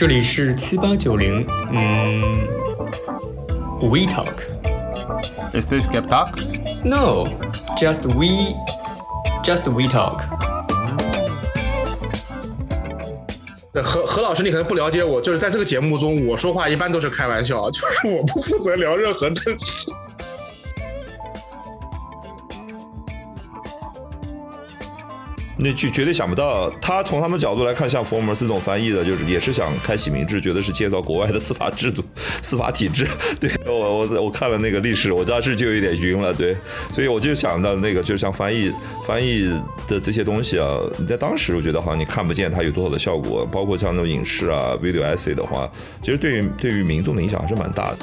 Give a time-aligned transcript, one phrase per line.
[0.00, 2.48] 这里是七八九零，嗯
[3.82, 4.32] ，We Talk。
[5.52, 6.40] Is this Gap Talk?
[6.82, 7.28] No,
[7.76, 8.54] just we,
[9.44, 10.22] just we talk.
[13.74, 19.90] 对何何老师，你可能不了解我，就是在这个节目中，我说话一般都是开玩笑，就是我不负责聊任何正事。
[25.62, 33.06] 那绝绝对想不到，他从他们角度来看，像福尔摩斯这种翻译的，就是也是想开启民智，觉得是介绍国外的司法制度、司法体制。
[33.38, 36.32] 对我我我看了那个历史，我当时就有点晕了。
[36.32, 36.56] 对，
[36.90, 38.72] 所以我就想到那个，就像翻译
[39.06, 39.50] 翻译
[39.86, 45.70] 的这些东西啊，你在当时我觉得好像你看不见它有多少的效果，包括像那种影视啊、video essay 的话，
[46.02, 47.98] 其实对于对于民众的影响还是蛮大的。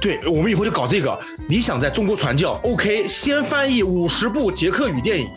[0.00, 1.18] 对，我们以后就搞这个。
[1.48, 5.28] 你想在中国传教，OK，先翻译五十部捷克语电影。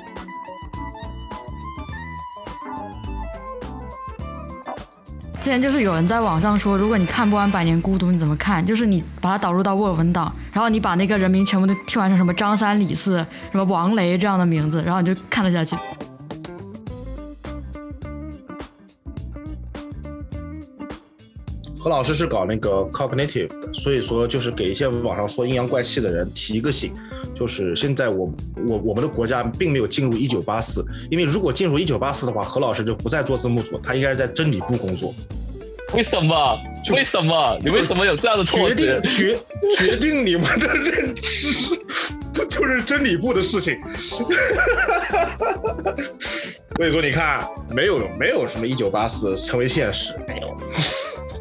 [5.39, 8.65] 之前就是有人在网上说，如果你看不完《百年孤独》，你怎么看？
[8.65, 13.17] 就是你把它导入到 Word 文档，然后你把那个人名全部都替换成什么张三李四、
[13.51, 15.75] 什么王雷这样的名字，然后你就看得下去。
[21.79, 26.91] 何老师是搞那个 cognitive 的，所以说就是给一些网上说阴阳怪气的人提一个醒，
[27.33, 28.29] 就是现在我
[28.67, 35.15] 我我们的国家并没有进入一九八四，因为如果进入一九八四的话，何老师就不再做字幕组，他应该是在真理部工作。
[35.93, 36.59] 为什么？
[36.91, 37.57] 为什么？
[37.61, 39.01] 你为什么有这样的错决定？
[39.09, 39.39] 决
[39.77, 41.79] 决定你们的认知，
[42.33, 43.79] 这就是真理部的事情。
[46.75, 50.55] 所以说，你看，没有没有什么一九八四成为现实，没有。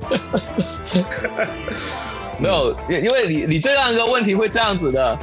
[2.38, 5.18] 没有，因因为你你这样一个问题会这样子的，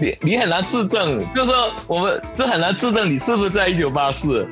[0.00, 4.48] 你你很难自证，就是说我们这很难自证你是不是在一九八四。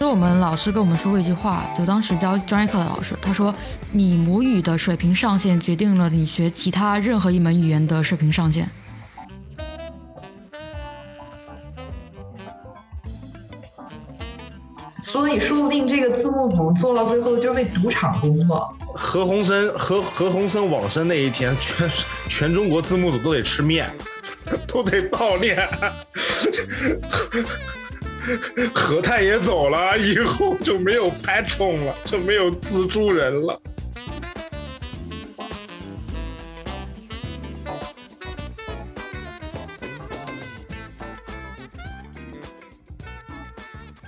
[0.00, 3.54] 就我们老师跟我们说过一句话，就当时教专业课的老师，他说
[3.90, 8.68] ：“你母语的水平上限决定了你学其他任何一门语言的水平上限。
[15.04, 18.74] 所以说不定这个字幕组做到最后就是为赌场工作。
[18.94, 21.90] 何鸿燊何何鸿燊往生那一天，全
[22.28, 23.94] 全中国字幕组都得吃面，
[24.66, 25.68] 都得悼念。
[28.72, 33.60] 何太爷走了以后就没有拍宠了，就没有资助人了。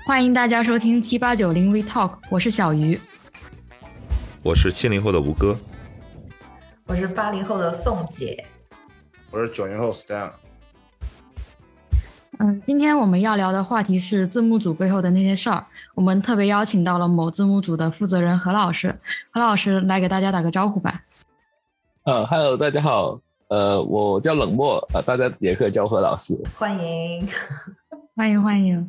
[0.06, 2.96] 欢迎大家收听七八九零 We Talk，我是小鱼。
[4.44, 5.58] 我是七零后的吴哥，
[6.86, 8.46] 我是八零后的宋姐，
[9.32, 10.30] 我是九零后 Stan。
[12.38, 15.66] 嗯，今天我们要聊的话题是字幕组背后的那些事儿。
[15.96, 18.96] 我们特别邀请到了某字幕组的负责人何老师，
[19.32, 21.02] 何老师来给大家打个招呼吧。
[22.04, 23.18] 呃，Hello，大家好，
[23.48, 26.40] 呃，我叫冷漠，呃，大家也可以叫何老师。
[26.56, 27.28] 欢迎。
[28.14, 28.88] 欢 迎欢迎。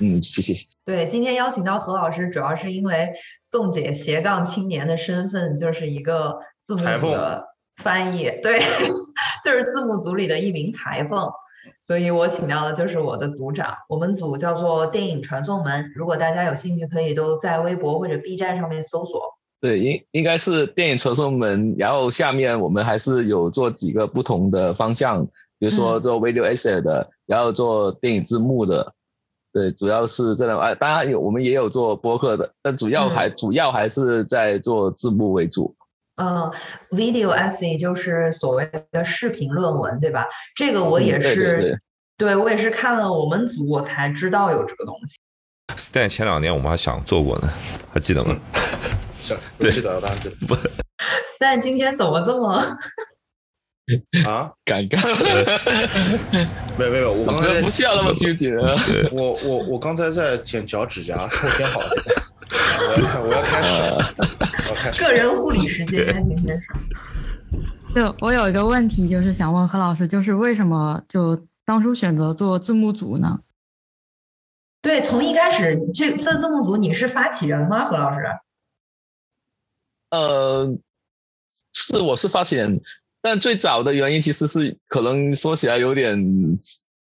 [0.00, 0.54] 嗯，谢谢。
[0.84, 7.44] 对，今天邀请到何老师，主要是因为宋姐斜杠青年的身份就是一个字幕组的
[7.76, 8.60] 翻译，对，
[9.44, 11.30] 就是字幕组里的一名裁缝。
[11.82, 15.92] 所以我请到的就是我的组长，我们组叫做电影传送门。
[15.94, 19.38] 如果大家有兴趣，可以都在微博或者 B 站上面搜索。
[19.60, 25.26] 对，应应该是电影传送门，然后下面我们还是有做几个不同的方向，
[25.58, 28.94] 比如说做 video essay 的，然后做电影字幕的，
[29.52, 30.74] 对，主要是这两哎。
[30.74, 35.74] 当然有我们也有做播客的，但主要还、嗯主要还是在做字幕为主。
[36.16, 36.52] 嗯
[36.90, 40.26] ，video essay 就是所谓的视频论文，对吧？
[40.54, 41.78] 这个我也嗯对是，对对
[42.18, 45.16] 对我也是看了我们组我才知道有这个东西。
[45.76, 47.48] Stan 前两年我们还想做过呢，
[47.92, 48.38] 还记得吗？
[49.18, 50.36] 是，不记得了，当然记得。
[51.40, 52.76] 但今天怎么这么？
[54.24, 55.00] 啊， 尴尬，
[56.78, 58.74] 没有没有，我刚才不需要那么纠结 了。
[59.12, 61.90] 我我我刚才在剪脚趾甲，我剪好了。
[62.78, 63.96] 我要看，我要开始了，
[64.70, 65.02] 我开始。
[65.02, 66.66] 个人护理时间，今天是。
[67.94, 73.40] 就我有一个问题，就是想问何老师，就是为什么就当初选择做字幕组呢？
[74.82, 77.84] 对，从一开始这这字幕组你是发起人吗？
[77.84, 78.20] 何老师？
[80.10, 80.78] 呃，
[81.72, 82.80] 是我是发起人，
[83.22, 86.58] 但最早的原因其实是可能说起来有点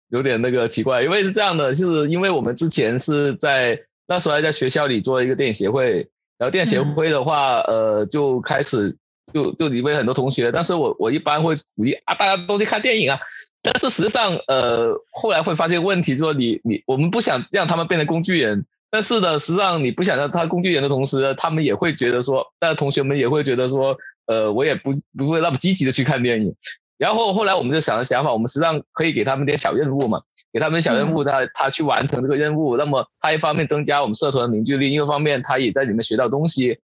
[0.10, 8.98] 有点那个奇怪，因为是这样的，就是因为我们之前是在那时候还在学校里做一个电影协会，然后电影协会的话，呃，就开始
[9.34, 13.19] 就就里面很多同学，但是我我一般会鼓励啊，大家都去看电影啊。
[13.62, 26.56] 但是实际上，呃，后来会发现问题，说你你我们不想让他们变成工具人，但是呢，实际上你不想让他工具人的同时，他们也会觉得说，但同学们也会觉得说，呃，我也不不会那么积极的去看电影。
[26.98, 36.80] 然后后来我们就想了想法，我们实际上可以给他们点小任务嘛，给他们小任务，他他去完成这个任务，那么他一方面增加我们社团的凝聚力，另一方面他也在里面学到东西。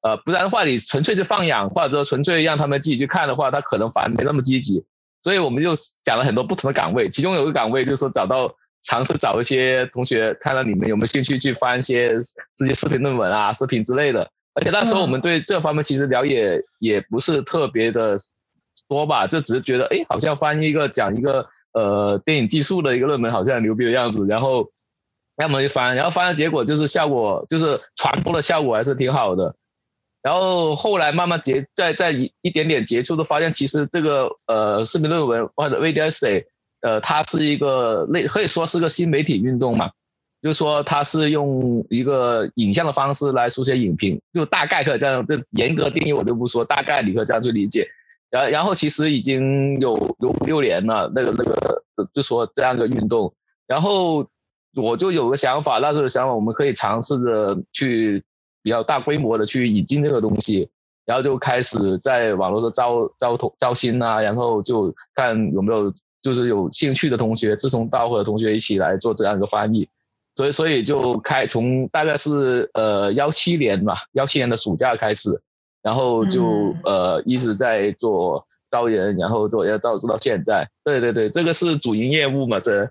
[0.00, 4.84] 呃，不然的话，你纯粹是放养，或者说纯粹让他们自己去看的话，他可能反而没那么积极。
[5.22, 5.74] 所以我们就
[6.04, 12.08] 讲了很多不同的岗位，其中有一个岗位就是说找到尝试找一些同学，看到你们有没有兴趣去翻一些
[12.56, 14.30] 这些视频论文啊、视频之类的。
[14.54, 18.16] 而且那时候我们对这方面其实了解也不是特别的
[18.88, 24.70] 多吧，就只是觉得哎，好像翻一个讲一个呃电影技术的一个论文好像牛逼的样子，然后
[25.36, 29.54] 要么就翻，然后翻的结果就是效果就是传播的效果还是挺好的。
[30.22, 36.44] 然后后来慢慢结，在在一一点点接触，都发现其实这个呃视频论文或者 video essay，
[36.82, 39.90] 呃，它是一个类可以说是个新媒体运动嘛，
[40.42, 47.88] 就是说它是用一个影像的方式来书写影评，就大概可以这样，这严格定义我就不说，大概你可以这样去理解。
[48.28, 51.82] 然然后其实已经有有五六年了，那个那个
[52.12, 53.32] 就说这样一个运动，
[53.66, 54.26] 然后
[54.76, 58.22] 我就有个想法，那时候想法我们可以尝试着去。
[58.64, 60.68] 比较大规模的去引进这个东西，
[61.04, 69.88] 然后就开始在网络上招招投招新啊，然后就看有没有就是有兴趣的同学志同道合的同学一起来做这样一个翻译，
[70.36, 75.42] 所以所以就开从大概是呃幺七年吧，幺七年的暑假开始，
[75.82, 82.90] 然后就呃一直在做招人，然后做要到做到现在，对对对，这个是主营业务嘛这，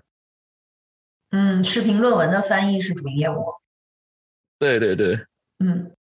[1.30, 3.54] 嗯，视频论文的翻译是主营业务，
[4.58, 5.20] 对对对。
[5.58, 5.92] 嗯，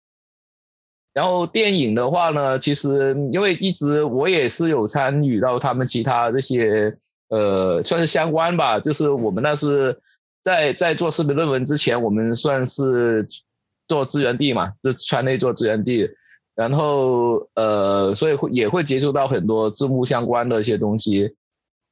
[1.13, 6.97] 然后电影的话呢，其实因为一直我也是有参与到他们其他这些
[7.31, 8.79] 呃，算是相关吧。
[8.81, 10.01] 就是我们那是
[10.43, 13.27] 在在做视频论文之前，我们算是
[13.87, 16.09] 做资源地嘛，就圈内做资源地。
[16.53, 21.35] 然后呃，所以会也会接触到很多字幕相关的一些东西。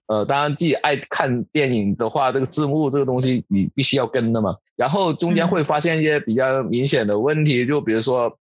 [0.07, 4.57] 呃，当然自己爱看电影的话，这个字幕这个东西你必须要跟的嘛。
[4.75, 8.38] 然后中间会发现一些比较明显的问题，就比如说，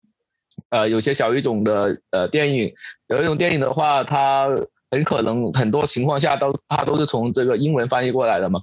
[0.70, 2.74] 呃，有些小语种的呃电影，
[3.06, 4.48] 有一种电影的话，它
[4.92, 8.60] 很可能很多情况下都它都是从这个英文翻译过来的嘛。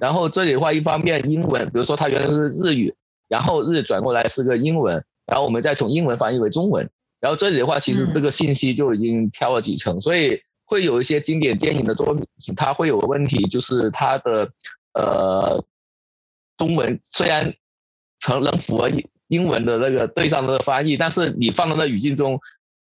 [0.00, 2.92] 然后这里的话，一方面英文，比如说它原来是日语，
[3.28, 10.40] 然后日转过来是个英文，然后我们再从英文翻译为中文，然后这里的话，其实这个信息就已经飘了几层，所以。
[10.70, 14.50] 会有一些经典电影的作品，它会有个问题，就是它的
[14.92, 15.64] 呃
[16.58, 17.54] 中文虽然
[18.20, 18.90] 可能符合
[19.28, 22.38] 英文的那个对上的翻译，但是你放到那语境中，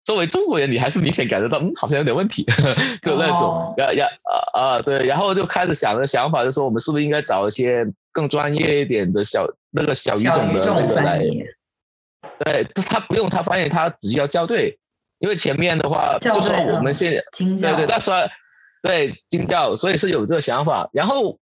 [0.03, 2.45] 作为中国人，你还是明显感觉到，嗯，好像有点问题，
[3.01, 11.23] 就那种，然然啊啊，对，然后就开始想着想法，就说我们是不是应该找一些更专业一点的小那个小语种的那个来，
[12.39, 14.79] 对，他不用他翻译，他只需要校对。
[15.19, 18.13] 因为前面的话，就说我们现在对对，那说
[18.81, 20.89] 对惊教，所以是有这个想法。
[20.91, 21.39] 然后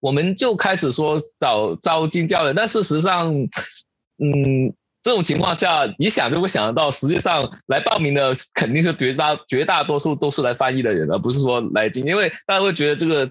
[0.00, 3.34] 我们就开始说找招惊教人，但事实上，
[4.18, 4.72] 嗯，
[5.06, 13.30] 这种情况下，你想就会想得到，实际上来报名的肯定是绝大绝大多数都是来翻译的人，而不是说来经，因为大家会觉得这个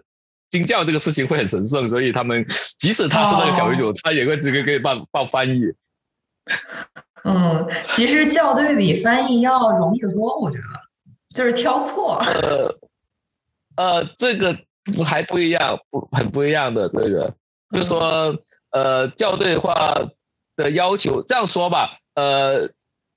[0.49, 2.45] 经教这个事情会很神圣，所以他们
[2.77, 5.73] 即使他是那个小语种，他也会直接可以报报翻译。
[7.25, 10.63] 嗯，其实校对比翻译要容易得多，我觉得
[11.35, 12.23] 就是挑错。
[12.23, 12.73] 呃，
[13.75, 14.57] 呃，这个
[14.95, 17.33] 不还不一样，不很不一样的这个，
[17.71, 18.37] 就说
[18.71, 19.93] 呃校对的话
[20.55, 22.71] 的要求，这样说吧，呃，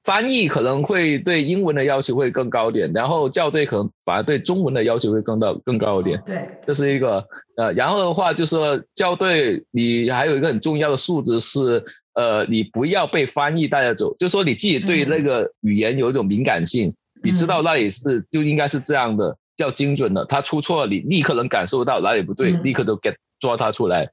[0.04, 6.22] 翻译可能会对英文的要求会更高点，然后校对可能反而对中文的要求会更到更高一点。
[6.24, 7.26] 对，这是一个
[7.56, 11.84] 呃，然后的话就是说校对你还有一个很重要的素质是。
[12.14, 20.24] 呃，你不要被翻译带着走，就说你自己对那个语言有一种敏感性，你知道那里是就应该是这样的，叫精准的。
[20.24, 24.10] 他出错了，你立刻能感受到哪里不对，立刻都 get 抓他出来。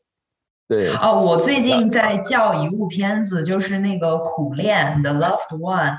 [0.67, 0.93] 对。
[0.95, 5.97] 哦，我最近在叫一部片子，就是那个《苦恋》的 Loved One。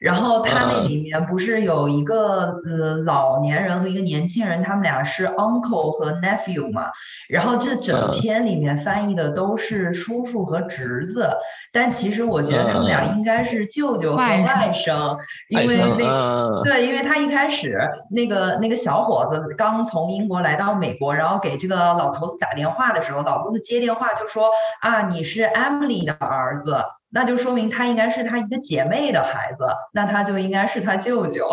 [0.00, 6.86] 然后他那里面不是有一个呃老年人和一个年轻人，他们俩是 uncle 和 nephew 嘛？
[7.28, 11.30] 然后这整篇里面翻译的都是叔叔和侄子，
[11.72, 15.66] 但其实我觉得他们俩应该是舅舅和外甥，因为
[15.98, 17.78] 那对，因为他一开始
[18.10, 24.50] 那个那个小伙子刚从英国来到美国，然后给这个老头子打电话的时候，老头子接电话就说
[24.80, 26.76] 啊，你是 Emily 的儿子。
[27.10, 31.48] 那就说明他应该是他一个姐妹的孩子，那他就应该是他舅舅。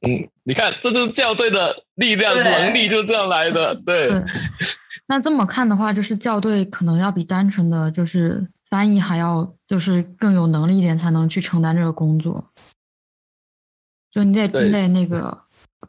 [0.00, 3.74] 嗯，你看，这就是校对的力量能力，就这样来的。
[3.74, 4.10] 对。
[5.06, 12.44] 那这么看的话，就是校对可能要比单纯的就是翻译还要就是更有能力一点，才能去承担这个工作。
[14.10, 15.36] 就你得你得那个，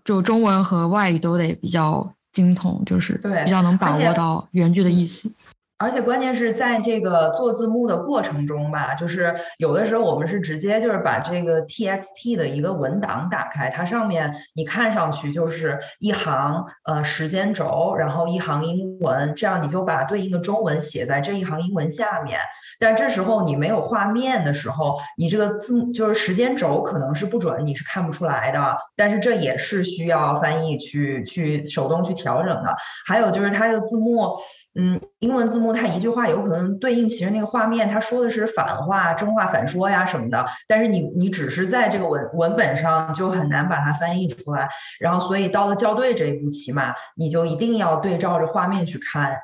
[0.04, 3.14] 就中文和外语都得比较精通，就是
[3.46, 5.32] 比较能把握到原句的意思。
[5.82, 22.40] 而且关键是在这个做字幕的过程中吧，就是有的时候我们是直接就是把这个 txt 的一个文档打开，它上面你看上去就是一行呃时间轴，然后一行英文，这样你就把对应的中文写在这一行英文下面。
[22.80, 28.78] 但这时候你没有画面的时候，你这个字就是时间轴可能是不准，你是看不出来的。
[28.96, 32.76] 但是这也是需要翻译去去手动去调整的。
[33.08, 34.38] 还有就是它这个字幕。
[34.74, 49.38] 嗯，英文字幕它一句话有可能对应，其实那个画面它说的是反话、正话反说呀什么的，但是你你只是在这个文文本上就很难把它翻译出来，然后所以到了校对这一步，起码你就一定要对照着画面去看，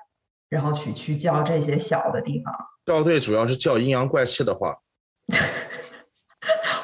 [0.49, 2.55] 然后去去校这些小的地方。
[2.85, 4.77] 校对主要是校阴阳怪气的话，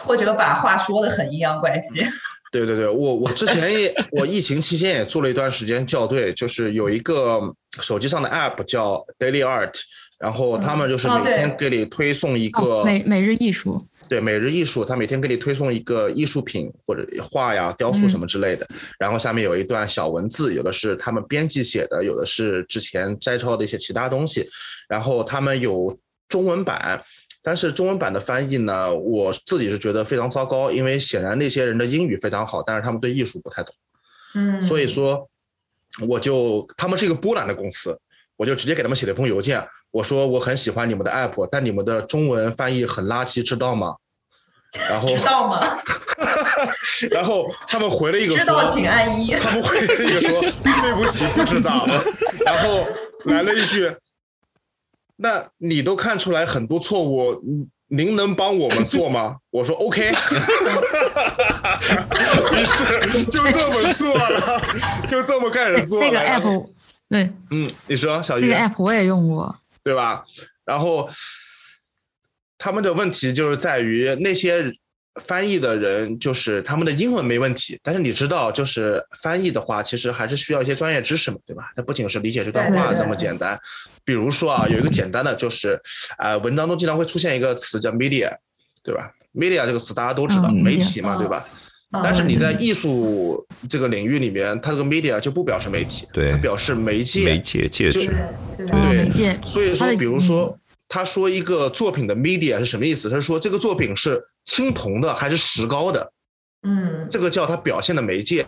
[0.04, 2.06] 或者把话说的很阴阳怪气。
[2.52, 7.40] 对对对，我我之前也我疫情期间也做了一段时间校对，就是有一个
[7.82, 9.74] 手机上的 app 叫 Daily Art，
[10.20, 13.77] 然后他们就是每天给你推送一个每每日艺术，
[14.08, 18.68] 对每日艺术，他每天给你推送一个艺术品或者画呀、雕塑什么之类的，
[19.00, 24.48] 然后下面有一段小文字，有的是他们编辑写的，有的是之前摘抄的一些其他东西，
[24.88, 25.98] 然后他们有
[26.30, 27.03] 中文版。
[27.46, 33.75] 但是中文版的翻译呢，我自己是觉得非常糟糕，因为显然那些人的英语非常好，但是他们对艺术不太懂。
[34.36, 35.30] 嗯，所以说，
[36.08, 38.00] 我就他们是一个波兰的公司，
[38.36, 43.96] 我就直接给他们写了一封邮件，我说我很喜欢你们的 app，但你们的中文翻译很垃圾，知道吗？
[44.90, 45.80] 然后知道吗？
[47.12, 49.32] 然后他们回了一个说，知道请按一。
[49.36, 51.86] 他们回了一个说， 对不起，不知道。
[52.46, 52.88] 然后
[53.26, 53.96] 来了一句。
[55.16, 57.40] 那你都看出来很多错误，
[57.96, 59.38] 您能帮我们做吗？
[59.52, 60.10] 我说 OK，
[62.52, 64.62] 于是就这么做了，
[65.08, 66.02] 就这么开始做。
[66.02, 66.68] 这个 app，
[67.08, 70.26] 对，嗯，你说小鱼，这个 app 我也用过，对吧？
[70.66, 71.08] 然后
[72.58, 74.74] 他们的问题就是在于那些。
[75.22, 81.72] 翻译的人就是他们的英文没问题，但是你知道，就是翻译的话，其实还是需要一些专业知识嘛，对吧？
[81.76, 83.56] 它不仅是理解这段话这么简单。
[84.05, 85.79] 比如说啊，有一个简单的，就是
[86.17, 88.31] 呃，文章中经常会出现一个词叫 media，
[88.83, 91.45] 对吧？media 这个词大家都知道，媒体嘛，对吧？
[91.91, 98.13] 但是你在艺术这个领域里面，它这个 media 就不表示媒体，对，它表示媒介，媒介介质，
[98.57, 99.39] 对，媒介。
[99.45, 100.57] 所以说，比如说。
[100.89, 103.10] 他说一个作品的 media 是什么意思？
[103.10, 106.13] 他是说这个作品是青铜的还是石膏的？
[106.62, 108.45] 嗯，这个叫它表现的媒介，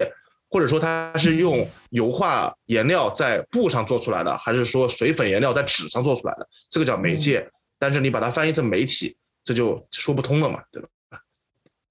[0.49, 6.47] 或者说它是用油画颜料在布上做出来的，还是说水粉颜料在纸上做出来的？
[6.69, 7.49] 这个叫媒介。
[7.77, 10.87] 但是你把它翻译成媒体，这就说不通了嘛，对吧？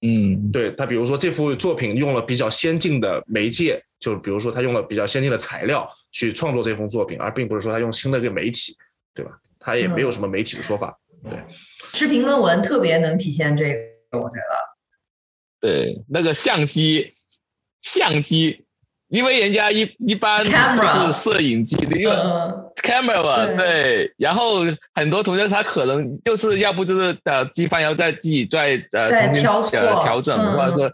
[0.01, 8.75] 嗯，对他，比如说这幅作品用了比较先进的媒介，就比如说他用了比较先进的材料去创作这幅作品，而并不是说他用新的一个媒体，
[9.13, 9.31] 对吧？
[9.59, 11.39] 他也没有什么媒体的说法，对。
[11.93, 13.73] 视频论文特别能体现这
[14.11, 14.65] 个，我觉得。
[15.61, 17.09] 对，那个相机，
[17.85, 18.65] 相机，
[19.07, 22.13] 因为人家一一般就是摄影机的，因为
[22.81, 24.13] camera 嘛，对。
[24.17, 24.61] 然后
[24.93, 30.91] 很多同学他可能就是要不就是呃机翻要再自己再呃重新呃调整，或者说，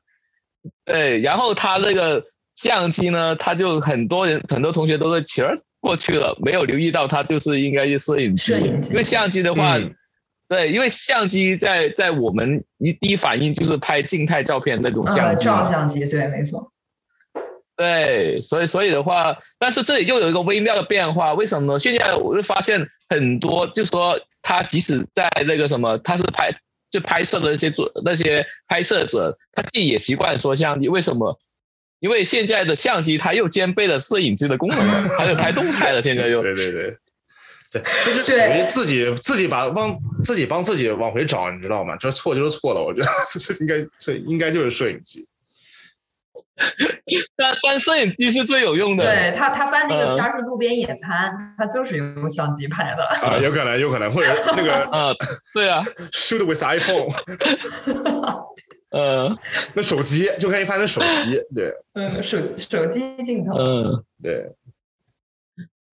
[0.86, 1.22] 对。
[1.22, 5.56] 然后他那个相机呢，他就很多人很多同学都是其实。
[5.84, 9.80] 过去了，没有留意到他就是应该是摄影机，因为相机的话，
[10.48, 16.72] 对，因为相机在在我们一第一反应就是拍静态照片那种相机，照相机，对，没错。
[17.76, 21.80] 对，所以所以的话，但是这里又有一个微妙的变化，为什么呢？
[21.80, 26.52] 现在我就发现很多，就是说他即使在那个什么，他是拍
[26.92, 31.40] 就拍摄的那些做那些拍摄者，他自己也习惯说相机，为什么？
[32.00, 36.98] 因为现在的相机它又兼备了摄影机的功能了，还有拍动态的，现在又对对对，
[37.72, 41.96] 对，这就属于自己自己把帮自己帮自己往回找，你知道吗？
[41.98, 43.08] 这错就是错了，我觉得
[43.40, 45.28] 这应该这应该就是摄影机。
[47.36, 49.06] 但但摄影机是最有用的。
[49.06, 53.04] 对他他翻那个片是路边野餐，他就是用相机拍的。
[53.06, 55.14] 啊，有可能有可能，或者那个啊，
[55.54, 55.82] 对啊，
[56.12, 57.10] shoot with iPhone。
[58.92, 59.38] 嗯，
[59.74, 64.52] 那手机就可以翻成手机，对，嗯，手手机镜头，嗯，对。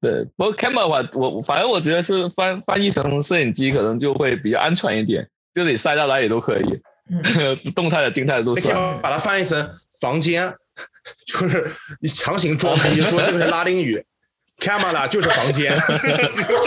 [0.00, 6.80] 对，不过 camera 的话，我反正我觉得是翻翻译成摄影机可能就会比较安全一点，就是你塞到哪里都可以，
[7.74, 9.00] 动态的、静态的都算。
[9.02, 9.58] 把它翻译成
[10.00, 10.54] 房间，
[11.26, 14.04] 就是你强行装逼说这个是拉丁语
[14.58, 15.76] ，camera 就是房间，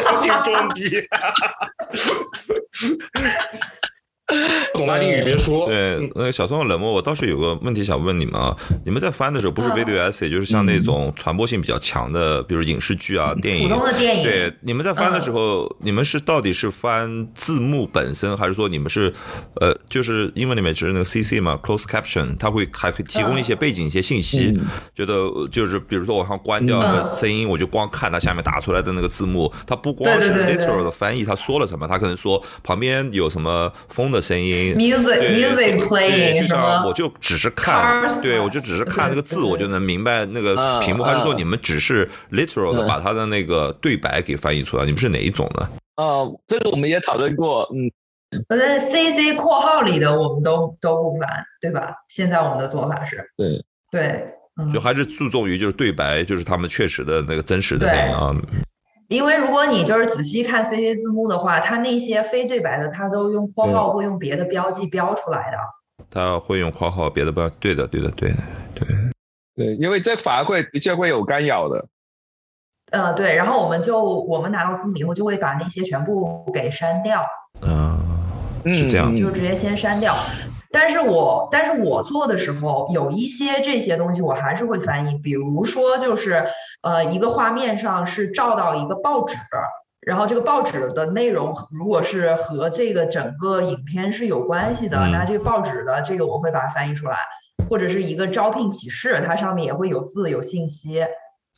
[0.03, 1.07] 强行装逼。
[4.73, 5.67] 懂拉丁语别说。
[5.67, 13.67] 对，那个小宋冷漠，我倒是有个问题想问你们啊，你们在翻的时候，不是 video essay，就是像那种传播性比较强的，比如影视剧啊、电影。
[13.67, 14.23] 普通的电影。
[14.23, 19.13] 对，你们在翻的时候，你们是到底是翻字幕本身，还是说你们是，
[19.59, 24.57] 呃，就是英文里面只是那个 CC 嘛，close caption，它会还可以提供一些背景一些信息，
[24.95, 34.20] 觉得就是比如说我想关掉个声音，我就光看它下面打出来的那个字幕，它不光是 literal 的翻译，它说了什么，它可能说旁边有什么风的。
[34.21, 44.85] 声音，music music playing，就像我就只是看，对我就只是看那个字，我就能明白那个屏幕，还是说你们只是 literal 的把它的那个对白给翻译出来？
[44.85, 45.67] 你们是哪一种呢？
[45.97, 47.91] 哦，这个我们也讨论过，嗯，
[48.47, 51.27] 反正 C C 括号里的我们都都不翻，
[51.61, 51.93] 对吧？
[52.07, 54.25] 现在我们的做法是，对对，
[54.73, 58.35] 就还是注重于就是对白，就是他们确实的那个真实的声音啊。
[59.11, 65.57] 因为如果你就是仔细看 C C 字幕的话，它那些非对白的，它都用括号或用别的标记标出来的。
[66.09, 68.37] 它会用括号别的标，对的，对的，对的，
[68.73, 68.87] 对。
[69.53, 71.85] 对，因为这反而会的确会有干扰的。
[72.91, 77.21] 呃，对，然后我们就我们拿到字幕以后，就会把那些全部给删掉。
[77.61, 77.99] 嗯，
[78.73, 79.13] 是这样。
[79.13, 80.15] 就直接先删掉。
[80.73, 86.45] 但是我但是我做的时候，有一些这些东西我还是会翻译，比如说就是
[86.81, 89.35] 呃一个画面上是照到一个报纸，
[89.99, 97.17] 然后这个报纸的内容如果是和这个整个影片是有关系的，那这个报纸的这个我会把它翻译出来，
[97.69, 101.05] 或者是一个招聘启事，它上面也会有字有信息，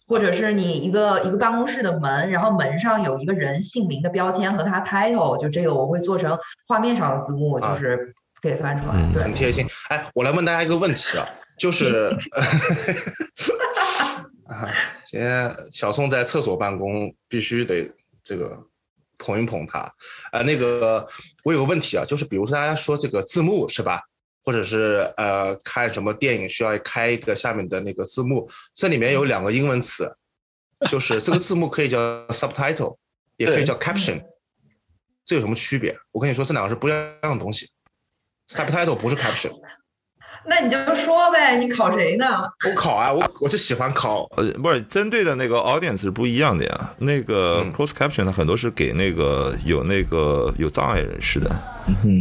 [0.07, 8.15] 或者是你一个一个办公室的门，然后门上有一个人姓名的标签和他 title，就这个我会做成画面上的字幕，就是。
[8.43, 9.65] 可以翻出来，很贴心。
[9.87, 11.25] 哎，我来问大家一个问题啊，
[11.57, 12.13] 就是，
[14.45, 14.69] 啊，
[15.05, 17.89] 今天小宋在厕所办公，必须得
[18.21, 18.61] 这个
[19.17, 19.89] 捧一捧他。
[20.33, 21.07] 呃，那个
[21.45, 24.01] 我有个问题啊，就是比如说大家说这个字幕是吧，
[24.43, 30.13] 或者是呃看什么电影需要开一个下面的那个字幕，这里面有两个英文词，
[30.89, 32.97] 就是这个字幕可以叫 subtitle，
[33.37, 34.21] 也可以叫 caption，
[35.23, 35.97] 这有什么区别？
[36.11, 37.69] 我跟你说，这两个是不一样的东西。
[38.49, 39.51] Subtitle 不是 caption，
[40.45, 42.25] 那你就说呗，你考谁呢？
[42.67, 44.27] 我考啊，我我就喜欢考。
[44.35, 46.93] 呃，不是针对的那个 audience 是不一样的呀。
[46.99, 51.49] 那个 close caption 它很多是给那个有那个有障碍人士的，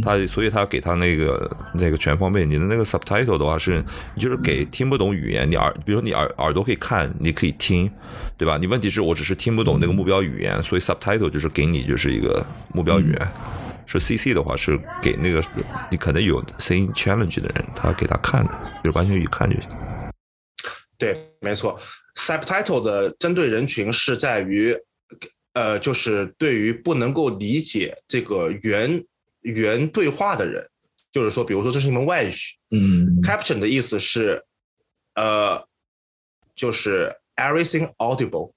[0.01, 2.45] 他所以他给他那个那个全方位。
[2.45, 3.83] 你的那个 subtitle 的话是，
[4.15, 7.91] 就是给听不懂语言，你耳比如说你耳耳朵可以看，你可以听，
[8.37, 8.57] 对吧？
[8.57, 13.27] 你问题是我只是听不懂那个目标语言，所以 subtitle 就是给你就是一个目标语言。
[13.85, 15.43] 是 C C 的话是给那个
[15.91, 19.69] 你可能有声音 challenge 的人，他给他看的，就完全一看就行。
[20.97, 21.79] 对，没错。
[22.15, 24.77] Subtitle 的针对人群是在于，
[25.53, 29.03] 呃，就是对于不能够理解这个原
[29.41, 30.65] 原对话的人，
[31.11, 32.33] 就是说，比如说这是一门外语。
[32.71, 33.21] 嗯。
[33.21, 34.41] Caption 的意思是，
[35.15, 35.67] 呃，
[36.55, 38.53] 就是 everything audible。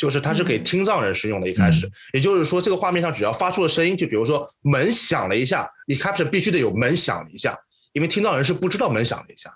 [0.00, 7.54] 就是它是给听障人士用的，一开始，也就是说，这个画面上只要发出了声音，就比如说门响了一下，你 caption 必须得有门响了一下，
[7.92, 9.54] 因为听障人士不知道门响了一下。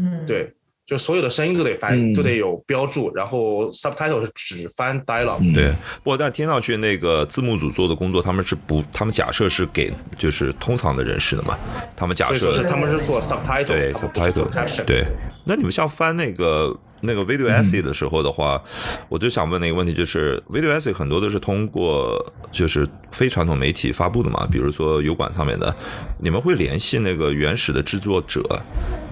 [0.00, 0.54] 嗯，对，
[0.90, 5.54] 就所有的声音都得翻，都得有标注，然后 subtitle 是只翻 dialogue。
[5.54, 5.70] 对，
[6.02, 11.56] 不过但听上去那个字幕组做的工作，他们是不，他们假设是给就是通常的人士的嘛，
[11.94, 15.06] 他们假设是他们是做 subtitle，对 subtitle，对，
[15.44, 16.76] 那你们像翻那个。
[17.02, 18.62] 那个 video essay 的时候的话，
[19.08, 22.14] 我就想问那个问题，就是 video essay 很多都是通过
[22.52, 25.74] 就是非传统媒体发布的嘛，比如说油管上面的，
[26.18, 28.42] 你们会联系那个原始的制作者，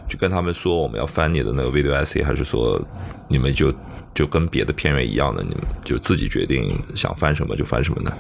[0.09, 2.81] 就跟他们说我们要翻你的那个 video essay，还是说
[3.29, 3.73] 你们就
[4.15, 8.11] 就跟别的片源一样的，你们就自己决定想翻什么就翻什么呢？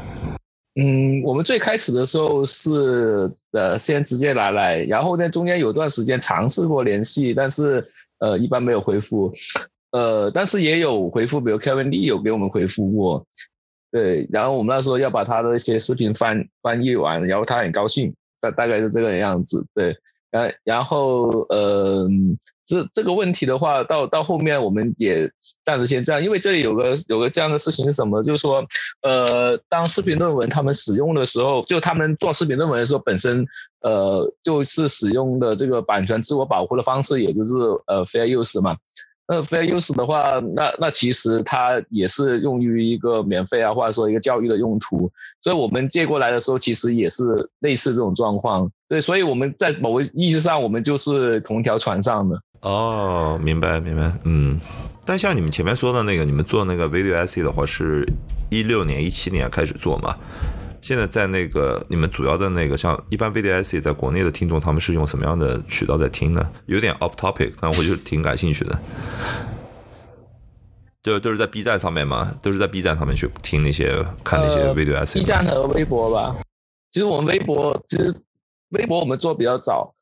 [0.80, 7.88] 嗯，我们最开始的时候是呃先直接拿来，然后在中间有段时间尝试过联系，但是。
[8.20, 9.30] 呃，一般没有回复，
[9.92, 13.24] 呃，但是也有回复，比如 Kevin Lee 有给我们回复过，
[13.92, 19.96] 对，然后我们那时候要把他的一些视频翻翻译完，然后他很高兴，大大概是这个样子，对，
[20.30, 22.08] 然然后呃。
[22.68, 25.32] 这这个问题的话，到到后面我们也
[25.64, 28.22] 暂时先这样，因为这里有个有个这样的事情是什么？
[28.22, 28.66] 就是说，
[29.00, 33.46] 呃，当视频论文他们使用的时候，就他们做视频论文的时候，本身
[33.80, 37.54] 呃就是使用的这个版权自我保护的方式，也就是
[37.86, 38.76] 呃 fair use 嘛。
[39.28, 45.12] 那 fair use 的话，那那其实它也是用于一个免费啊，或者说一个教育的用途。
[45.42, 48.72] 所以我们借过来的时候，其实也是类似这种状况。
[48.88, 52.40] 对，所以我们在某个意义上，我们就是同一条船上的。
[52.62, 54.58] 哦，明白明白，嗯。
[55.04, 58.06] 但像你们前面说的那个，你们做那个 video essay 的话，是
[58.50, 60.16] 一六年、一七年开始做嘛？
[60.80, 66.50] 现在在那个你们主要的那个，像一般 essay 在国内的听众，他们是用什么样的渠道在听呢？
[66.66, 68.78] 有点 off topic，但我就挺感兴趣的。
[71.02, 75.14] 就都是在 B 站上面嘛，都是在 B 站上面去听那些看那些 essay。
[75.14, 76.36] B 站和微博吧。
[76.90, 78.14] 其实我们微博，其实
[78.70, 79.94] 微博我们做比较早，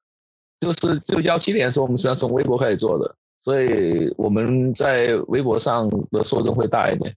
[0.61, 7.15] 就是就幺七年的时候，我们实际上从微博开始做的，所以我们在微博上的受众会大一点。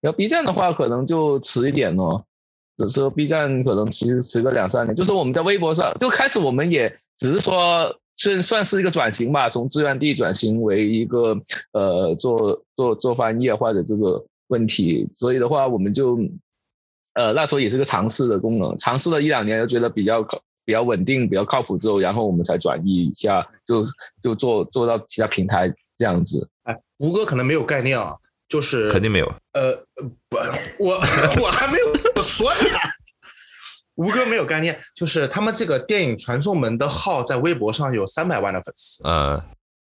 [0.00, 2.24] 然后 B 站的话，可能就迟一点哦。
[2.78, 11.36] 只是 B 站可能迟迟个两三年，就是我们在微博上就开始，我们也只是说是算是一个转型吧，从志愿地转型为一个
[11.72, 16.16] 呃做做做翻译或者这个问题，所以的话我们就
[17.14, 20.22] 呃那时候也是个尝试的功能，尝试了一两年，就觉得比较
[20.64, 23.84] 比较稳定、比较靠谱之后，然后我们才转移一下，就
[24.22, 26.48] 就做做到其他平台这样子。
[26.62, 28.16] 哎，吴哥可能没有概念啊。
[28.48, 29.74] 就是肯定没有，呃，
[30.28, 30.36] 不，
[30.78, 30.94] 我
[31.40, 32.78] 我还没有说呢。
[33.96, 39.44] 吴哥没有概念，就是他们这个电影传送门的号在微博上有三百万的粉丝，呃，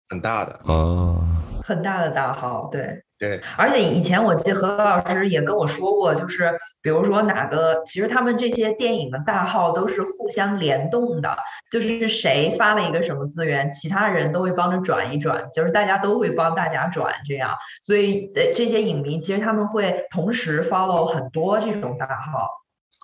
[0.08, 1.20] 很大的哦，
[1.64, 3.02] 很大的大号，对。
[3.18, 11.34] 对，而且以前我记得何老师也跟我说过，就是比如说哪个，其实他们这些电影的大号都是互相联动的，
[11.70, 22.50] 就是谁发了一个什么资源，其他人都会帮着转一转，就是大家都会帮大家转这样，所以呃这些影迷其实他们会同时 follow 很多这种大号。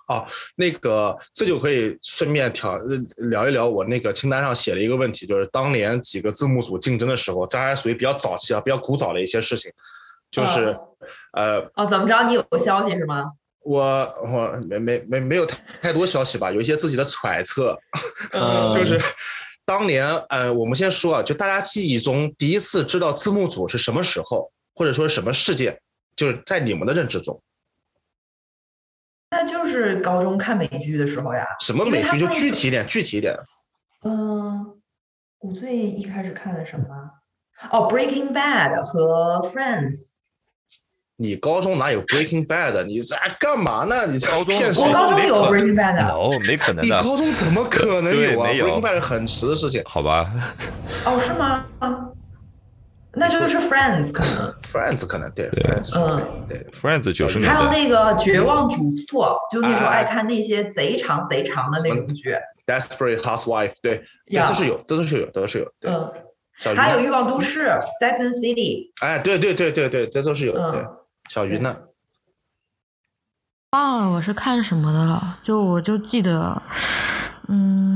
[0.07, 2.77] 哦，那个这就可以顺便挑
[3.17, 9.71] 聊一聊我那个清单上写了一个问题，就是当年几个字幕组竞争的时候，这还属于比较早期啊，比较古早的一些事情。
[10.29, 10.77] 就是，
[11.33, 12.23] 呃，哦，怎么着？
[12.27, 13.31] 你有消息是吗？
[13.61, 13.81] 我
[14.21, 17.77] 我没没没没有太太多消息吧，有一些自己的揣测。
[18.73, 18.99] 就是
[19.63, 25.79] 当年，呃，我们先说啊，就大家记忆中第一次知道字幕组是什么时候，或者说什么事件，
[26.15, 27.41] 就是在你们的认知中。
[29.35, 31.43] 那就是高中看美剧的时候呀。
[31.59, 32.19] 什么美剧？
[32.19, 33.35] 就具体一点，具体一点。
[34.03, 34.63] 嗯，
[35.39, 36.85] 我最一开始看的什么？
[37.71, 39.93] 哦，《Breaking Bad》和《Friends》。
[41.15, 42.83] 你高中哪有 Breaking Bad？
[42.83, 44.05] 你在干嘛呢？
[44.05, 46.05] 你高中我高中有 Breaking Bad。
[46.05, 46.95] no，没可能的。
[46.95, 49.81] 你高中怎么可能有啊？Breaking Bad 很迟的事情。
[49.85, 50.31] 好吧。
[51.05, 51.65] 哦，是吗？
[53.15, 54.53] 那就是 Friends 可能。
[54.61, 55.49] Friends 可能对。
[55.95, 56.65] 嗯，对。
[56.71, 57.55] Friends 九十年代。
[57.55, 62.35] 还有那个绝望主妇，就那时候爱看那些贼长贼长的那种剧。
[62.65, 65.71] Desperate Housewife，对，这是有，这都是有，都是有。
[65.79, 65.91] 对。
[66.75, 67.67] 还有欲望都市
[67.99, 68.91] Sex and City。
[69.01, 70.53] 哎，对对对对对，这都是有。
[70.71, 70.85] 对。
[71.29, 71.75] 小鱼呢？
[73.71, 76.61] 忘了我是看什么的了，就我就记得，
[77.47, 77.92] 嗯，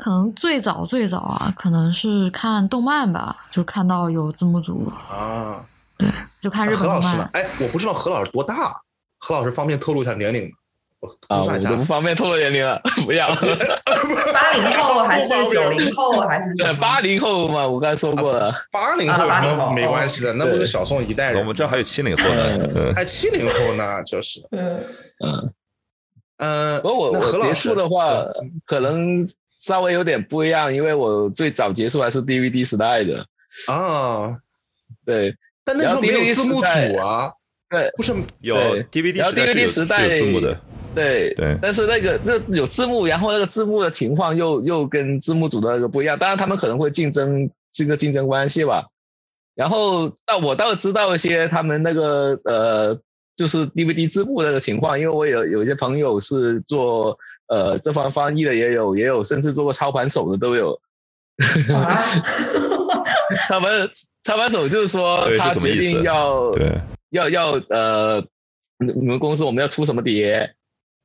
[0.00, 5.62] 可能最早最早啊，可能是看动漫吧，就看到有字幕组啊，
[5.98, 6.08] 对，
[6.40, 7.30] 就看日本动漫。
[7.34, 8.74] 哎，我不知道何老师多大，
[9.18, 10.56] 何老师方便透露一下年龄吗？
[11.28, 13.28] 啊，我不方便透露年龄了， 不要。
[14.32, 16.54] 八零后还是九零后还是？
[16.54, 18.52] 对，八零后嘛，我刚才说过了。
[18.70, 20.32] 八零后有什么没关系的？
[20.34, 21.40] 那不是小宋一代人。
[21.40, 24.40] 我们这还有七零后呢，还七零后呢，就是。
[24.50, 24.76] 嗯
[25.24, 25.52] 嗯
[26.38, 26.80] 嗯。
[26.82, 28.22] 不过我我结束的话，
[28.66, 29.26] 可能
[29.60, 33.26] 稍微有点不一样，因为我最早接触还是 DVD 时代的。
[33.68, 34.38] 啊。
[35.04, 35.36] 对。
[35.64, 37.32] 但那时候没有字幕组啊。
[37.68, 37.92] 对。
[37.96, 38.56] 不是有
[38.90, 39.16] DVD
[39.68, 40.60] 时代是有字幕的。
[40.92, 46.18] 对对，但是那个这有字幕，然后那个字幕的情况又又跟字幕组的那个不一样。
[46.18, 48.88] 当然他们可能会竞争这个竞争关系吧。
[49.54, 52.98] 然后但我倒知道一些他们那个呃，
[53.40, 60.78] 就是 DVD 字幕那个情况，因为我有有一些朋友是做呃这方翻译的，也有也有甚至做过操盘手的都有。
[63.48, 63.88] 操盘
[64.22, 66.52] 操盘手就是说他决定要
[67.08, 68.22] 要要呃，
[68.78, 70.54] 你们公司我们要出什么碟。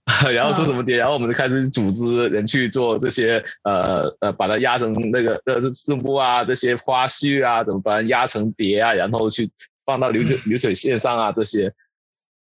[0.35, 9.49] 然后出什么碟，然后我们就开始组织人去做这些，呃呃，把它压成那个呃字幕啊，这些花絮啊，怎么把它压成碟啊，然后去
[9.83, 11.73] 放到流水流水线上啊，这些。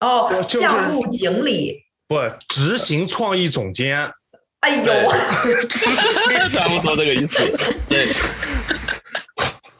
[0.02, 4.10] 哦，项目经理不执行创意总监。
[4.60, 4.92] 哎呦，
[6.50, 7.50] 差不多这个意思。
[7.88, 8.08] 对。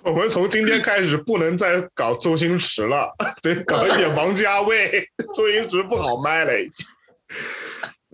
[0.04, 3.08] 我们从今天开始不能再搞周星驰了，
[3.40, 5.04] 得搞一点王家卫。
[5.34, 6.86] 周星驰不好卖了，已经。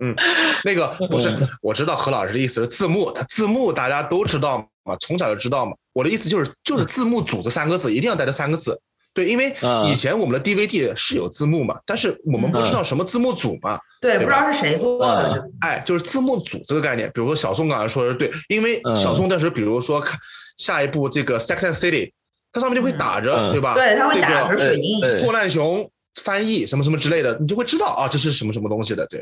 [0.01, 0.15] 嗯，
[0.63, 5.73] 那个不是，我知道何老师的意思是字幕，他字幕大家都知道嘛，从小就知道嘛。
[5.93, 8.79] 我的意思就是就是字幕组这三个字一定要带这三个字。
[9.19, 13.77] 对，因为嗯以前我们的 DVD 是有字幕嘛，但是我们不知道什么字幕组嘛。
[13.99, 15.43] 对，对不知道是谁做的。
[15.59, 20.17] 哎，就是字幕组这个概念，比如说小宋刚才说的是对，因为嗯小宋当时比如说看
[20.55, 22.05] 下一部这个《Sex and City》，
[22.53, 23.73] 它上面就会打着，嗯对吧？
[23.73, 25.01] 对，它会打着水印。
[25.01, 29.05] 对破烂熊翻译什么什么之类的，你就会知道啊，这是什么什么东西的。
[29.07, 29.21] 对，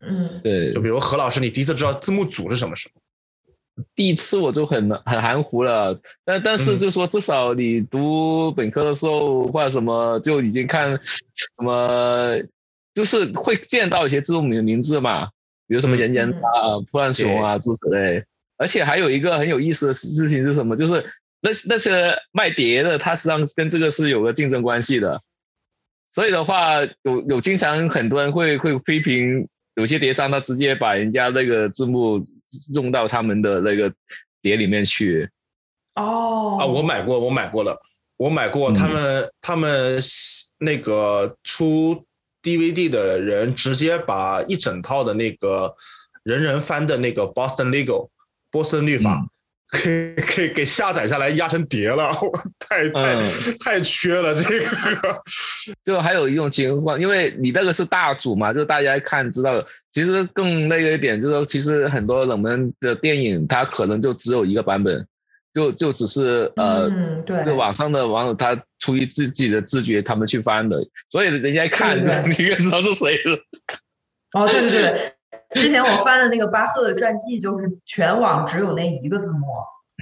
[0.00, 3.00] 嗯，对就比如何老师，你第一次知道字幕组是什么时候？
[3.94, 12.38] 第一次我就很很含糊了，但但是嗯就说至少你读本科的时候或者什么就已经看什么，
[12.94, 15.26] 就是会见到一些字幕名名字嘛，
[15.68, 18.24] 比如什么嗯人人啊、破烂熊啊诸此类。
[18.58, 20.76] 而且还有一个很有意思的事情是什么？
[20.76, 21.04] 就是
[21.42, 25.20] 那那些卖碟的，他实际上跟这个是有个竞争关系的。
[26.14, 32.22] 所以的话，有有经常很多人会会批评有些碟商，他直接把人家那个字幕
[32.74, 33.92] 用到他们的那个
[34.42, 35.30] 碟里面去。
[35.94, 37.80] 哦，啊，我买过，我买过了，
[38.16, 38.72] 我买过。
[38.72, 39.98] 他们、他们
[40.58, 42.04] 那个出
[42.42, 45.74] DVD 的人，直接把一整套的那个
[46.22, 48.08] 人人翻的那个 Boston Legal
[48.50, 49.26] 波森律法。
[49.82, 55.22] 给给给下载下来压成碟了，我太太、嗯太缺了这个。
[55.84, 65.06] 就还有一种情况，因为你那个是大组嘛，就大家看知道，其实更那个一点就是说，其实很多冷门的电影，它可能就只有一个版本，
[65.52, 70.78] 就就只是呃，嗯，对，就网上的网友他出于自己的自觉，他们去翻的，
[71.10, 73.38] 所以人家一看， 你应该知道是谁了。
[74.32, 75.12] 哦，对对对，
[75.54, 79.46] 之前我翻的那个巴赫的传记，就是全网只有那一个字幕。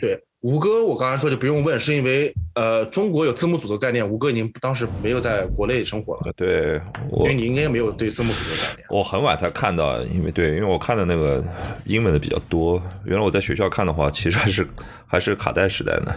[0.00, 6.80] 对，吴哥，我刚才说就不用问，是因为呃，中国有字幕组的概念，吴哥已经当时没有在国内生活了，对
[7.11, 8.87] 我因为你应该没有对字幕组的概念。
[8.90, 11.44] 我很晚才看到，因为对，因为我看的那个
[11.87, 12.83] 英文的比较多。
[13.04, 14.66] 原来我在学校看的话，其实还是
[15.07, 16.12] 还是卡带时代呢。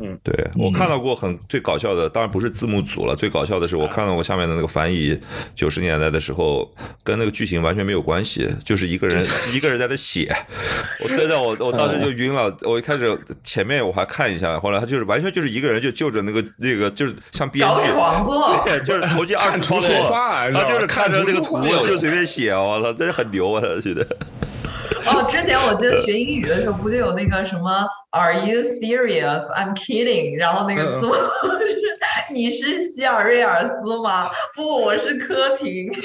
[0.00, 5.18] 嗯，对我看到过很最搞笑的，当然不是字幕组了，最搞笑的是我看到过下面的那个翻译，
[5.54, 10.34] 九十年代的时候跟那个剧情完全没有关系，就是一个人 一个人在那写，
[11.02, 17.90] 我真的我我当时就晕了，我一开始前面我还看一下，后来他就是完全就是一个人就就着那个那个就是像编搞剧，
[18.64, 23.60] 对，就是投进二十图说话，他就是看着那个图就随便写，我操，真的很牛啊！
[23.62, 24.06] 他觉得。
[25.10, 29.46] 哦，之前我记得学英语的时候，不就有那个什么 “Are you serious?
[29.54, 31.14] I'm kidding”，然后那个字幕
[31.66, 31.78] 是
[32.30, 35.90] “你是希尔瑞尔斯吗？”不，我是柯廷。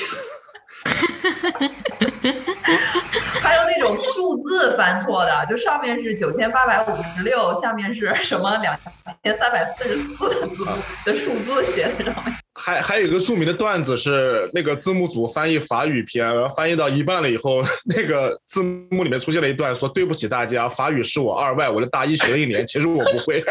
[3.41, 6.85] 还有那种数字翻错的，就上面是九千八百五
[7.17, 8.77] 十六，下面是什么两
[9.23, 10.65] 千三百四十四的字幕
[11.05, 12.33] 的数字写在上面。
[12.63, 23.43] 还还有一个著名的段子是，那个字幕组翻译法语片，然后翻译到一半了以后，那个字幕里面出现了一段说：“对不起大家，法语是我二外，我的大一学了一年，其实我不会。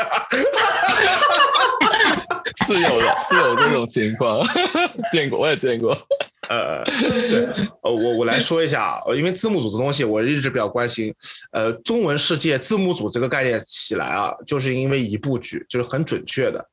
[2.66, 4.42] 是有的，是有这种情况，
[5.10, 5.94] 见过，我也见过。”
[6.48, 7.46] 呃，对，
[7.82, 11.14] 呃，我我来说一下，啊因为字幕组这东西我一直比较关心。
[11.50, 16.66] 呃，中文世界字幕组这个概念起来啊，就是因为一部剧，就是很准确的，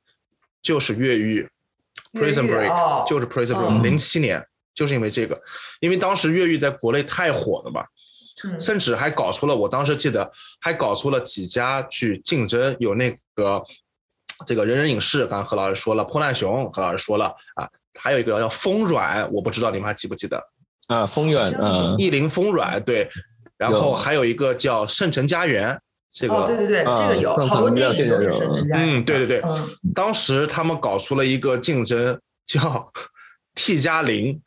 [0.61, 1.45] 就是越狱。
[2.13, 3.03] Prison Break、哦。
[3.07, 3.79] 就是 Prison 嗯。
[3.79, 5.39] Break，零七、年就是因为这个，
[5.79, 7.83] 因为当时越狱在国内太火了嘛，
[8.45, 10.31] 嗯甚至还搞出了，我当时记得
[10.61, 13.61] 还搞出了几家去竞争，有那个
[14.45, 17.67] 这个人人影视，刚刚何老师说了，破烂熊，何老师说了啊，
[17.99, 20.41] 还有一个叫风软，我不知道你们还记不记得，
[20.87, 23.09] 啊，风软，嗯，意林风软对，
[23.57, 25.77] 然后还有一个叫圣城家园，
[26.11, 32.91] 这个、哦，对对对，这个有好多电影都是现在有深圳家嗯，对对对，嗯，当时他们搞出了一个竞争叫
[33.55, 34.41] T 加零，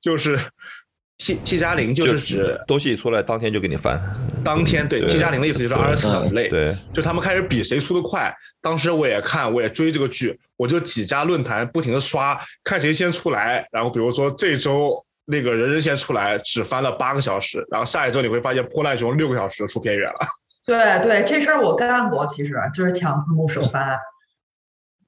[0.00, 0.38] 就是
[1.18, 4.00] T T 加零就是指东西一出来当天就给你翻，
[4.44, 8.34] 当天对对 T 加零的意思就是二十四小时内，对，就他们开始比谁出的快。
[8.60, 13.66] 当时我也看，我也追这个剧，我就几家论坛不停的刷，看谁先出来。
[13.70, 20.18] 然后比如说这周那个人人先出来，只翻了八个小时，然后下一周你会发现破烂熊六个小时出片源了。
[20.66, 23.98] 对对，这事儿我干过，其实就是抢字幕首翻。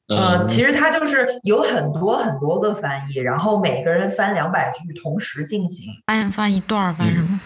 [0.09, 5.87] 呃，嗯其实它就是有很多很多个翻译，然后每个人翻两百句同时进行。
[6.07, 7.41] 翻翻一段儿翻什么？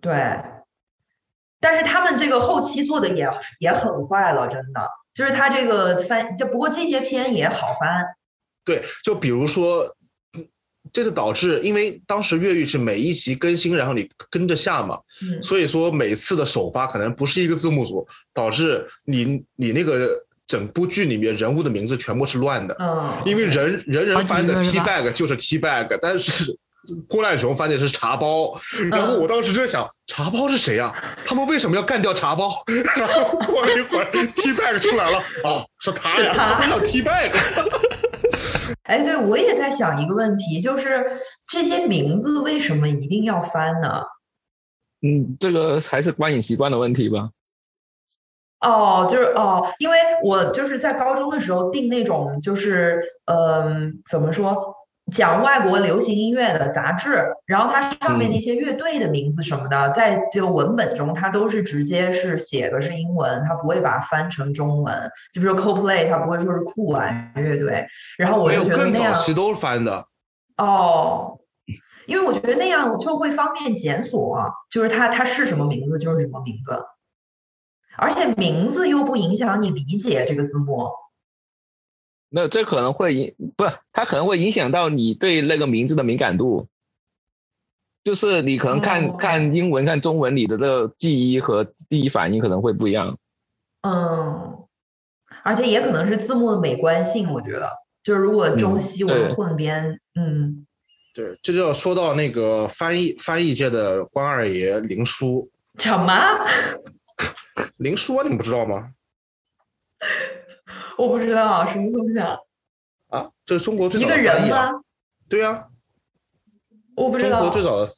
[0.00, 0.42] 对，
[1.60, 8.06] 但是他们这个后期做的也也很快了，真的，就是他这个翻，就不过这些片也好翻。
[8.64, 9.95] 对，就比如说，嗯
[10.96, 20.08] 这就导致，因为当时越狱是每一集更新，然后你跟着下嘛，嗯，所以说每次的首发可能不是一个字幕组，导致你你那个
[20.46, 22.74] 整部剧里面人物的名字全部是乱的。
[22.80, 26.56] 嗯，因为人人人翻的 T bag 就是 T bag，但是
[27.06, 28.58] 郭烂雄翻的是茶包，
[28.90, 30.94] 然后我当时就在想，茶包是谁呀？
[31.26, 32.50] 他们为什么要干掉茶包？
[32.96, 37.30] 然后过了一会儿，T bag 出来了，哦，是他呀，他叫 T bag。
[38.86, 41.18] 哎，对，我也在想一个问题，就是
[41.48, 44.04] 这些名字为什么一定要翻呢？
[45.02, 47.30] 嗯，这个还是观影习惯的问题吧。
[48.60, 54.75] 哦，就是哦，因为我就是在高中的时候定那种，就是嗯，怎么说，
[55.12, 65.10] 讲外国流行音乐的杂志，然后它上面那些乐队的名字什么的，在这个文本中，它都是直接是写的是英文，它不会把它翻成中文。
[65.32, 67.86] 就比如说 Coldplay，它不会说是酷玩乐队，
[68.18, 70.06] 然后我就觉得更那样早期都是翻的。
[70.56, 71.38] 哦，
[72.06, 76.84] 因为我觉得那样就会方便检索，就是它它是什么名字就是什么名字。
[77.98, 80.90] 而且名字又不影响你理解这个字幕，
[82.28, 86.68] 那这可能会影不，它可能会影响到你对那个名字的敏感度。
[88.04, 93.18] 就是你可能看看英文、看中文，你的这个记忆和第一反应可能会不一样。
[93.82, 94.64] 嗯，
[95.42, 97.68] 而且也可能是字幕的美观性，我觉得
[98.04, 100.66] 就是如果中西文混编，嗯，
[101.14, 105.50] 对，这就要说到那个翻译翻译界的关二爷林叔。
[105.78, 106.14] 什么？
[107.78, 108.92] 林叔啊，你们不知道吗？
[110.96, 112.36] 我不知道，什么东西啊？
[113.10, 114.70] 啊，这是中国最早的翻译啊？
[115.28, 115.66] 对呀，
[116.96, 117.40] 我不知道。
[117.40, 117.88] 中国最早的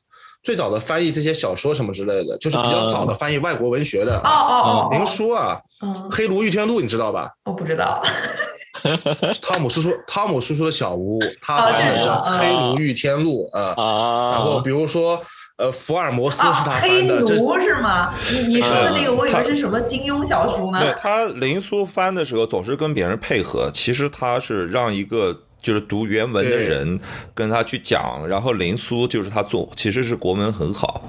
[0.42, 4.18] 最早的翻译这些小说什么之类的，就是比较早的翻译外国文学的。
[4.18, 5.60] 哦哦哦，您说啊，
[6.14, 7.30] 《黑炉御天录》你知道吧？
[7.44, 8.02] 我不知道。
[9.42, 14.32] 汤姆叔叔，汤姆叔叔的小屋， 他翻的叫《黑炉御天录》啊。
[14.32, 15.22] 然后比如说。
[15.58, 18.14] 呃，福尔摩斯是他翻的，黑奴是吗？
[18.32, 20.80] 你你说的那个，我以为是什么金庸小说呢？
[20.80, 27.00] 对他林苏翻的时候总是跟别人配合，其实他是让一个就是读原文的人
[27.34, 31.02] 跟他去讲，然后林苏就是他做，其实是国文很好，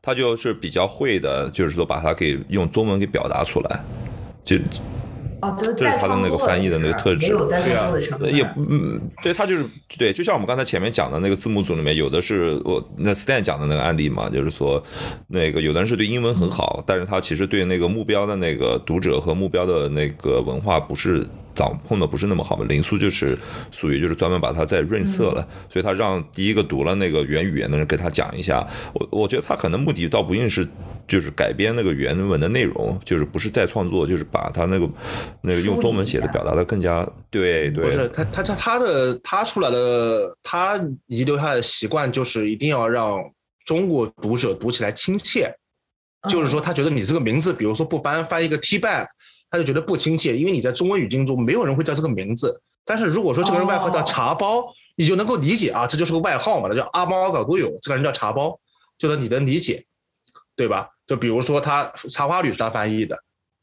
[0.00, 3.84] 他就是比较会的，就是说把它给用中文给表达出来，
[4.44, 4.56] 就。
[5.42, 7.92] 哦，这是他的那个翻译的那个特质，对啊
[8.30, 9.68] 也嗯，对他就是
[9.98, 14.82] 对，就像我们刚才前面讲的那个字幕组里面，有的是我那 Stan 讲的那个案例嘛，就是说
[15.28, 21.26] 那个有的人是对英文很好，但是他其实对那个目标的那个读者和目标的那个文化不是。
[21.56, 22.66] 掌控的不是那么好嘛？
[22.68, 23.36] 林苏就是
[23.72, 28.64] 属于就是专门把它再润色了，所以他让第一个读了那个原语言的人给他讲一下。
[28.92, 30.68] 我我觉得他可能目的倒不一定是
[31.08, 34.88] 就是改编那个原文的内容，就是不是再创作，就是把他那个
[35.40, 37.86] 那个用中文写的表达的更加对对。
[37.86, 43.18] 不是他他他他的他出来的他遗留下来的习惯就是一定要让
[43.64, 45.50] 中国读者读起来亲切，
[46.28, 49.06] 就是说他觉得你这个名字，比如说不翻翻一个 T back。
[49.50, 52.60] 他就觉得不亲切，因为你在中文语境中没有人会叫这个名字。
[52.84, 58.58] 但是如果说这个人外号叫茶包，你就能够理解啊，这就是个外号嘛，那叫阿猫阿狗都有，这个人叫茶包，
[58.96, 59.84] 就能你能理解，
[60.54, 60.88] 对吧？
[61.06, 63.16] 就比如说他茶花女是他翻译的，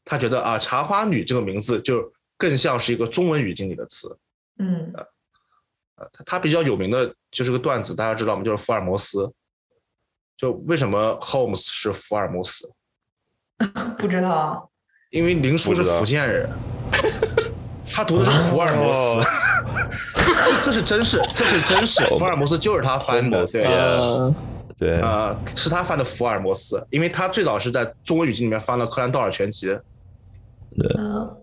[0.04, 4.18] 他觉得啊茶花女这个名字就更像是一个中文语境里的词。
[4.58, 4.92] 嗯，
[5.96, 8.42] 呃，他他比较有名的就是个段子，大家知道吗？
[8.42, 9.32] 就是福尔摩斯。
[10.36, 12.70] 就为什么 Holmes 是福尔摩斯？
[13.98, 14.70] 不知道。
[15.14, 16.50] 因为林叔是福建人，
[17.92, 19.20] 他读的是福尔摩斯，
[20.44, 23.62] 这这是真事，这是真事，福尔摩斯就是他翻的，对，
[24.76, 29.68] 对，啊，是他翻的福尔摩斯，因为他最早是在中文语境里面翻了柯南道尔全集，
[30.76, 30.92] 对，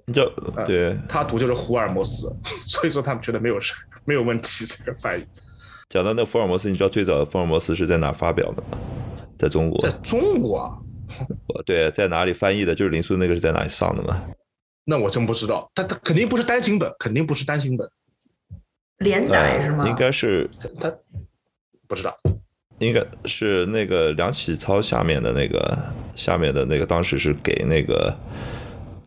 [0.06, 0.30] 你叫
[0.68, 2.30] 对，他读就是福尔摩斯，
[2.68, 5.26] 所以说他们觉得没有事， 没有问题这个翻译。
[5.90, 8.78] 讲到那福尔摩斯，你知道最早的福尔摩斯是在哪发表的吗？
[9.38, 10.78] 在中国，在中国。
[11.66, 12.74] 对，在哪里翻译的？
[12.74, 14.26] 就是林苏那个是在哪里上的吗？
[14.86, 17.90] 那我真不知道，他他肯定不是单行本，肯定不是单行本，
[18.98, 19.88] 连载是吗？
[19.88, 20.94] 应该是他
[21.88, 22.18] 不知道，
[22.80, 25.78] 应该是那个梁启超下面的那个
[26.16, 28.16] 下面的那个，当时是给那个。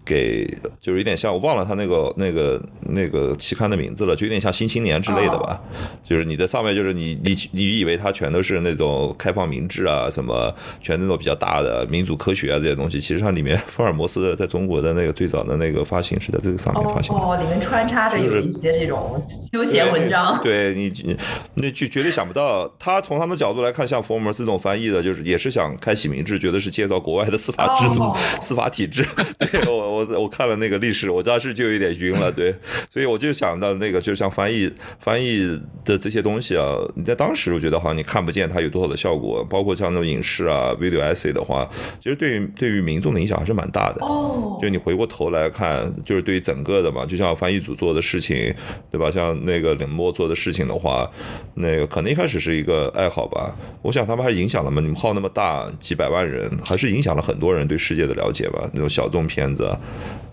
[0.04, 0.46] 给
[0.80, 5.60] 就是有点像我忘了他那个那个那个期刊的名字了，就有点像《新青年》之类的吧。
[6.04, 17.24] 就是你的上面，就是你你你以为它全都是那种开放明智啊，什么全那种比较大的民主科学啊这些东西，其实它里面福尔摩斯在中国的那个最早的那个发行是在这个上面发行的。
[17.24, 20.38] 哦，里面穿插着有一些这种休闲文章。
[20.42, 21.16] 对你，
[21.54, 28.12] 那就绝对想不到，他从他们角度来看，像福尔摩斯这种翻译的，就是也是想开启民智，觉得是介绍国外的司法制度、
[28.42, 29.02] 司法体制。
[29.38, 29.93] 对我。
[29.94, 32.32] 我我看了那个历史，我当时就有点晕了。
[32.32, 32.54] 对，
[32.90, 41.68] 所以我就想到那个，就像翻译翻译的这些东西啊，你在当时我觉得好像你看不见它有多少的效果，包括像那种影视啊、video essay 的话，
[42.02, 44.04] 其实对于对于民众的影响还是蛮大的。
[44.04, 48.54] 哦，就你回过头来看，就是对于整个的嘛，就像翻译组做的事情，
[48.90, 49.10] 对吧？
[49.10, 51.08] 像那个冷漠做的事情的话，
[51.54, 53.54] 那个可能一开始是一个爱好吧。
[53.82, 58.68] 我想他们还影响了嘛，你们号那么大，几百万人，还是影响了很多人对世界的了解吧。
[58.72, 59.70] 那种小众片子，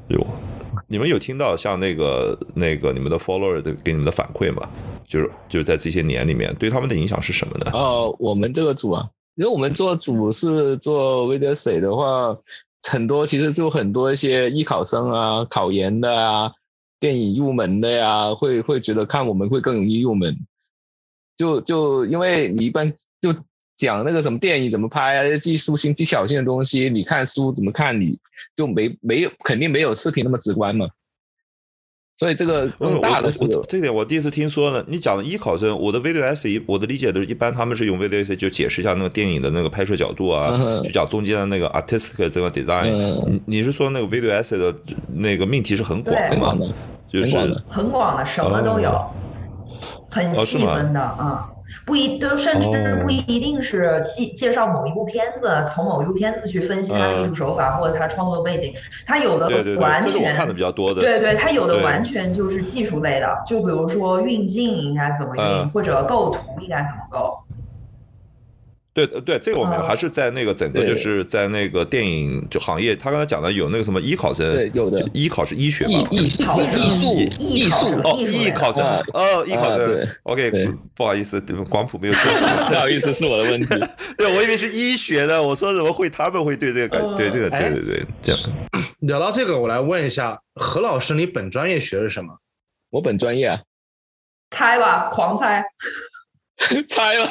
[0.10, 0.26] 有
[0.88, 4.70] 你们有听到像那个那个你们的 follower 的给你们的反馈吗？
[5.06, 7.72] 就是就是在这些年里面，对他们的影响是什么呢？
[7.74, 12.38] 哦，我们这个组啊，因为我们做组是做 video say 的话，
[12.84, 16.52] 很多其实就很多一些艺考生啊、考研的啊、
[17.00, 20.38] 电影入门的呀，会会觉得看我们会更容易入门。
[21.38, 23.34] 就就因为你一般就
[23.88, 28.20] 讲那个什么电影怎么拍啊，技术性、技巧性的东西，你看书怎么看，你
[28.56, 30.88] 就没没有肯定没有视频那么直观嘛。
[32.16, 34.86] 所以这个更大的是我我这点我第一次听说呢。
[34.88, 42.92] 你讲的艺考生，我的 video essay，我的理解都是一般他们是用 video essay 就解释一下那个电影的那个拍摄角度啊，嗯就讲中间的那个 artistic 这个 design。
[42.96, 44.76] 嗯你你是说那个 video essay 的
[45.12, 46.56] 那个命题是很广的吗
[47.12, 47.36] 就是
[47.68, 49.12] 很广的什么都有，哦
[50.12, 51.50] 很细分的啊。
[51.92, 58.74] 不一都甚至哦不一定是介介绍某一部片子，从某一部片子去分析它的艺术手法或者它创作背景，
[59.06, 61.02] 它有的完这是看的全比较多的。
[61.02, 67.38] 对对，它有的完全就是技术类的，就比如说运镜应该怎么运，嗯或者构图应该怎么构。
[68.94, 76.08] 对对，这个我们嗯还是在那个整个就是在那个电影就行业，他刚才讲的有那个什么医考生，对有的就医考是医学艺嘛？
[76.12, 81.40] 艺考生艺术艺艺术考哦，艺考生啊，哦，艺考生，OK，对不好意思，
[81.70, 82.24] 广普没有听
[82.70, 83.68] 不好意思，是我的问题。
[84.18, 88.42] 对，我以为是医学的，我说怎么会他们会对这个感，嗯对这个，哎对对对，这样。
[89.00, 92.38] 聊到这个，我来问一下何老师，你本专业学的是什么？
[92.90, 93.62] 我本专业啊，
[94.50, 95.64] 猜吧，狂猜。
[96.88, 97.28] 猜了。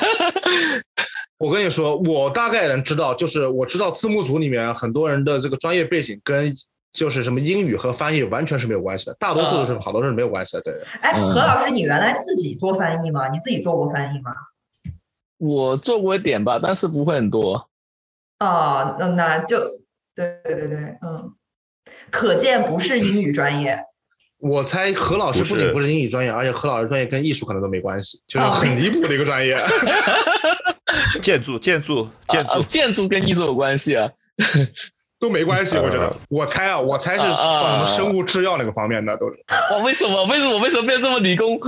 [1.40, 6.54] 我跟你说，我大概能知道，就是我知道字幕组里面很多人的这个专业背景跟
[6.92, 10.60] 就是什么英语和翻译完全是没有关系的，大多数都是好多是没有关系的。
[10.60, 13.28] 对，哎，嗯何老师，你原来自己做翻译吗？
[13.30, 14.32] 你自己做过翻译吗？
[15.38, 17.70] 我做过一点吧，但是不会很多。
[18.38, 19.58] 哦，那那就
[20.14, 21.32] 对对对对，嗯，
[22.10, 23.78] 可见不是英语专业。
[24.40, 29.56] 我猜何老师不仅不是英语专业，而且何老师专业跟艺术可能都没关系，就是哦很离谱的一个专业。
[31.22, 34.10] 建筑，建筑，建筑啊，建筑跟艺术有关系啊。
[35.20, 36.16] 都没关系，我觉得呃。
[36.30, 39.36] 我猜啊，我猜是什么生物制药那个方面的都是
[39.72, 40.24] 我为什么？
[40.24, 40.58] 为什么？
[40.60, 41.60] 为什么变这么理工？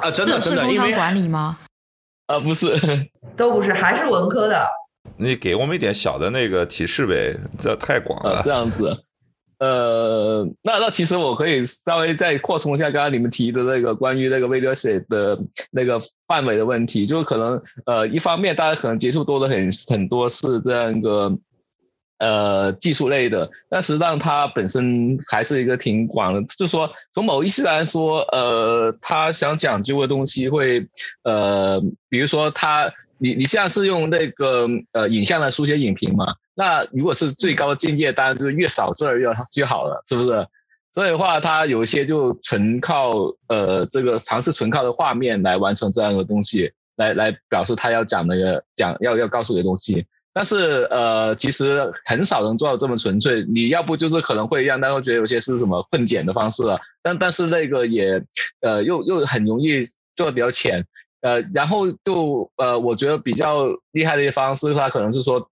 [0.00, 1.58] 啊，真的是 真的，工商因为管理吗？
[2.26, 2.74] 啊，不是。
[3.36, 4.66] 都不是，还是文科的。
[5.18, 8.50] 你给我们一点小的那个提示呗，这太广啊，了这。
[8.50, 9.04] 样子。
[9.60, 15.38] 呃，那那其实我可以稍微再扩充一下刚刚你们提的那个关于那个 video essay 的
[15.70, 21.38] 那个范围的问题，就是可能呃，一方面大家可能接触多的很很多是这样一个
[22.20, 30.86] 呃技术类的，但实际上它本身还是一个挺广的，就是说从某意义上来说，呃，他想讲究的东西会
[31.24, 36.36] 呃，比如说他你你现在是用那个呃影像来书写影评嘛？
[36.54, 40.46] 那如果是最高境界，当然就是越少字儿越越好了，是不是？
[40.92, 43.14] 所以的话，它有一些就纯靠
[43.48, 50.04] 呃这个尝试纯靠的画面来完成这样的东西，来来表示他要讲的个讲要要告诉的东西。
[50.32, 53.44] 但是呃，其实很少能做到这么纯粹。
[53.48, 58.24] 你要不就是可能会让大家觉得有些是什么混剪的方式了，但但是那个也
[58.60, 59.82] 呃又又很容易
[60.14, 60.86] 做的比较浅。
[61.20, 65.50] 呃，然后就呃，我觉得比较厉害的一个方式，它可能是说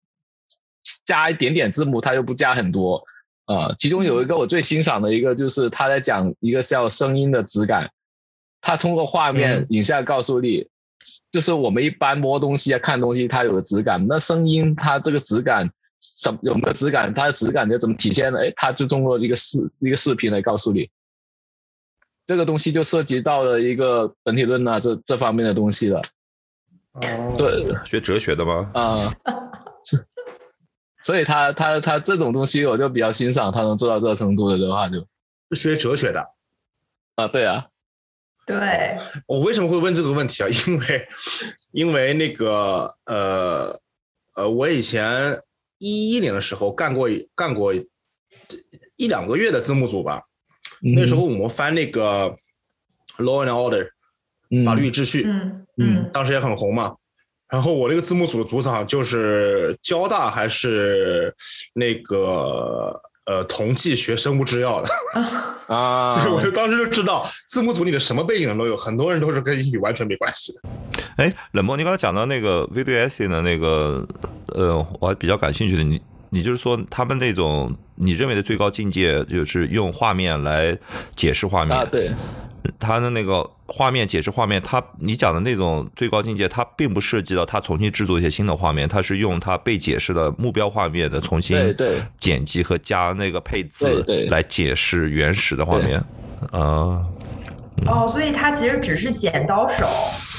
[1.05, 3.05] 加一点点字幕，它又不加很多。
[3.47, 7.91] 呃，其中有一个我最欣赏的一个，就是他在讲一个叫声音的质感，
[8.61, 10.69] 他通过画面嗯影像告诉你，
[11.31, 15.71] 就是我们一般摸东西啊、看东西，它有个质感，那声音它这个质感
[16.01, 18.41] 什有没有质感，它的质感就怎么体现呢？
[18.41, 20.91] 哎，他就通过一个视一个视频来告诉你。
[22.27, 26.03] 这个东西就涉及到了一个本体论啊，这这方面的东西了。
[26.93, 28.71] 哦对，学哲学的吗？
[28.75, 29.09] 啊、
[29.85, 30.05] 是，
[31.03, 35.07] 所以他他他这种东西，我就比较欣赏他能做到这个程度的的话就，
[35.53, 36.27] 是学哲学的。
[37.15, 37.69] 啊，对啊，
[38.49, 38.97] 对，
[39.27, 40.49] 我为什么会问这个问题啊？
[40.67, 41.09] 因为，
[41.73, 43.79] 因为那个呃
[44.35, 45.39] 呃，我以前
[45.77, 47.75] 一一年的时候干过干过
[48.97, 50.23] 一两个月的字幕组吧。
[50.81, 52.35] 那时候我们翻那个
[53.23, 53.85] 《Law and Order》
[54.51, 56.97] 嗯法律与秩序，嗯嗯嗯当时也很红嘛。
[57.51, 61.35] 然后我那个字幕组的组长就是交大还是
[61.75, 62.99] 那个
[63.29, 64.91] 呃同济学生物制药的，
[65.75, 70.61] 啊， 对我就当时就知道字幕组里的什么背景都有，很多人都是跟英语完全没关系的。
[71.17, 74.07] 哎，冷漠，你刚才讲到那个 video essay 的那个，
[74.55, 76.01] 呃，我还比较感兴趣的，你
[76.31, 80.79] 你就是说他们那种你认为的最高境界，就是用画面来
[81.15, 81.77] 解释画面。
[81.77, 82.11] 啊，对，
[82.79, 91.77] 他的那个画面解释画面，他你讲的那种最高境界，它并不涉及到他重新制作一些新的画面，它是用他被解释的目标画面的重新
[92.19, 95.99] 剪辑和加那个配字来解释原始的画面。
[96.53, 97.07] 啊。
[97.87, 99.87] 哦，所以他其实只是剪刀手，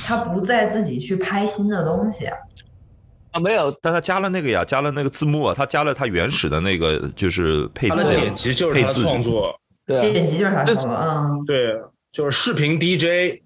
[0.04, 2.26] 他不再自己去拍新的东西。
[3.32, 10.00] 啊，没有，但他加了那个呀，加了那个字幕啊，他加了他原始的那个就是配他的字剪辑就是他的创作，对。
[10.00, 11.76] 啊，剪辑就是他这说的，嗯，对，
[12.12, 13.42] 就是视频 DJ，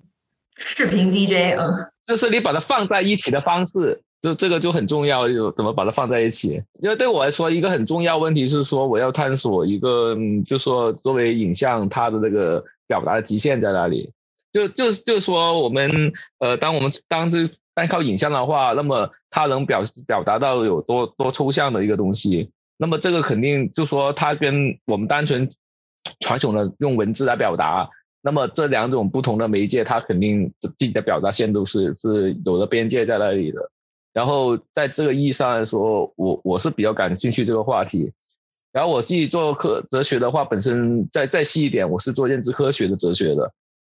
[0.56, 6.64] 视频 DJ，嗯，就是你把它放在一起的方式，就这个就很重要，就怎么把它放在一起。
[6.82, 14.12] 因为对我来说，一个很重要问题是说，我要探索一个，嗯，就说作为影像它的这个表达的极限在哪里。
[14.54, 22.52] 就就就是说，我们呃，当我们当这单靠影像的话，那么它能表表达到有多多抽象的一个东西。
[22.78, 25.52] 那么这个肯定就说它跟我们单纯
[26.20, 27.90] 传统的用文字来表达，
[28.26, 33.70] 那么这两种不同的媒介，它肯定自己的表达限度是是有的边界在那里的。
[34.14, 38.14] 然后在这个意义上来说，我我是比较感兴趣这个话题。
[38.72, 43.52] 然后我自己做科哲学的话，本身再再细一点，我是做认知科学的哲学的，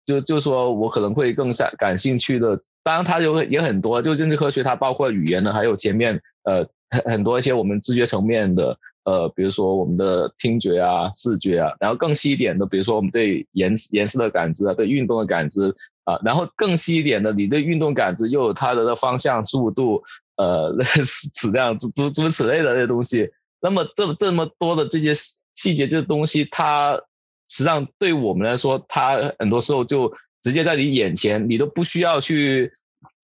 [0.06, 2.62] 就就说我可能会更感感兴趣的。
[2.82, 15.74] 当然，它有也很多，就认知科学它包括语言的，还有前面呃很很多一些我们知觉层面的，呃，比如说我们的听觉啊、视觉啊，然后更细一点的，比如说我们对颜颜色的感知啊，对运动的感知
[16.04, 20.02] 啊，然后更细一点的，你对运动感知又有它的那方向、速度，
[20.36, 20.74] 呃，
[21.34, 23.30] 质量诸诸诸此类的这些东西。
[23.60, 25.12] 那么这这么多的这些
[25.54, 27.02] 细节这些东西，它
[27.48, 32.72] 实际上对我们来说，它很多时候就直接在你眼前，你都不需要去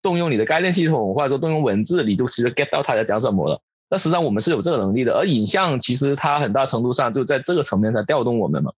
[0.02, 3.62] 动用你的概念系统，或者说动用文字，你就其实 get 到他在讲什么了。
[3.90, 8.72] 那实际上我们是有这个能力的，而影像其实它很大程度上就在这个层面上调动我们嘛。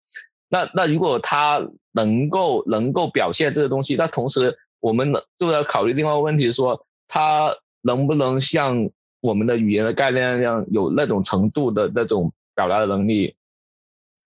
[0.47, 8.89] 那那如果它能够能够表现这个东西，那同时我们能就要考虑另外一个问题，说它能不能像
[9.21, 13.35] 我们的语言的概念那样有那种程度的那种表达的能力？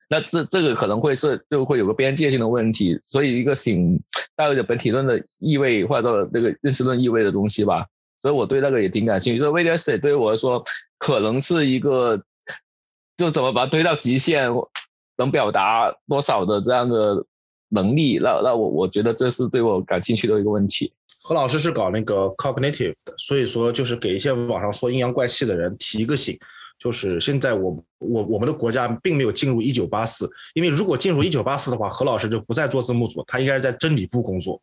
[0.08, 4.04] 那这这个可能会是就会有个边界性的问题，所以一个挺
[4.36, 7.88] 带有点本体论的意味或者说那个认识论意味的东西吧。
[8.26, 9.40] 所以我对那个也挺感兴趣。
[9.40, 10.64] 所以 v d s 对我来说，
[10.98, 12.24] 可能是一个
[13.16, 14.50] 就怎么把它堆到极限，
[15.16, 17.24] 能表达多少的这样的
[17.70, 18.18] 能力。
[18.18, 20.92] 那那我我觉得这是对我感兴趣的一个问题。
[21.22, 26.36] 何老师是搞那个 cognitive 的，所以说就是给一些网上说阴阳怪气的人提一个醒，
[26.80, 34.60] 就是现在我我我们的国家并没有进入一九八四，因为如果进入一九八四的话，何老师就不再做字幕组，他应该是在真理部工作。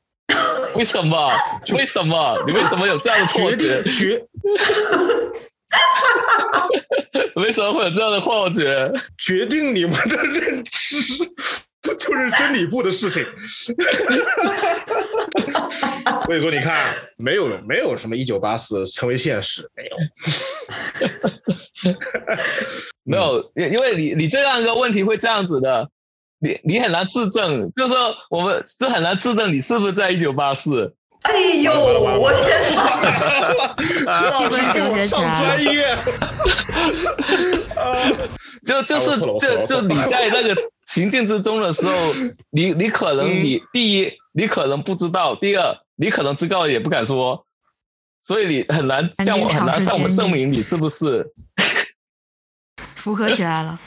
[0.75, 1.31] 为什么？
[1.75, 2.43] 为什么？
[2.47, 3.83] 你为什么有这样的错决觉？
[3.83, 4.27] 定决
[7.37, 8.93] 为什么会有这样的错觉？
[9.18, 11.16] 决定你们的认知，
[11.99, 13.25] 就是真理部的事情。
[16.27, 19.97] 所以说，你看，没有没有什么一九八四成为现实，没有。
[23.05, 25.89] 没有，因因为你你这样一个问题会这样子的，
[26.43, 30.97] 你你很难自证，就是说我们这很难自证你是不是在一九八四。
[31.22, 31.32] 哎
[31.62, 32.82] 呦，我天哪！
[34.05, 35.97] 何老师给我上专业。
[38.66, 41.93] 就就是就就你在那个情境之中的时候，
[42.51, 47.47] 你你可能嗯你第一你可能不知道，第二你可能知道也不敢说，
[48.24, 51.32] 所以你很难向我很难向我们证明你是不是。
[52.97, 53.78] 符合起来了。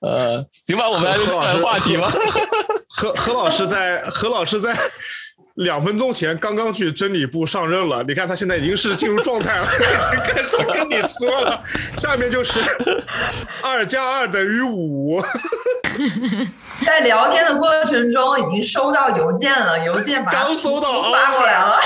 [0.00, 2.08] 呃，行吧，我们来何老师转话题吧。
[2.88, 4.76] 何何老师在何老师在
[5.54, 11.60] 两分钟前刚刚去真理部上任了，你看他现在已经是进入状态了， 已经开始跟你说了，
[11.96, 12.60] 下面就是
[13.62, 15.20] 二加二等于五。
[16.86, 21.80] 在聊天的过程中，已经收到邮件了，邮件把刚收到图发过来了。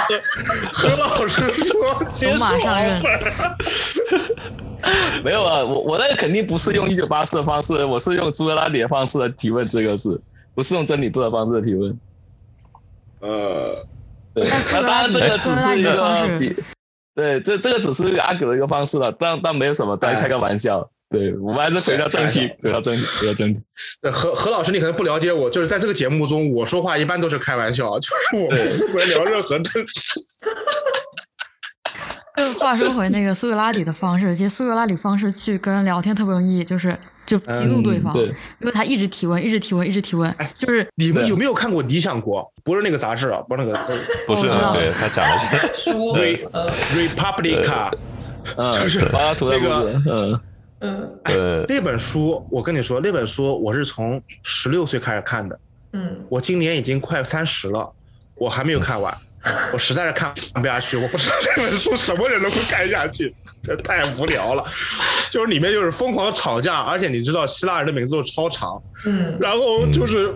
[0.70, 2.78] 何老师说接受走马上
[5.24, 10.20] 没有啊，我我那个肯定不是用一九八四的方式，我是用朱格拉底的方式来提问这个事，
[10.54, 11.98] 不是用真理部的方式提问。
[13.20, 13.86] 呃，
[14.34, 16.56] 对，那当然这个只是一个比，
[17.14, 20.90] 对，这这个只是一个阿狗的一个方式了，但但没有什么，大家开个玩笑。
[21.08, 23.60] 对，我们还是回到正题，回到正题，回到正题。
[24.10, 30.24] 何何老师，你可能不了解我，就是在这个节目中，我说话一般都是开玩笑，就是我不负责聊任何正事。
[32.42, 38.24] 就话说回那个苏格拉底的方式，其实苏格拉底方式去跟人聊天特别容易，就是就激怒对方，对，
[38.60, 42.40] 因为他一直提问，一直提问，一直提问，就是你们有没有看过《理想国》？
[42.64, 43.78] 不是那个杂志啊，不是那个
[44.26, 46.12] 不是哦对他讲的是书，
[46.52, 47.92] 呃 Republica，
[48.56, 50.40] 嗯，就是那个，嗯，
[50.80, 51.10] 嗯。
[51.24, 55.58] 呃那本书，我跟你说，那本书我是从十六岁开始看的，
[55.92, 57.90] 嗯，我今年已经快三十了，
[58.34, 59.16] 我还没有看完，
[59.72, 64.64] 我实在是看不下去，我不知道这本书什么人能会看下去，这太无聊了，
[65.30, 70.32] 就是里面就是疯狂的吵架，而且你知道希腊人的名字都超长，嗯然后就是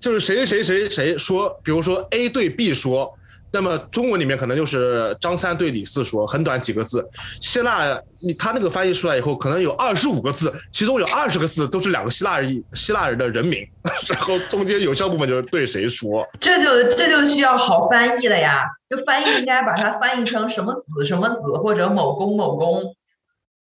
[0.00, 3.12] 就是谁谁谁谁说，比如说 A 对 B 说。
[3.52, 7.06] 那么中文里面可能就是张三对李四说，很短几个字。
[7.40, 13.66] 希腊你他那个翻译出来以后，可能有二十五个字，其中有二十个字都是两个希腊人希腊人的人名，
[14.08, 16.26] 然后中间有效部分就是对谁说。
[16.40, 22.94] 这就这就需要好翻译了呀，就翻译应该把它翻译成什么子什么子或者某公某公，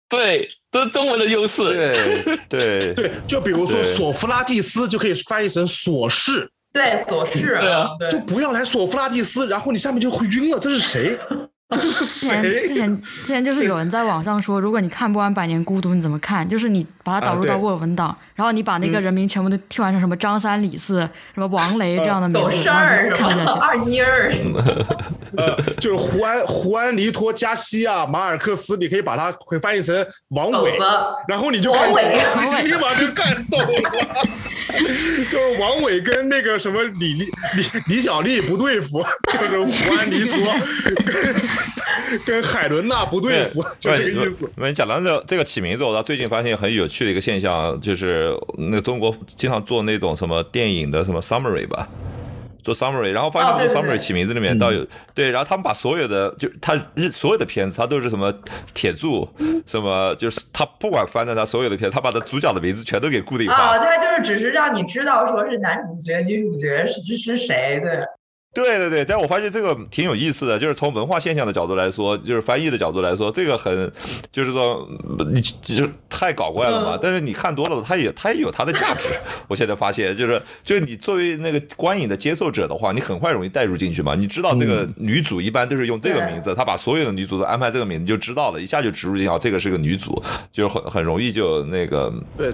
[0.09, 2.95] 对，这是中文的优势，对对。
[2.95, 11.17] 对，就比如说索弗拉蒂斯就可以翻译成索士，对，琐事，对啊对就不要来索夫拉蒂斯，然后你下面就会晕了， 这是谁？
[11.71, 12.75] 这是之前之？
[12.75, 16.47] 前之前就是有人在网上说，如果你看不完《百年孤独》，你怎么看？
[16.49, 21.01] 就是你把它导入到 Word 文档，然后你把那个人名全部都替换成什么张三李四、
[21.35, 23.61] 什么王雷这样的名字，事儿看不下去。
[23.61, 24.35] 二妮儿，
[25.37, 29.95] 呃，就是胡安胡安尼托加西亚马尔克斯，你可以把它会翻译成
[30.29, 30.77] 王伟，
[31.29, 32.03] 然后你就看王伟
[32.63, 33.91] 你立马就干懂了。
[35.31, 37.25] 就是王伟跟那个什么李李
[37.55, 39.01] 李李小丽不对付，
[39.33, 40.37] 就是胡安尼托
[41.05, 44.51] 跟跟海伦娜不对付，就这个意思。
[44.57, 48.24] 没讲到这这个起名字，我到最近发现很有趣的一个现象，就是
[48.59, 51.89] 那个中国经常做那种什么电影的什么 summary 吧。
[52.63, 58.33] 做 summary，然后发现他们做哦对对 summary 起名字里面倒有、对，然后他们把所有的就他日所有的片子，他都是什么
[58.73, 59.29] 铁柱，
[59.67, 63.55] 什么就是他不管翻的他所有的片，他把他主角的名字全都给固定化。
[63.55, 68.01] 啊，他就是只是让你知道说是男主角、女主角是是是谁，对，
[68.55, 73.93] 对对对，但我发现这个挺有意思的，就是从文化现象的角度来说，就是翻译的角度来说，这个很
[74.33, 74.89] 就是说
[75.33, 76.93] 你就是太搞怪了嘛。
[76.95, 79.09] 嗯但是你看多了，它也它也有它的价值。
[79.49, 84.15] 我现在发现，就是就是你作为那个观影的接受者的话，你很快容易带入进去嘛。
[84.15, 92.13] 你知道这个女主一般都是用这个名字，她把所有的女主都安排这个名字，你就知道了，一下就植入进去，哦，这个是个女主，就是很很容易就那个。
[92.39, 92.53] 对，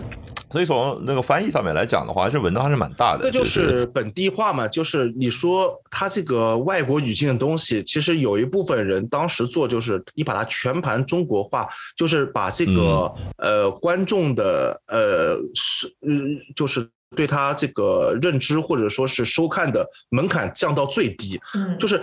[0.51, 3.23] 所以从那个翻译上面来讲的话，这文章还是蛮大的。
[3.23, 22.03] 这就是是本地化嘛，就是你说它这个外国语境的东西，其实有一部分人当时做就是你把它全盘中国化，就是把这个、呃观众的呃是嗯就是对他这个认知或者说是收看的门槛降到最低，嗯，就是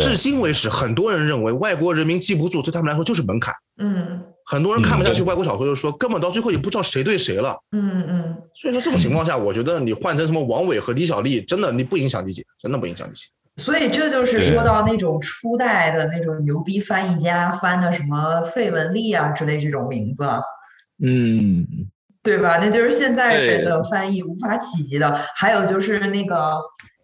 [0.00, 3.54] 至今为止，很多人认为外国人民记不住，对他们来说就是门槛。
[3.78, 7.56] 嗯很多人看不下去嗯外国小说，就说根本到最后也不知道谁对谁了。
[7.72, 13.26] 嗯嗯，所以说这种情况下，我觉得你换成什么王伟和李小丽，真的你不影响理解，真的不影响理解。
[13.56, 20.24] 所以这就是说到那种初代的那种牛逼翻译家翻的什么费雯丽啊之类这种名字，
[21.02, 21.66] 嗯，
[22.22, 22.58] 对吧？
[22.58, 25.20] 那就是现在的翻译无法企及的。
[25.36, 26.60] 还有就是那个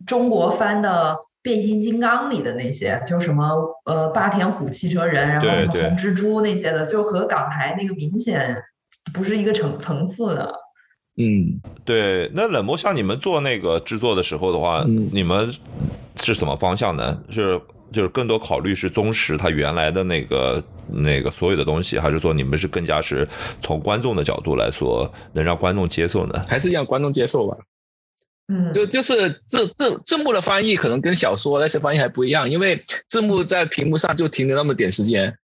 [0.07, 1.16] 中国翻的。
[1.43, 3.45] 变形金刚里的那些，就什么
[3.84, 8.57] 呃霸天虎汽车人，然后什么红蜘蛛那些的，就和港台那个明显
[9.12, 10.53] 不是一个层层次的。
[11.16, 15.53] 嗯，对，那冷漠像你们做那个制作的时候的话，嗯你们
[16.16, 17.18] 是什么方向呢？
[17.30, 17.61] 是
[17.91, 23.26] 就是更多考虑是忠实它原来的那个那个所有的东西，还是说你们是更加是
[23.61, 26.41] 从观众的角度来说，能让观众接受呢？
[26.47, 27.57] 还是让观众接受吧。
[28.49, 35.37] 嗯，就就是字字字幕的翻译可能跟小说那些翻译还不一样，因为字幕在屏幕上就停留那么点时间，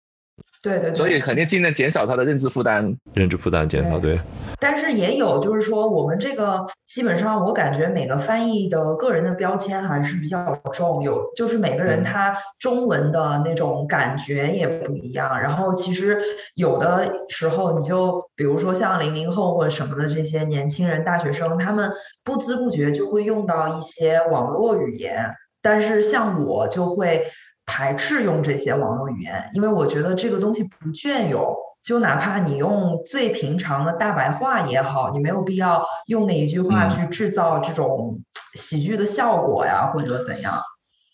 [0.63, 2.97] 对对对，所以肯定尽量减少他的认知负担。
[3.15, 4.19] 认知负担减少，对，
[4.61, 15.41] 但是也有，就是说我们这个基本上，我感觉每个翻译的个人的标签还是比较重，有就是每个人他中文的那种感觉也不一样。
[15.41, 16.23] 然后其实
[16.55, 21.91] 有的时候，你就比如说像零零后或者什么的这些年轻人、大学生，他们
[22.23, 27.25] 不知不觉就会用到一些网络语言，但是像我就会
[27.67, 31.55] 排斥用这些网络语言，因为我觉得这个东西不隽永。
[31.83, 38.21] 就哪怕你用最平常的大白话也好，你没有必要用那一句话去制造这种
[38.55, 40.63] 喜剧的效果呀，或者怎样。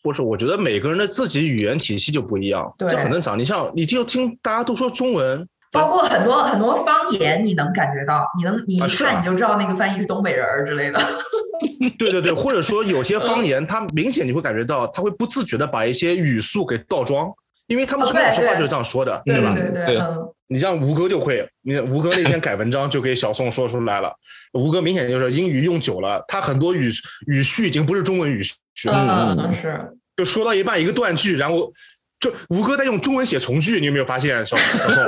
[0.02, 3.38] 不是我觉得每个人的自己语言体系就不一样，这很正常。
[3.38, 11.00] 你像你就听大家都说中文，包括很多很多方言，你能感觉到，你能你一看你就知道那个翻译是东北人儿之类的。
[11.98, 17.30] 对对对，或者说有些方言，他明显你会感觉到，他会不自觉的把一些语速给倒装，
[17.66, 19.54] 因为他们哦从小说话就是这样说的，对吧？
[19.54, 24.10] 对对，对嗯你像吴哥就会，你吴哥那天改文章就给小宋说出来了。
[24.54, 26.90] 吴哥明显就是英语用久了，他很多语
[27.26, 29.36] 语序已经不是中文语序了。
[29.36, 29.78] 嗯，是。
[30.16, 31.70] 就说到一半一个断句，然后
[32.18, 35.04] 就吴哥在用中文写从句，你有没有发现，小小宋？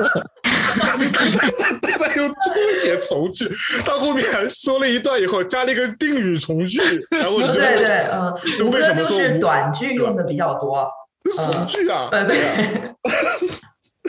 [1.08, 3.48] 他在用中文写从句，
[3.84, 6.80] 到后面说了一段以后，加了一个定语从句，
[7.10, 10.88] 然后你就对对嗯，为什么就是短句用的比较多？
[11.36, 12.38] 从句啊，对对。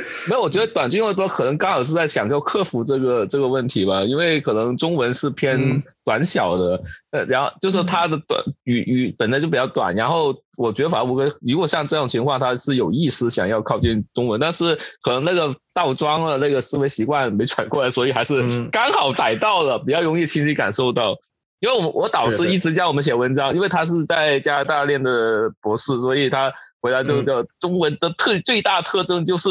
[0.30, 21.18] 没有，我觉得短句用的多，可能刚好是在想要克服这个这个问题吧，因为可能中文是偏短小的，呃，然后就是它的短语语本来就比较短，然后我觉得反而吴哥如果像这种情况，他是有意识想要靠近中文，但是可能那个倒装了那个思维习惯没转过来，所以还是刚好逮到了，比较容易清晰感受到。
[21.62, 26.52] 因为我我导师一直教我们写文章，因为他是在加拿大念的博士，所以他
[26.82, 29.50] 回来就叫中文的特最大特征就是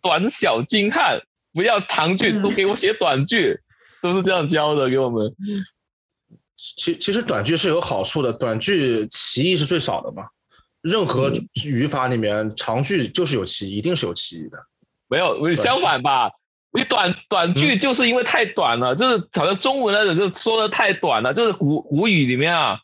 [0.00, 1.20] 短小精悍，
[1.52, 3.58] 不要长句，都给我写短句，
[4.00, 5.34] 都是这样教的给我们。
[6.56, 10.28] 其其实短句是有好处的，短句歧义是最少的嘛。
[10.82, 11.32] 任何
[11.64, 14.58] 语法里面长句就是有歧义，一定是有歧义的。
[15.08, 16.30] 没有，相反吧。
[16.72, 22.78] 你短短句就是因为太短了，就是好像中文那种就说的太短了，就是古古语里面啊，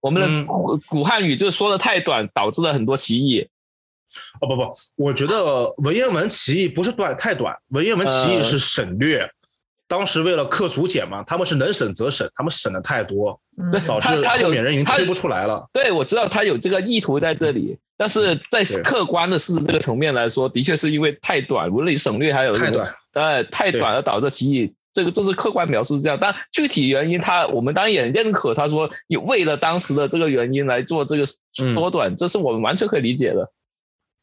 [0.00, 3.48] 我们的古古汉语就是说的太短，导致了很多歧义。
[4.40, 9.28] 哦不不，我觉得文言文歧义不是短太短，文言文歧义是省略。
[9.88, 13.38] 当时为了克竹简嘛，他们是能省则省，他们省的太多，
[13.86, 15.68] 导致后面人已经推不出来了。
[15.70, 24.74] 对，我知道他有这个意图在这里，但是在客观的事实这个层面来说，的确是因为太短，无论你省略还有太短，呃，太短而导致歧义。
[24.94, 33.50] 这个这是客观描述是这样，但具体原因他我们当然也认可，他说有为了当时的这个原因来做这个缩短，这是我们完全可以理解的。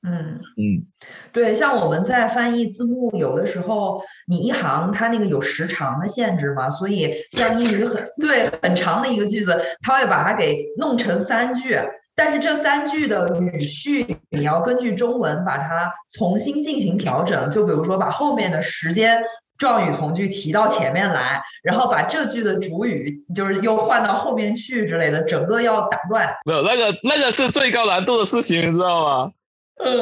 [0.02, 0.86] 嗯嗯，
[1.34, 11.76] 对，像我们在翻译字幕，有的时候你一行它那个有时长的限制嘛，所以像英语很对很长的一个句子，它会把它给弄成三句，
[12.20, 19.24] 但是这三句的语序你要根据中文把它重新进行调整，就比如说把后面的时间
[19.58, 26.36] 状语从句提到前面来，然后把这句的主语就是又换到后面去之类的，整个要打乱。
[26.46, 29.32] 没有那个那个是最高难度的事情，你知道吗？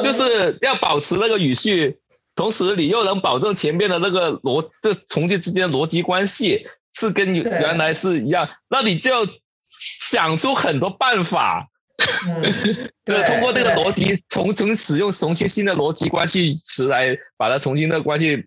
[0.02, 2.00] 就是要保持那个语序，
[2.34, 9.20] 同时你又能保证前面的那个逻这从句之间的逻辑关系是跟原来是一样，那你就要
[9.62, 11.68] 想出很多办法，
[13.04, 18.46] 对，通过这个逻辑重重使用重新新的逻辑关系词来把它重新的关系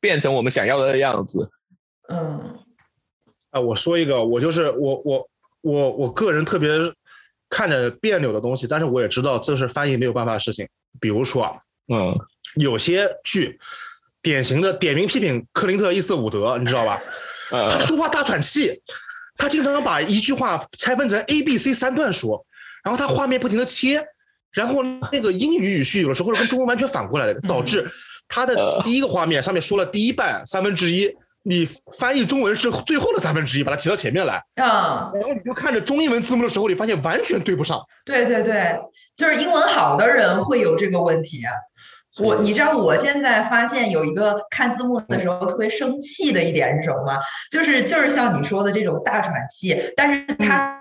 [0.00, 1.50] 变成我们想要的样子。
[2.08, 2.58] 嗯，
[3.50, 5.28] 啊，我说一个，我就是我我
[5.60, 6.68] 我我个人特别。
[7.54, 10.66] 看着别扭的东西，但是我也知道这是翻译没有办法的事情。
[10.98, 11.52] 比如说啊，
[11.92, 12.18] 嗯，
[12.54, 13.58] 有些剧，
[14.22, 16.98] 典型的点名批评克林特·伊斯伍德，你知道吧？
[17.50, 18.80] 他说话大喘气，
[19.36, 22.42] 他经常把一句话拆分成 A、B、C 三段说，
[22.82, 24.02] 然后他画面不停的切，
[24.52, 27.88] 然后那个英语语序有的时候跟中文完全反过来的，导致
[28.28, 31.14] 他的第一个画面上面说了第一半三分之一。
[31.44, 31.68] 你
[31.98, 37.84] 翻译中文是最后的三分之一，把它提到前面来，啊，然后你就看着中英文字幕的时候，你发现完全对不上。
[38.04, 38.78] 对对对，
[39.16, 41.42] 就是英文好的人会有这个问题。
[42.22, 47.18] 我，你知道我现在发现有一个看字幕的时候特别生气的一点是什么吗？
[47.50, 50.80] 就是就是像你说的这种大喘气，但是他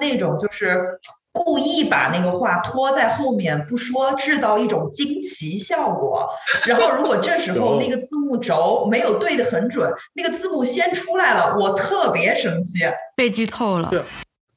[0.00, 0.98] 那种就是。
[1.32, 6.28] 故意把那个话拖在后面不说，制造一种惊奇效果。
[6.66, 12.80] 然后如果这时候那个字幕轴没有对的很准，那个字幕先出来了，我特别生气，
[13.16, 13.88] 被剧透了。
[13.88, 14.02] 对，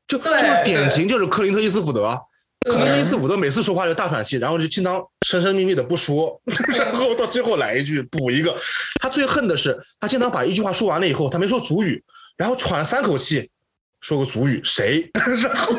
[0.05, 2.19] 就就是典型就是克林特·伊斯福德，
[2.69, 6.37] 克林特·伊斯福德每次说话就大喘气，然后就经常神神秘秘的不说，
[6.77, 8.53] 然后到最后来一句补一个。
[9.01, 12.03] 他最恨的是他经常把一句话说完了以后，他没说主语，
[12.35, 13.49] 然后喘了三口气。
[14.01, 15.73] 说个主语谁，然 后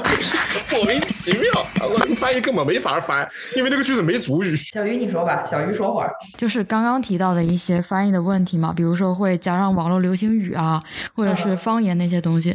[0.77, 4.55] 莫名其妙，我翻译根本没法翻，因为那个句子没主语。
[4.57, 10.83] 小鱼你说吧，小鱼说会儿，就是刚刚提到的一些翻译的问题嘛，比如说会加上网络流行语啊，
[11.15, 12.55] 或者是方言那些东西。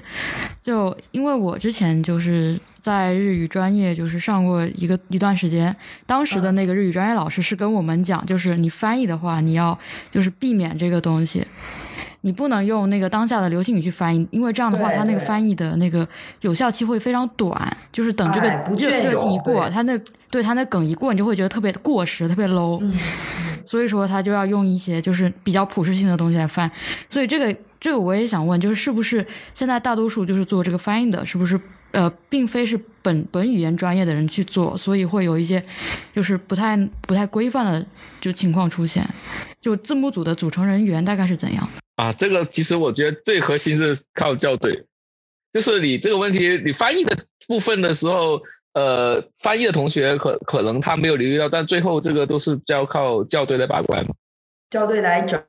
[0.62, 9.78] 就因为我之前就是在日语专业就是上过一个一段时间，当时的那个日语专业老师是跟我们讲，就是你翻译的话，你要
[10.12, 11.44] 就是避免这个东西。
[12.22, 16.08] 你不能用那个当下的流行语去翻译，因为这样的话，它那个翻译的那个
[16.42, 17.78] 有效期会非常短。
[17.92, 18.48] 就是等这个
[18.78, 20.00] 热热情一过，它那
[20.30, 22.82] 对它那梗一过，你就会觉得特别过时，特别 low。
[23.66, 26.70] 所以说，他就要用一些就是比较普适性的东西来翻。
[27.10, 31.60] 所以这个这个我也想问，就是是不是现在大多数就是做这个翻译的，是不是
[31.92, 35.62] 呃，并非是本本语言专业的人去做，所以会有一些
[36.16, 37.86] 就是不太不太规范的
[38.20, 39.06] 就情况出现。
[39.60, 41.68] 就字幕组的组成人员大概是怎样？
[41.98, 44.86] 啊，这个其实我觉得最核心是靠校对，
[45.54, 47.18] 就是你这个问题，你翻译的
[47.48, 48.42] 部分的时候，
[48.74, 54.16] 呃，翻译的同学可可能他没有留意到，但最后这个都是要靠校对来把关嘛，
[54.72, 55.44] 校对来整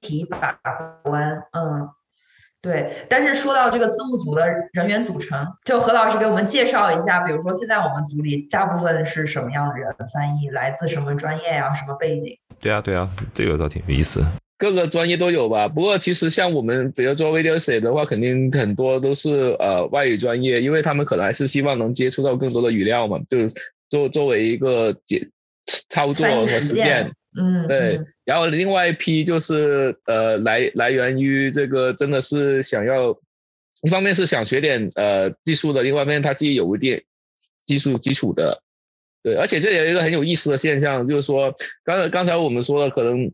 [0.00, 0.58] 体把
[1.02, 1.88] 关，嗯。
[2.62, 12.38] 对，但是说到这个字幕组的人员组成，就何老师给我们介绍一下，比如说现在我们组里大部分是什么样的人，翻译来自什么专业呀，什么背景？
[12.60, 14.24] 对啊，对啊，这个倒挺有意思。
[14.58, 23.54] 各个专业都有吧，不过其实像我们比如说 video 写的话，肯定很多都是呃外语专业，因为他们可能还是希望能接触到更多的语料嘛，就是
[23.90, 25.30] 作作为一个解
[25.88, 27.10] 操作和实践。
[27.34, 33.18] 嗯，对，然后另外一批就是呃来来源于这个真的是想要，
[33.82, 37.04] 一方面是想学点呃技术的，另外一方面他自己有一点
[37.64, 38.62] 技术基础的，
[39.22, 41.54] 对，而且这有一个很有意思的现象，就是说
[41.84, 43.32] 刚才刚才我们说了，可能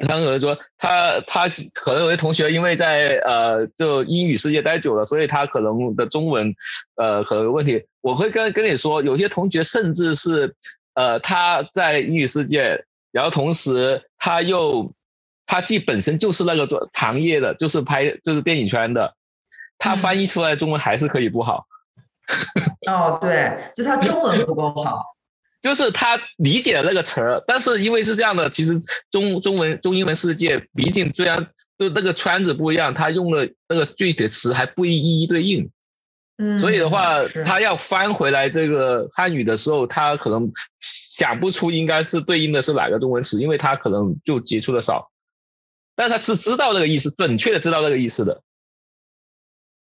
[0.00, 6.54] 他可能说他他可能有些同学因为在呃就英语世界待久了，所以他可能的中文
[6.96, 10.56] 呃可能有问题，我会跟跟你说，有些同学甚至是
[10.94, 12.86] 呃他在英语世界。
[13.12, 14.94] 然后同时，他又
[15.46, 19.14] 他既本身就是那个做行业的，就是拍就是电影圈的，
[19.78, 21.66] 他翻译出来中文还是可以不好。
[22.88, 25.02] 哦，对，就他中文不够好，
[25.60, 31.48] 就是他理解了那个词儿，但是因为是这样的，其实中中文中英文世界毕竟虽然
[31.78, 35.70] 就那个圈子不一样，他用的那个具体的词还不一一对应。
[36.58, 45.10] 所以的话，他要翻回来这个汉语的时候，他可能想不出应该是对应的是哪个中文词，因为他可能就接触的少，
[45.94, 48.42] 但是他是知道这个意思，准确的知道这个意思的。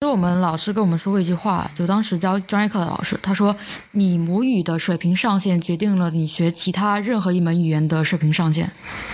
[0.02, 3.56] 就我们老师跟我们说过一句话，就当时教专业课的老师，他说
[3.92, 8.72] ：“你母语的水平上限决定了你学其他任何一门语言的水平上限。”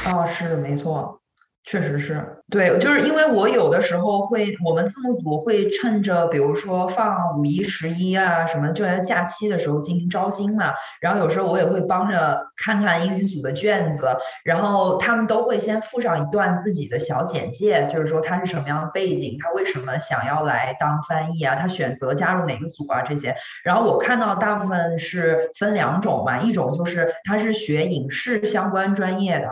[0.07, 1.20] 哦，是没错。
[1.63, 10.73] 确实是对，就是因为我有的时候会，我们字幕组会趁着比如说放五一、十一啊什么，就在假期的时候进行招新嘛。
[10.99, 23.35] 然后有时候我也会帮着看看英语组的卷子，然后他们都会先附上一段自己的小简介，就是说他是什么样的背景，他为什么想要来当翻译啊，他选择加入哪个组啊这些。
[23.63, 29.47] 然后我看到大部分是分两种嘛，一种就是他是学影视相关专业的。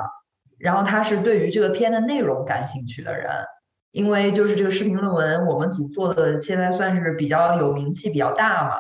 [0.60, 3.30] 然后他是对于这个片的内容感兴趣的人，
[3.92, 8.76] 因为就是这个视频论文，我们组做的现在算是比较有名气、比较大嘛。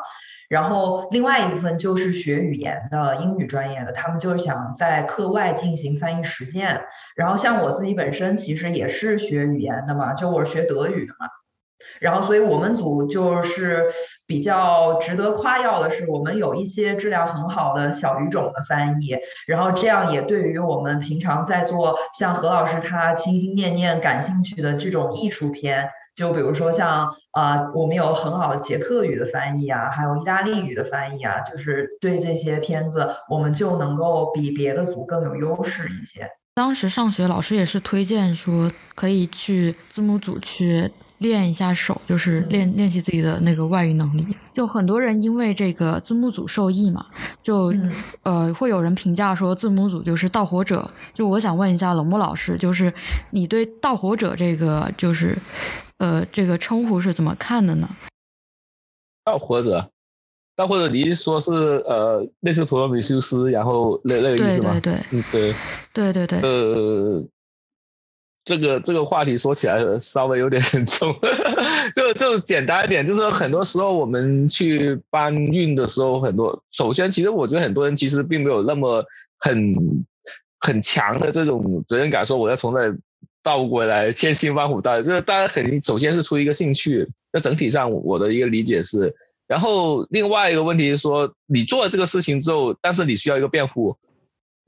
[0.49, 6.81] 然后另外一部分就是学语言的英语专业的，他们就是想在课外进行翻译实践。
[7.15, 11.27] 然后像我自己本身其实也是学语言的嘛，就我是学德语的嘛。
[11.99, 13.85] 然后，所以我们组就是
[14.25, 19.17] 比较值得夸耀的是，我们有一些质量很好的小语种的翻译。
[19.47, 36.29] 然后这样也对于我们平常在做像何老师他心心念念感兴趣的这种艺术片，就比如说像呃，我们有很好的捷克语的翻译啊，还有意大利语的翻译啊，就是对这些片子，我们就能够比别的组更有优势一些。
[36.55, 40.89] 当时上学，老师也是推荐说可以去字幕组去。
[41.19, 44.25] 练一下手，就是练练习自己的那个外语能力。
[44.53, 47.05] 就很多人因为这个字幕组受益嘛，
[47.43, 47.73] 就
[48.23, 50.85] 呃会有人评价说字幕组就是盗火者。
[51.13, 52.91] 就我想问一下冷漠老师，就是
[53.31, 55.37] 你对盗火者这个就是
[55.97, 57.89] 呃这个称呼是怎么看的呢？
[59.25, 59.91] 盗火者，
[60.55, 61.51] 盗火者，你是说是
[61.85, 64.79] 呃类似普罗米修斯，然后那那个意思吗？
[64.79, 65.55] 对对对，
[65.93, 67.23] 对对对，呃。
[68.49, 71.15] 这个这个话题说起来稍微有点沉重，
[71.95, 79.05] 就就简单一点，就是很多时候我们去搬运的时候，很多首先其实我觉得很多人其实并没有那么
[79.37, 79.75] 很
[80.59, 82.97] 很强的这种责任感，说我要从那
[83.43, 87.07] 倒过来千辛万苦倒，就是大家肯定首先是出于一个兴趣。
[87.31, 89.13] 那整体上我的一个理解是，
[89.47, 93.95] 然后另外一个问题是说，你做了这个事情之后，但是你需要一个辩护。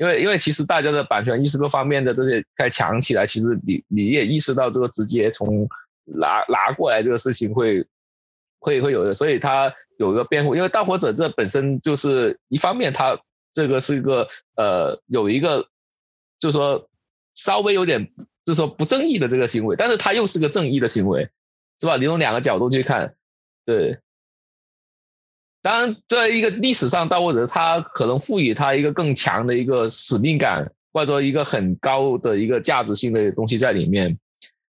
[0.01, 5.69] 因为因为其实大家的版权意识各方面的这些该强起来，其实你你也意识到这个直接从
[6.05, 7.85] 拿拿过来这个事情会
[8.57, 10.55] 会会有的，所以他有一个辩护。
[10.55, 13.19] 因为盗火者这本身就是一方面，他
[13.53, 15.67] 这个是一个呃有一个
[16.39, 16.89] 就是说
[17.35, 18.11] 稍微有点
[18.43, 21.29] 就是说不正义的这个行为，但是他又是个正义的行为，
[21.79, 21.97] 是吧？
[21.97, 23.13] 你从两个角度去看，
[23.65, 23.99] 对。
[25.61, 34.17] 当然，在一个历史上，盗火者他可能赋予他一个更强的一个使命感，或者说一个很高的一个价值性的东西在里面。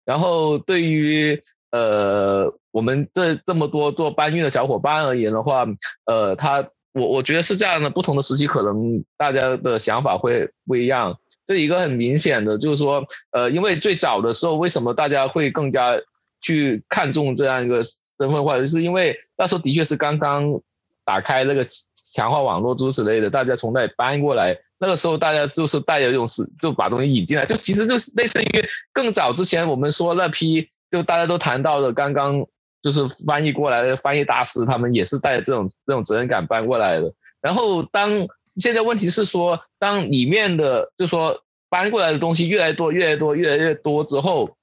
[0.03, 1.39] 然后，对于
[1.71, 5.67] 呃我们这这么多做搬运的小伙伴而言的话，
[6.05, 11.19] 呃，他我我觉得是这样的，不同的时期可能大家的想法会不一样。
[11.45, 15.99] 这一个很明显的就是说，呃，因为最早的时候，为什么大家会更加
[16.41, 20.61] 去看重这样一个身份化，就是因为那时候的确是刚刚
[21.09, 21.65] 打开那个
[22.13, 24.59] 强化网络诸此类的，大家从那里搬过来。
[24.77, 32.45] 那个时候大家就是带着一种是就把东西引进来，就其实就是类似于更早之前我们说那批就大家都谈到的刚刚
[32.83, 37.11] 就是翻译过来的翻译大师，他们也是带着这种这种责任感搬过来的。
[37.41, 44.55] 然后当现在问题是说，当里面的就说搬过来的东西越来越多、越来越多、越来越多之后，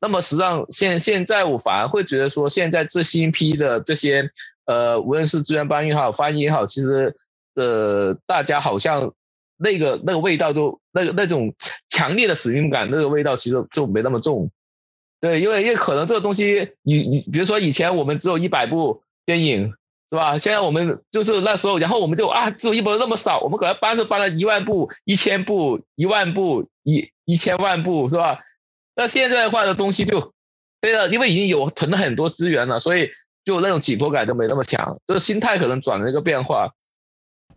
[0.00, 4.30] 那么实际上现现在我反而会觉得说，现在这新批的这些
[4.64, 7.16] 呃，无论是资源搬运也好、翻译也好，其实
[7.54, 9.12] 呃，大家好像。
[9.62, 11.54] 那个那个味道都那个那种
[11.86, 14.50] 强烈的使命感，那个味道其实就没那么重，
[15.20, 19.74] 对，因为因为可能这个东西，你你比如说以前我们只有一百部电影，
[20.10, 20.38] 是吧？
[20.38, 28.38] 现在我们就是那时候，然后我们就啊，只有一本那么少，我们可能搬是搬了一万部、一千部、一万部、一一千万部，是吧？
[28.94, 30.32] 那现在的话的东西就
[30.80, 33.10] 对了，因为已经有囤了很多资源了，所以
[33.44, 36.72] 就那种紧迫感就没那么强，就是心态可能转了一个变化。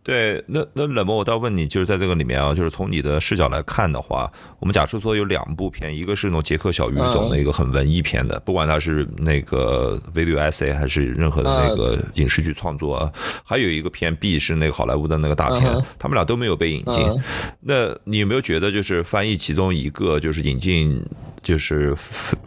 [0.04, 4.30] 对，那那冷漠，我倒问你，就是在这个里面啊，就是从你的视角来看的话，
[4.60, 13.10] 我们假设说有两部片，一个是那种杰克小语种的一个很文艺片的，不管它是那个 video essay 还是任何的那个影视剧创作，
[13.42, 17.02] 还有一个片 B 是那个好莱坞的那个大片，他们俩都没有被引进。
[17.60, 21.02] 那你有没有觉得，就是翻译其中一个，就是引进，
[21.42, 21.96] 就是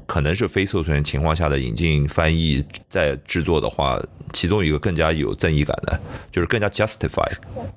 [0.05, 3.99] 可能是非授权情况下的引进翻译在制作的话，
[4.31, 5.99] 其中一个更加有正义感的，
[6.31, 7.27] 就是更加 justify。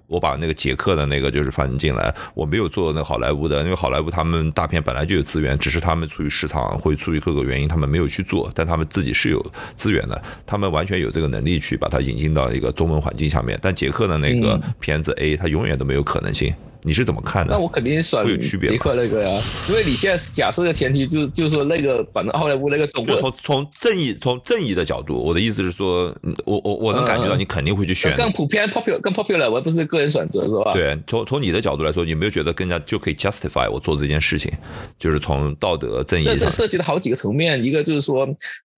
[0.06, 9.44] 我把那个捷克的那个就是放进来，我没有做那个好莱坞的，因为好莱坞他们大片本来就有资源，只是他们出于市场会出于各个原因，他们没有去做，但他们自己是有
[9.74, 13.58] 资源的，他们完全有这个能力去把它引进到一个中文环境下面。
[13.62, 16.54] 但捷克的那个片子 A，它永远都没有可能性。
[16.82, 17.54] 你是怎么看的？
[17.54, 26.14] 那我肯定选杰克那个呀，因为你现在假设的前提就就是说那个反正好莱坞那个总从从正义从正义的角度，我的意思是说，
[26.44, 30.72] 我我我能感觉到你肯定会去选更普遍 popular 更 popular，我不是个人选择是吧？
[30.72, 34.50] 对，从从你的角度来说，有没有觉得更加就可以 justify 我做这件事情？
[34.98, 38.28] 就是从道德正义上，这涉及了好几个层面，一个就是说。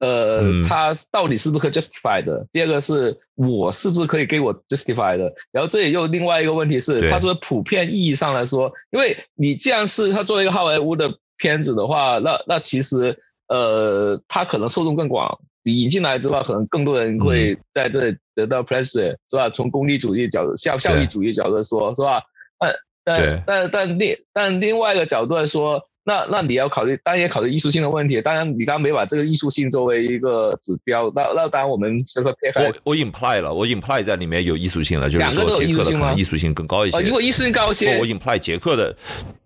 [0.03, 2.49] 呃，他到底是不是可 justify 的？
[2.53, 5.33] 第二个是我是不是可以给我 justify 的？
[5.53, 19.51] 然后这也又另外一个问题是，他说普遍意义上来说，因为你既然是他作为一个好莱坞的片子的话，那那其实呃，他可能受众更广，你引进来之后，可能更多人会在这里得到 pressure，是吧？
[19.51, 22.25] 从功利主义角度、效效益主义角度说，是吧？
[22.59, 22.75] 但
[23.05, 25.89] 但但但另但另外一个角度来说。
[26.05, 28.21] 那那你要考虑，当然也考虑艺术性的问题。
[28.21, 31.13] 当然，你刚刚没把这个艺术性作为一个指标。
[31.15, 37.01] 那那当然，我们这个撇开，我我 imply 了，我 imply 在里面有艺术性了，就是说杰克的可能艺术性更高一些。
[37.01, 38.95] 如果艺术性高一些，我 imply 杰克的。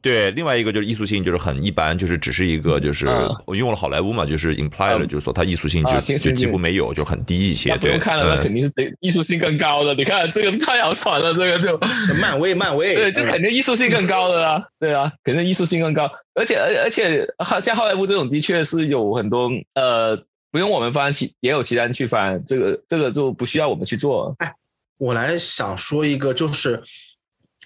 [0.02, 3.08] 对，另外一个就是艺术性，就是很一般，就是只是一个，就是
[3.44, 7.76] 我用了好莱坞嘛，就是 imply 了，就是说它艺术性就就几乎没有，就很低一些。
[7.76, 9.94] 不用看了，那肯定是得艺术性更高的。
[9.94, 11.76] 你看这个太好传了，这个就
[12.22, 16.08] 漫威，漫威，对，这肯定艺术性更高的啊，对啊，肯定艺术性更高。
[16.34, 17.26] 而且而而且，
[17.62, 20.16] 像好莱坞这种的确是有很多呃，
[20.50, 24.34] 不用我们翻，其也有其他人去翻，这个这个就不需要我们去做。
[24.38, 24.54] 哎，
[24.96, 26.82] 我来想说一个，就是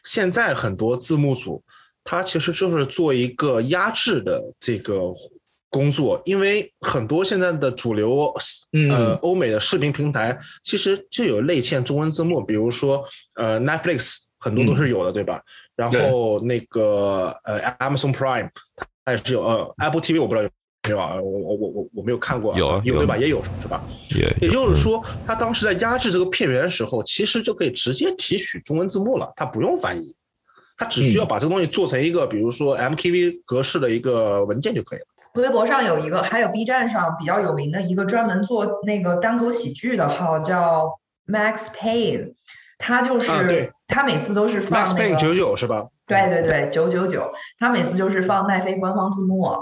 [0.04, 1.62] 现在很多字幕组。
[2.02, 5.12] 它其实就是做一个压制的这个
[5.68, 8.34] 工作，因为很多现在的主流
[8.88, 13.04] 呃欧美的视频平台其实就有内嵌中文字幕，比如说
[13.34, 15.42] 呃 Netflix 很多都是有的，对吧？
[15.80, 18.50] 然后那个呃 Amazon Prime
[19.04, 20.50] 它也是有，呃 Apple TV 我不知道有
[20.84, 23.16] 没有啊，我我我我我没有看过，有有对吧？
[23.16, 23.82] 也有是吧？
[24.14, 30.14] 也也就是说，他当时在压制这个片源的时候，其实就可以直接提取中文字幕了，他不用翻译。
[30.76, 35.04] 他只需要把这个东西做成一个，比如说 MKV 格式的一个文件就可以了。
[35.34, 42.32] 微博上有一个，还有 B 站上比较有名的一个专门做那个单口喜剧的号叫 Max Payne，
[42.80, 45.86] 他就是他每次都是放 Max Payne 九九是吧？
[46.06, 49.54] 对对对，九九九，他每次就是放奈飞官方字幕。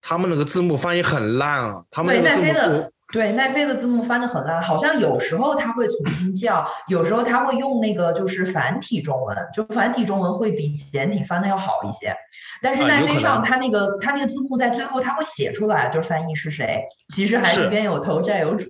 [0.00, 2.90] 他们那个字幕翻译很烂啊，他们那个字幕。
[3.12, 12.14] 对奈飞的字幕翻的很烂，好像有时候他会重新叫，有时候他会用那个就是繁体中文，就繁体中文会比简体翻的要好一些。
[12.62, 18.66] 但是奈飞上他那个他那个字幕在最后他会写出来，就翻译是谁，其实还是冤有头债有主。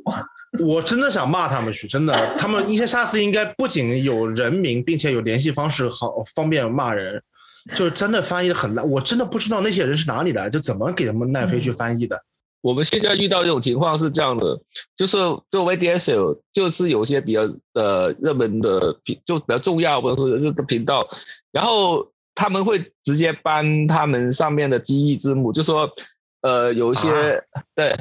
[0.58, 7.22] 我真的想骂他们去，真的，他们一些下次应该不仅有人名，并且有联系方式，好方便骂人。
[7.76, 12.18] 就是真的翻译的很烂，我真的不知道那些人是哪里来，就怎么给他们奈飞去翻译的。
[12.62, 14.58] 我们现在遇到这种情况是这样的，
[14.96, 15.18] 就是
[15.50, 17.42] 作为 DSL，就是有些比较
[17.74, 21.06] 呃热门的频，就比较重要或者说这个频道，
[21.52, 25.90] 然后他们会直接搬他们上面的记忆字幕，就说
[26.40, 27.44] 呃有一些
[27.74, 27.94] 对，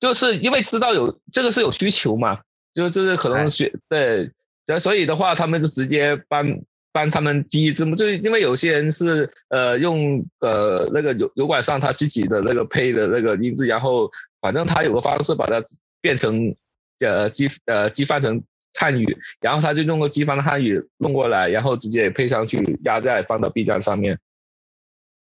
[0.00, 2.40] 就是因为知道有这个是有需求嘛，
[2.74, 4.30] 就就是可能学对，
[4.78, 6.60] 所以的话他们就直接帮。
[6.96, 14.08] 帮他们记忆字幕，就是因为有些人是呃用呃那个油油管上他自己的那个配的那个音质，然后
[14.40, 15.60] 反正他有个方式把它
[16.00, 16.54] 变成
[17.00, 24.20] 呃机呃机翻成汉语，然后他就用个机翻的汉语弄过来，然后直接配上去压在放到 B 站上面。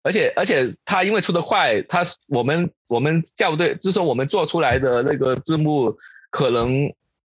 [0.04, 5.98] 而且而且他因为出的快，他我们我们校对就是说我们做出来的那个字幕
[6.30, 6.94] 可能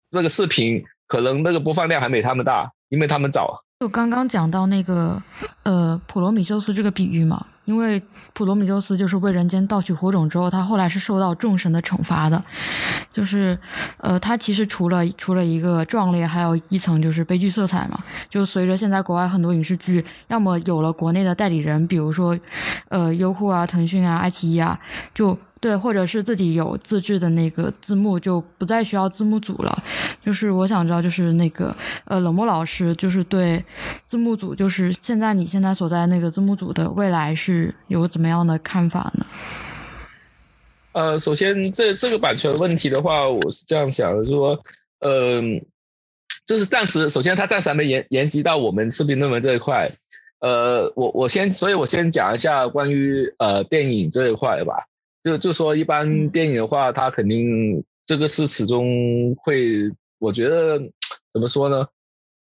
[0.09, 3.63] 那个视频可能那个播放量还没他们大，因为他们早。
[3.79, 5.21] 就刚刚讲到那个，
[5.63, 8.01] 呃，普罗米修斯这个比喻嘛，因为
[8.31, 12.41] 普罗米修斯就是为人间盗取火种之后，他后来是受到众神的惩罚的，
[13.11, 13.59] 就是，
[13.97, 17.99] 呃，他其实除了除了一个壮烈，还有一层就是悲剧色彩嘛。
[18.29, 22.39] 就随着现在国外很多影视剧，要么有了国内的代理人，比如说，
[22.87, 24.79] 呃，优酷啊、腾讯啊、爱奇艺啊，
[25.13, 25.37] 就。
[25.59, 29.83] 对，或者是自己有自制的那个字幕，就不再需要字幕组了。
[30.23, 33.65] 就是我想知道，就是那个呃，冷漠老师，就是对
[34.05, 37.56] 字幕组，就是现在你现在所在那个字幕组的未来是
[37.87, 39.25] 有怎么样的看法呢？
[40.93, 44.63] 呃，首先这这个版权问题的话，我是这样想的，说，
[44.99, 45.63] 嗯，
[46.47, 49.91] 就是暂时，首先它暂时还没延延及到我们视频论文这一块。
[50.39, 54.85] 呃，我我先，所以我先讲一下关于呃电影这一块吧。
[55.23, 60.79] 就就说一般电影的话，它肯定这个是始终会，我觉得
[61.33, 61.87] 怎么说呢？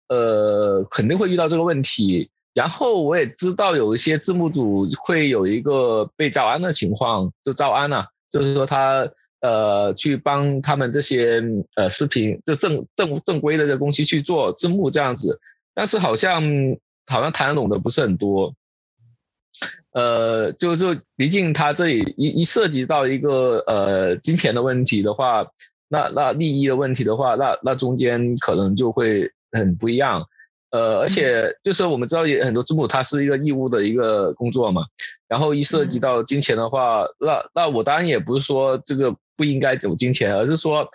[0.08, 2.30] 呃，肯定会遇到这个问题。
[2.54, 9.10] 然后我也知道有一些字幕组会有一个被招安的情况，就招安了，就是说他
[9.41, 11.41] 呃去帮他们这些
[11.76, 15.39] 呃视频就正正正规的这公司去做字幕这样子，
[15.74, 16.43] 但是好像
[17.06, 18.56] 好像谈得拢的不是很多。
[19.91, 25.47] 呃，就就毕竟他这里一一涉及到一个呃金钱的问题的话，
[25.88, 30.28] 那那利益的问题的话，那那中间可能就会很不一样。
[30.72, 34.84] 呃，而且就是我们知道也很多字幕它是一个义务的一个工作嘛，
[35.28, 40.88] 然后一涉及到金钱的话，那那我当然也不是说这个不应该走金钱，而是说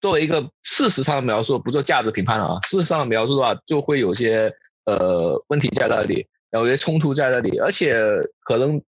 [0.00, 2.60] 作为一个事实上的描述，不做价值评判了啊。
[2.62, 4.52] 事实上的描述的话，就会有些
[4.84, 6.26] 呃问题在那里。
[6.52, 8.00] 有些冲突在那里，而且
[8.40, 8.80] 可能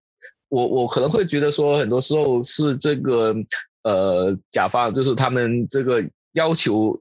[0.47, 3.35] 我我可能会觉得说，很多时候是这个
[3.83, 6.01] 呃甲方，就是他们这个
[6.33, 6.99] 要求做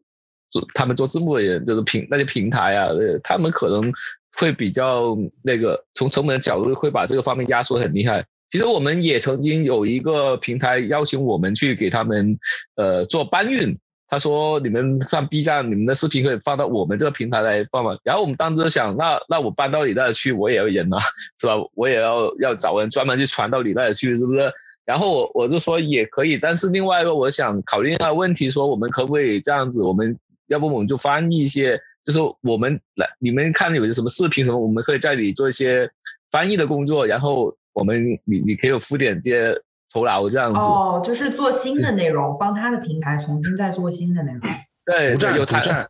[0.51, 2.89] 做他们做字幕的人，就是平那些平台啊，
[3.23, 3.93] 他们可能
[4.37, 8.27] 会比较那个从成本的角度会把这个方面压缩很厉害。
[8.51, 12.39] 其实我们也曾经有一个平台邀请我们去给他们
[12.77, 13.79] 呃做搬运。
[14.11, 20.97] 他说：“你们上 B 站，你们的视频可以放到我们这个平台来放嘛？”然后我们当时想，那那我搬到你那儿去，我也要人啊，
[21.39, 21.53] 是吧？
[21.75, 24.51] 我也要要找人专门去传到你那里去，是不是？
[24.87, 29.83] 然后我我就说也可以，但是另外一个我想考虑一下问题，说我们可不可以这样子？
[29.83, 30.19] 我们
[30.49, 35.91] 要不我们就翻译一些，就是我们来你们看有些什么视频什么，我们可以在里做一些
[36.31, 39.63] 翻译的工作，然后我们你你可以付点这些。
[39.91, 44.41] 酬劳这样子哦，就是做新的内容，帮他的平台重新再做新的内容。
[44.85, 45.89] 对，有谈，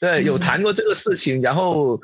[0.00, 2.00] 对，有谈过这个事情，然后，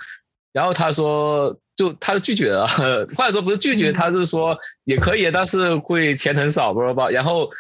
[0.53, 7.51] 然后他说，就他拒绝了，或者说不是拒绝，他是说也可以，但是会钱很少，不知道然后，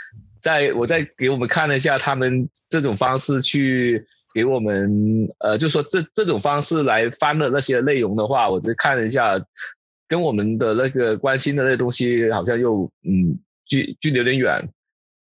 [0.40, 9.44] 在我再给我们看了一下他们这种方式去给我们，呃，就说这这种方式来翻的那些内容的话，我就看了一下，
[10.08, 13.38] 跟我们的那个关心的那东西好像又嗯。
[13.64, 14.68] 距距离有点远，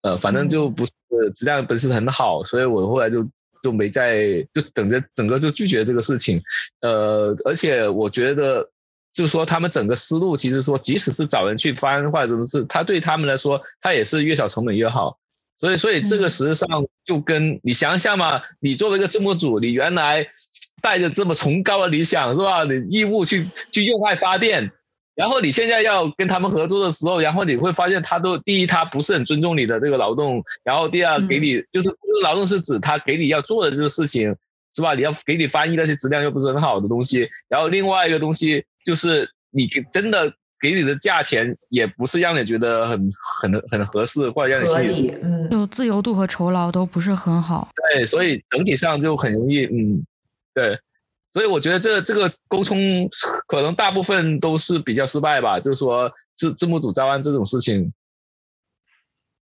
[0.01, 0.91] 呃，反正就不是
[1.35, 3.27] 质量不是很好，所以我后来就
[3.63, 6.43] 就没再就等着整个就拒绝这个事情，
[6.81, 8.69] 呃，而且我觉得
[9.13, 15.17] 就是说他们整个思路其实说，即使是找人去翻或者什么是，他对他们来说，他也是越小成本越好，
[15.57, 16.67] 所以所以这个实际上
[17.05, 20.27] 就跟你想想嘛，你作为一个字幕组，你原来
[20.82, 22.63] 带着这么崇高的理想是吧？
[22.63, 24.71] 你义务去去用爱发电。
[25.13, 34.36] 然后你现在要跟他们合作的时候，然后你会发现他都第一他不是很尊重你的这个劳动，然后第二给你就是劳动是指他给你要做的这个事情
[34.75, 34.93] 是吧？
[34.93, 40.33] 你要给你翻译那些质量又不是很好的东西，然后另外一个东西就是你真的
[40.66, 43.08] 给你的价钱也不是让你觉得很
[43.39, 47.70] 很很合适或者让你心里嗯，就自由度和酬劳都不是很好。
[47.93, 50.04] 对，所以整体上就很容易嗯，
[50.55, 50.79] 对。
[51.33, 53.09] 所以我觉得这这个沟通
[53.46, 57.93] 可能大部分都是比较失败吧，就是说字字幕组招安这种事情。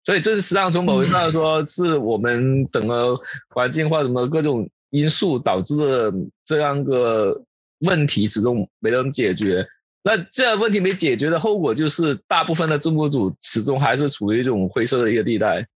[0.05, 3.19] 所以这是实际上从某种上来说，是我们整个
[3.49, 6.13] 环境或什么各种因素导致的
[6.45, 7.43] 这样个
[7.79, 9.67] 问题始终没能解决。
[10.01, 15.67] 那这样问题没解决的后果就是，大部分的字幕组始终还是处于一种灰色的一个地带。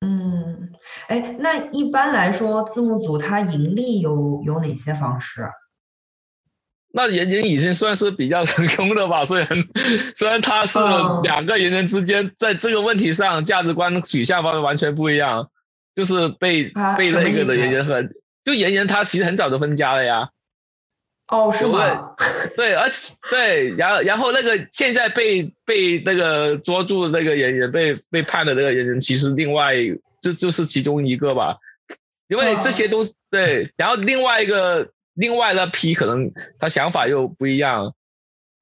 [0.00, 0.70] 嗯，
[1.08, 5.50] 哎，那一般来说，字幕组它盈利有有哪些方式？
[6.92, 9.48] 那人人已经算是比较成功的吧，虽然
[10.16, 10.78] 虽然他是
[11.22, 15.50] 两个人人之间在这个问题上价值观取向方面完全不一样，
[15.94, 16.64] 就是被
[16.96, 18.02] 被那个的人人和
[18.42, 20.30] 就人人他其实很早就分家了呀。
[21.30, 22.14] 哦，是吗？
[22.56, 29.74] 对，而且对，然后然后那个现在被被那个捉住那个人人被被判的那个人人，其实另外
[30.20, 31.58] 这就是其中一个吧，
[32.28, 34.90] 因为这些都对，然后另外一个。
[35.14, 37.94] 另外那批可能他想法又不一样，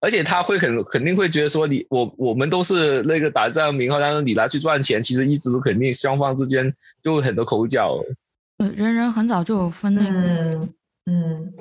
[0.01, 8.03] 而且他会肯肯定会觉得说你我我们都是那个打仗名号，但是你拿去赚钱，其实一直都肯定双方之间就很多口角。
[8.57, 10.19] 嗯，人人很早就有分那个。
[10.19, 10.69] 嗯
[11.07, 11.55] 嗯。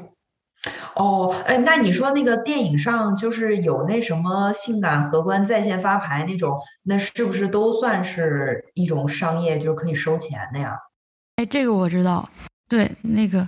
[0.96, 10.80] 哦，哎，那你说那个电影上就是有那什么性感荷官在线发牌那种，那是不是都算是一种商业，就是可以收钱的呀？
[11.38, 12.28] 哎，这个我知道，
[12.68, 13.48] 对那个。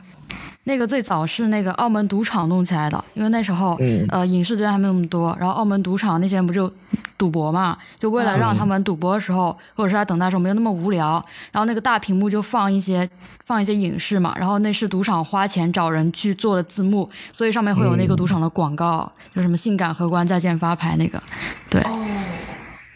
[0.66, 3.76] 那个最早是那个澳门赌场弄起来的，因为那时候，
[4.10, 6.72] 呃，影视资源还没那么多，然后澳门赌场那些人不就
[7.18, 11.14] 赌博嘛，就为了让他们赌博的时候，或者是在等待的时候没有那么无聊，
[11.52, 13.10] 然后那个大屏幕就放一些
[13.46, 21.22] 放一些影视嘛，然后那是赌场花钱找人去做的字幕，所以上面会有那个赌场的广告，就什么性感荷官在线发牌那个，
[21.70, 21.82] 对。
[21.82, 22.08] 哦，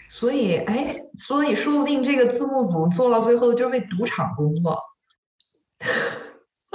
[0.09, 4.77] 所以，哎，所以说不定这个字幕组做到最后就是为赌场工作。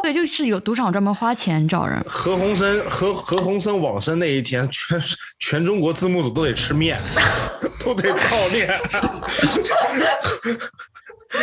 [0.02, 2.00] 对，就是有赌场专门花钱找人。
[2.06, 5.00] 何鸿燊何何鸿燊往生那一天，全
[5.40, 6.98] 全中国字幕组都得吃面，
[7.84, 8.72] 都得泡面。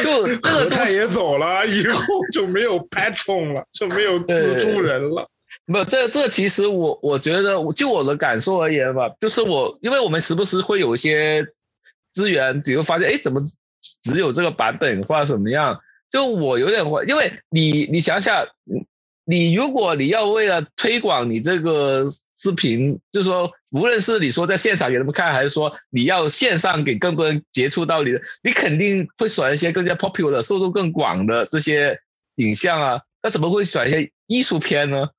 [0.02, 2.02] 就何太爷走了以后，
[2.34, 5.28] 就没有 patron 了，就没有资助人了。
[5.66, 11.46] 没有，这这其实我我觉得，就我的感受而言吧，就是我，因为我们时不时会有一些
[12.14, 13.42] 资源，比如发现，哎，怎么
[14.04, 15.80] 只有这个版本或者怎么样。
[16.16, 18.48] 就我有点怀，因为你你想想，
[19.26, 22.06] 你如果你要为了推广你这个
[22.40, 32.00] 视频，就是说，无论是你说在现场给他们看，还是说你要线上给更多人接触到你的，你肯定会选一些更加 popular、受众更广的这些
[32.36, 33.02] 影像啊。
[33.22, 35.10] 那怎么会选一些艺术片呢？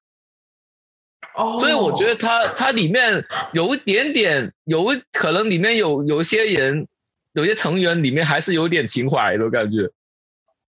[1.34, 6.88] 哦，所以我觉得它它里面有一点点，有可能里面有有一些人，
[7.34, 9.90] 有些成员里面还是有点情怀的感觉。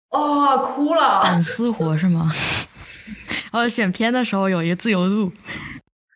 [0.09, 1.21] 哦，哭了！
[1.21, 2.31] 反私活是吗？
[3.51, 5.31] 然 后选片的时候有一个自由度，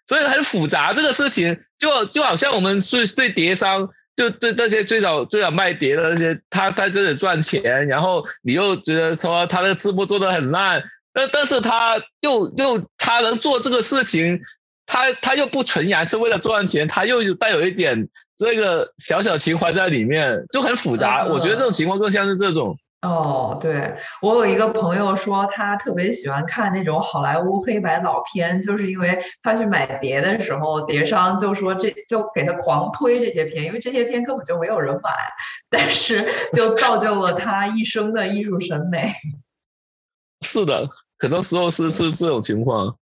[0.08, 0.94] 所以很复杂。
[0.94, 10.84] 这个事情就就好像我们是对碟商，就对那些最早最早卖碟的那些，他在这里赚钱，然后你又觉得说他的字幕做的很烂，
[11.14, 14.42] 但但是他又又他能做这个事情，
[14.86, 21.26] 他他又不纯然是为了赚钱，他又带有一点这个小小情怀在里面，就很复杂。
[21.26, 22.78] 我觉得这种情况更像是这种。
[23.04, 35.12] 哦，对我有一个朋友说，他特别喜欢看那种好莱坞黑白老片，就是因为他去买碟的时候，碟商就说这就给他狂推这些片，因为这些片根本就没有人买，
[35.70, 39.14] 但是就造就了他一生的艺术审美。
[40.40, 40.90] 是的，
[41.20, 42.98] 很多时候是是这种情况，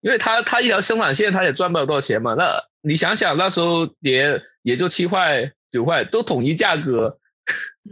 [0.00, 2.34] 因为他他一条生产线他也赚不了多少钱嘛。
[2.34, 7.18] 那你想想那时候碟也就七块九块，都统一价格。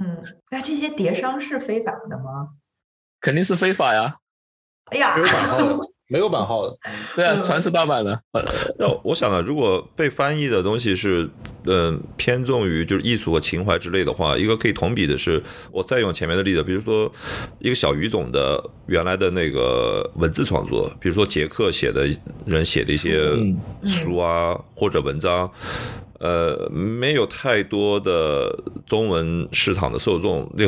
[0.01, 2.51] 嗯，那这些叠商是非法的吗？
[3.23, 4.17] 肯定是非法呀！
[4.91, 6.77] 哎呀，没有版号的， 没有版号的，
[7.17, 8.23] 对啊，全是盗版的。
[8.79, 11.31] 那我想啊，如果被翻译的东西是，
[11.65, 17.11] 嗯，偏重于就是艺术和情怀之类的话，一个可以同比的是，我再用前面的例子，比如说
[17.59, 22.09] 一个小语种的原来的那个文字创作，比如说杰克写的
[22.45, 23.31] 人写的一些
[23.85, 25.51] 书啊或者文章。
[26.19, 28.57] 呃，没有太多的
[28.87, 30.65] 中文市场的受众，那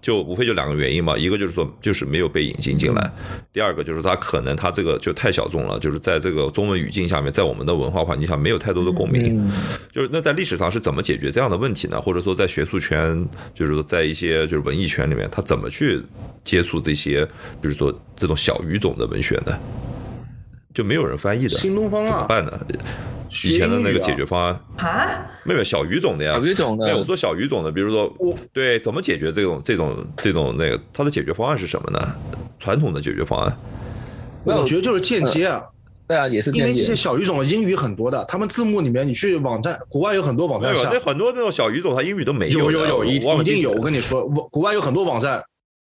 [0.00, 3.12] 就无非就两个原因嘛，一个就是说就是没有被引进进来，
[3.52, 9.50] 第二个就是它可能它这个就太小众了，就是在这个中文语境下面，在我们的文化环境下没有太多的共鸣。
[9.92, 12.00] 就是那在历史上是怎么解决这样的问题呢？
[12.00, 13.24] 或者说在学术圈，
[13.54, 16.02] 就是说在一些就是文艺圈里面，他怎么去
[16.42, 17.24] 接触这些，
[17.60, 19.58] 比如说这种小语种的文学呢？
[20.72, 22.66] 就没有人翻译的，新东方啊，怎么办呢？
[23.44, 26.86] 以前的那个解决方案啊，没有小语种的呀，小语种的。
[26.86, 32.14] 没有我说小语种的，比如说我对怎么解决这种这种这种那个，它的解决方案是什么呢？
[32.58, 33.56] 传统的解决方案，
[34.44, 35.62] 我觉得就是间接啊，
[36.06, 42.70] 对啊，也是因为这些小语种的英语很多的，他们字幕里面你去网站，国外有很多网站上，那很多那种小语种，它英语都没有。
[42.70, 43.72] 有有有，一一定有。
[43.72, 45.42] 我跟你说，国外有很多网站，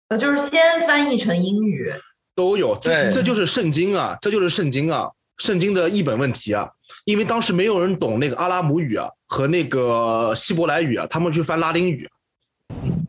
[0.07, 1.93] 呃，就是先翻译成英语，
[2.35, 2.75] 都有。
[2.81, 6.69] 这这就是圣经啊，这就是圣经啊，圣经的译本问题啊。
[7.05, 12.09] 因为当时没有人懂那个阿拉姆语啊和那个希伯来语啊，他们去翻拉丁语。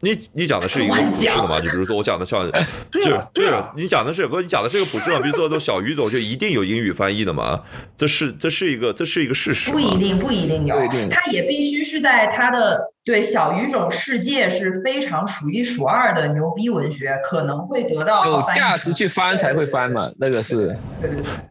[0.02, 1.60] 你你讲的是一个普世的吗？
[1.60, 2.50] 就比如说我讲的像，
[2.90, 4.40] 对啊对啊，你讲的是不？
[4.40, 5.20] 你讲的是一个普世嘛？
[5.20, 7.62] 比如说都小语种就一定有英语翻译的吗？
[7.96, 9.70] 这是这是一个这是一个事实。
[9.70, 10.74] 不一定不一定有，
[11.10, 12.92] 他也必须是在他的。
[13.10, 20.76] 对小语种世界是非常数一数二的牛逼文学，可能会得到有价值去翻才会翻嘛，那个是。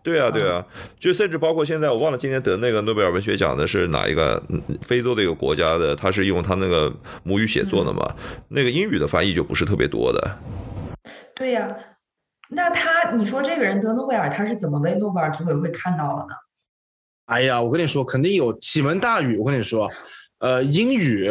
[0.02, 0.66] 对啊，对啊，
[0.98, 4.42] 就甚至包括现在，我忘了今天得那个诺贝尔文学奖的是哪一个
[4.84, 6.90] 非洲的一个国家的，他是用他那个
[7.24, 8.10] 母语写作的嘛，
[8.48, 10.38] 那个英语的翻译就不是特别多的。
[11.36, 11.68] 对呀，
[12.48, 16.34] 那他你说这个人得诺贝尔，他是怎么被诺贝尔组委会看到了呢？
[17.26, 19.38] 哎呀，我跟你说，肯定有启蒙大语。
[19.38, 19.92] 我跟你说，
[20.40, 21.30] 呃，英语。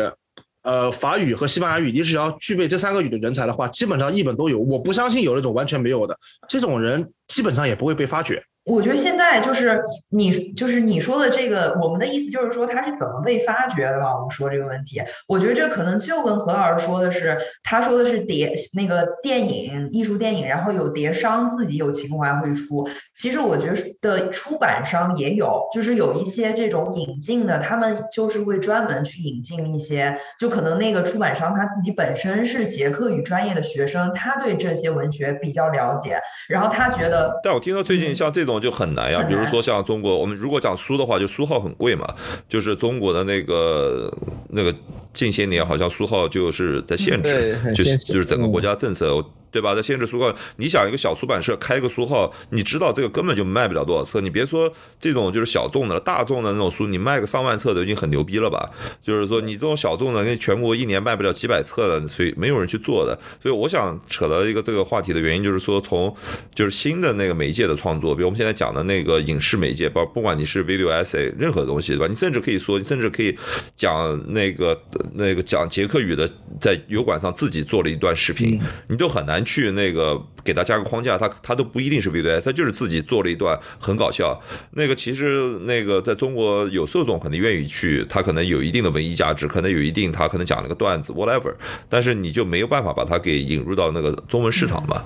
[0.62, 4.58] 呃，法语和西班牙语，你只要具备这三个语的人才的话，基本上一本都有。
[4.58, 6.14] 我不相信有那种完全没有的，
[6.46, 8.42] 这种人基本上也不会被发掘。
[8.68, 14.14] 我觉得现在就是你，就是你说的这个，我们的意思就是说他是怎么被发掘的吧？
[14.14, 22.86] 我们说这个问题，我觉得这可能就跟何老师说的是，他说的是碟那个电影艺术电影，然后有碟商自己有情怀会出。
[23.16, 36.20] 其实我觉得的出版商也有，就是有一些这种引进的，他们就是会专门去引进一些，就可能那个出版商他自己本身是捷克语专业的学生，他对这些文学比较了解，
[36.50, 37.40] 然后他觉得。
[37.42, 38.57] 但我听说最近像这种。
[38.60, 42.06] 就很难呀，比如说像中国，我们如果讲书的话，就书号很贵嘛，
[42.48, 44.12] 就是中国的那个
[44.50, 44.74] 那个
[45.12, 49.24] 近些年好像书号就是在限制，就就是整个国家政策。
[49.50, 49.74] 对吧？
[49.74, 54.20] 在限制书号，你想一个小出版社开个书号，你知道这个根本就卖不了多少册。
[54.20, 58.70] 你别说这种就是小众的，大众的那种书，你卖个上万册都已经很牛逼了吧？
[59.02, 63.18] 就是说你这种小众的，那全国一年卖不了几百册的，所以没有人去做的。
[63.42, 66.14] 所以我想扯到一个这个话题的原因，就是说从
[66.54, 72.06] 就是新的那个媒介的创作，比如我们现在讲的那个影视媒介，包不管你是 video essay 任何东西，对吧？
[72.06, 73.36] 你甚至可以说，你甚至可以
[73.74, 74.78] 讲那个
[75.14, 76.28] 那个讲捷克语的，
[76.60, 79.38] 在油管上自己做了一段视频，你都很难。
[79.48, 84.38] 去那个给他加个框架，他他都不一定是 V D，他就是自己做了一段很搞笑。
[84.72, 91.54] 那个其实那个在中国有受众肯定愿意去，他可能有一定的文艺价值，可能有一定他可能讲了个段子 whatever，
[91.88, 95.02] 但是你就没有办法把它给引入到那个中文市场嘛。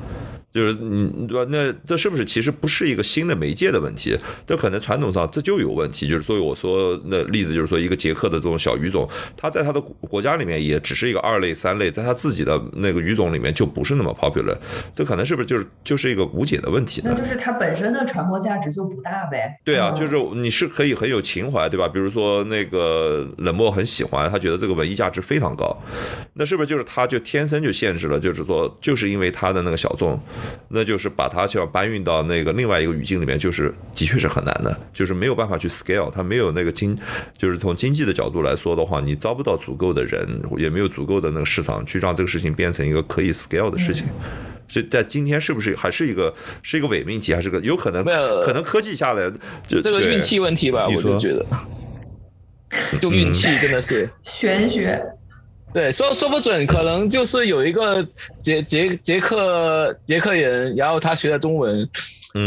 [0.53, 1.51] 就是你对吧？
[1.51, 4.19] 那这是不是其实不是一个新的媒介的问题？
[4.47, 6.07] 这可能传统上这就有问题。
[6.07, 14.57] 就是所以我说那例子就是说，一个捷克的这种小语种，它在它的国家里面也只是一个二类、三类，在它自己的那个语种里面就不是那么 popular。
[14.93, 17.15] 这可能是不是就是就是一个无解的问题呢？
[17.15, 19.59] 那就是它本身的传播价值就不大呗。
[19.65, 21.89] 对啊，就是你是可以很有情怀，对吧？
[21.89, 25.77] 比如说那个冷漠很喜欢，他觉得这个文艺价值非常高，
[26.35, 28.21] 那是不是就是他就天生就限制了？
[28.21, 30.21] 就是说，就是因为他的那个小众。
[30.69, 36.97] 那就是把它就要搬运到那个另外一个语境里面，就是的确是很难的，就是没有办法去 scale，它没有那个经，
[37.37, 44.07] 就是从经济的角度来说的话，你招不到足够的人，也没有足够的那个市场去让这个事情变成一个可以 scale 的事情。
[44.69, 49.31] 所以在今天是不是还是一个是一个伪命题，还是个有可能可能科技下来
[49.69, 50.87] 就这个运气问题吧？
[50.89, 51.45] 我就觉得，
[52.99, 55.03] 就运气真的是玄学。
[55.73, 58.07] 对，说说不准，可能就是有一个
[58.43, 61.89] 捷捷捷克捷克人，然后他学了中文，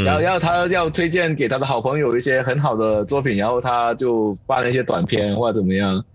[0.05, 6.05] 然后然后他要推荐给他的好朋友一些很好的作品，然后他就发了一些短片或者怎么样，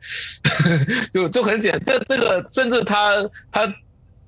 [1.13, 3.75] 就就很简，这这个甚至他他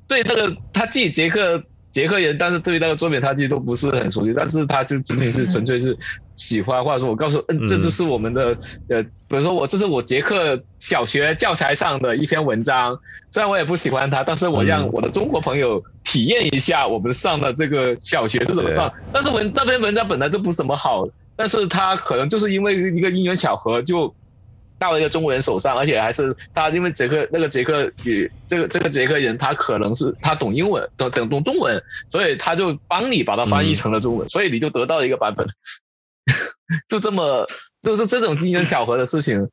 [0.09, 1.63] 对那个他自己捷克。
[1.93, 5.95] 捷克人，但是对于那个作品，他其实都不是很熟悉，但是他就仅仅是纯粹是
[6.37, 8.57] 喜欢，或者说我告诉，嗯，这就是我们的，
[8.89, 12.99] 呃，比如说我这是我杰克小学教材上的一篇文章，
[13.31, 24.15] 虽然我也不喜欢它，但是我让我的中国朋友体验一下我们上的这个小学是怎么上，但是文那篇文章本来就不怎么好，但是他可能就是因为一个因缘巧合就。
[24.79, 31.81] 到了一个中国人手上，而且还是他，因为杰克那个杰克语，这个这个杰克人他可能是他懂英文，懂懂懂中文，
[32.11, 35.47] 所以他就帮你把它翻译成了中文，所以你就得到了一个版本，
[36.89, 37.47] 就这么
[37.81, 39.49] 就是这种机缘巧合的事情，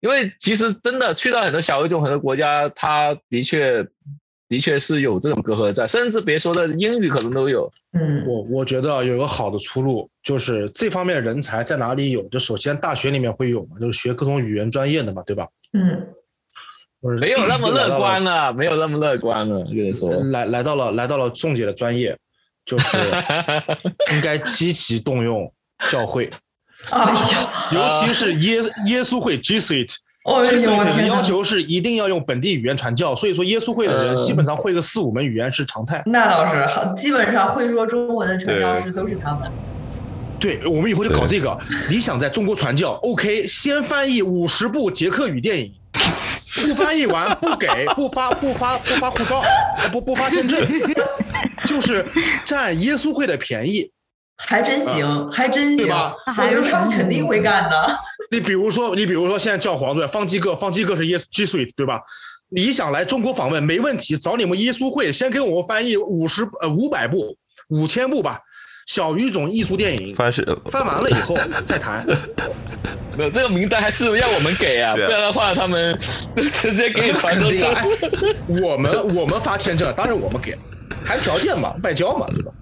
[0.00, 3.86] 因为其实真的去到很多小语种很多国家，他的确。
[4.50, 7.70] 的确是有这种隔阂在，甚至别说的英语可能都有。
[7.92, 12.26] 嗯，我我觉得有个好的出路，就是这方面人才在哪里有？
[12.30, 15.46] 就首先大学里面会有嘛，就是学各种语言专业的嘛，对吧？
[15.74, 16.08] 嗯，
[17.20, 20.14] 没有那么乐观了，没有那么乐观了，跟你说。
[20.14, 22.16] 来来到了来到了宋姐的专业，
[22.64, 22.96] 就是
[24.14, 25.52] 应该积极动用
[25.86, 26.30] 教会，
[26.90, 29.94] 哎呀，尤其是耶耶稣会 Jesuit。
[30.24, 36.02] 哦耶稣会的要求是一定要用本地语言传教，所以说耶稣会的人呃基本上会个四五门语言是常态。
[36.04, 39.50] 那倒是，好基本上会说中文的传教士都是他们。
[40.38, 41.56] 对，我们以后就搞这个。
[41.88, 45.72] 你想在中国传教，OK，先翻译五十部捷克语电影，
[46.66, 49.42] 不翻译完不给， 不发不发不发护照，
[49.90, 50.60] 不不发签证，
[51.64, 52.04] 就是
[52.44, 53.90] 占耶稣会的便宜。
[54.38, 57.98] 还真行，还真行对吧，那还是我觉得他们肯定会干的。
[58.30, 62.00] 你比如说，你比如说现在教皇对吧方基各，方基各是耶 G Suite 对吧？
[62.50, 67.36] 你想来中国访问没问题，找你们耶稣会先给我们翻译五十呃五百部、
[67.68, 68.38] 五千部吧，
[68.86, 71.36] 小语种艺术电影，翻是翻完了以后
[71.66, 72.06] 再谈。
[73.16, 75.98] 没有这个名单还是要我们给啊，不然的话他们
[76.52, 77.58] 直接给你传肯过去。
[77.58, 77.82] 定啊！
[77.82, 80.56] 哎我们我们发签证，当然我们给，
[81.04, 82.52] 谈条件嘛，外交嘛，对吧？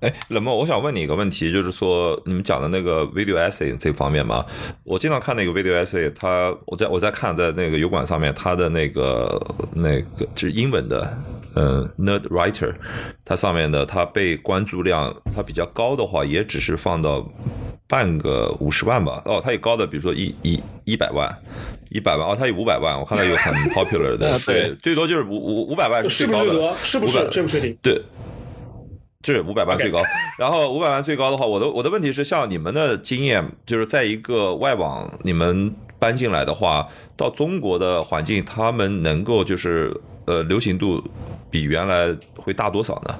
[0.00, 4.44] 哎，冷漠，我想问你一个问题，就是说你们讲的那个 video essay 这方面嘛，
[4.84, 9.40] 我经常看那个 video essay，它我在我在看在那个油管上面，它的那个
[9.74, 10.02] 那个
[10.34, 11.18] 就是英文的，
[11.54, 12.74] 嗯，nerd writer，
[13.24, 17.26] 它上面的它被关注量它比较高的话，也只是放到
[17.88, 21.34] 半个五十万吧，哦，它有高的，比如说一一一百万。
[21.88, 27.78] 一百万哦，它有五百万，我看到有很 popular 的， 啊对对，最多就是五五五百万是最高的不是？，是不是确不确定？
[27.80, 28.02] 对，
[29.22, 30.00] 是五百万最高。
[30.38, 36.86] 然后五百万最高的话，我的我的问题是，像你们的经验，就是在一个外网你们搬进来的话，
[37.16, 39.92] 到中国的环境，他们能够就是
[40.26, 41.02] 呃流行度
[41.50, 43.14] 比原来会大多少呢？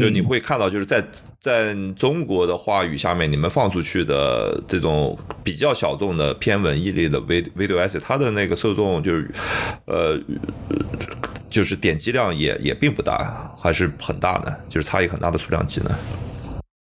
[0.00, 1.04] 就你会看到，就是在
[1.38, 9.30] 在中国的话语下面，你们放出去的这种比较小众的偏文艺类的 vid- video essay，它的那个受众就是，
[9.84, 10.18] 呃，
[11.54, 15.96] 就是点击量也也并不大，还是很大的，就是差异很大的数量级呢。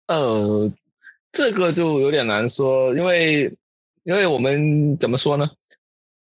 [0.09, 0.71] 呃，
[1.33, 3.57] 这个就有点难说，因为
[4.05, 5.49] 因为我们怎么说呢？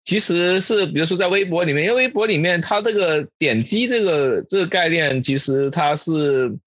[0.04, 6.58] 其实是比如说在微博里面，因为微博里面它这个点击这个这个概念，其实它是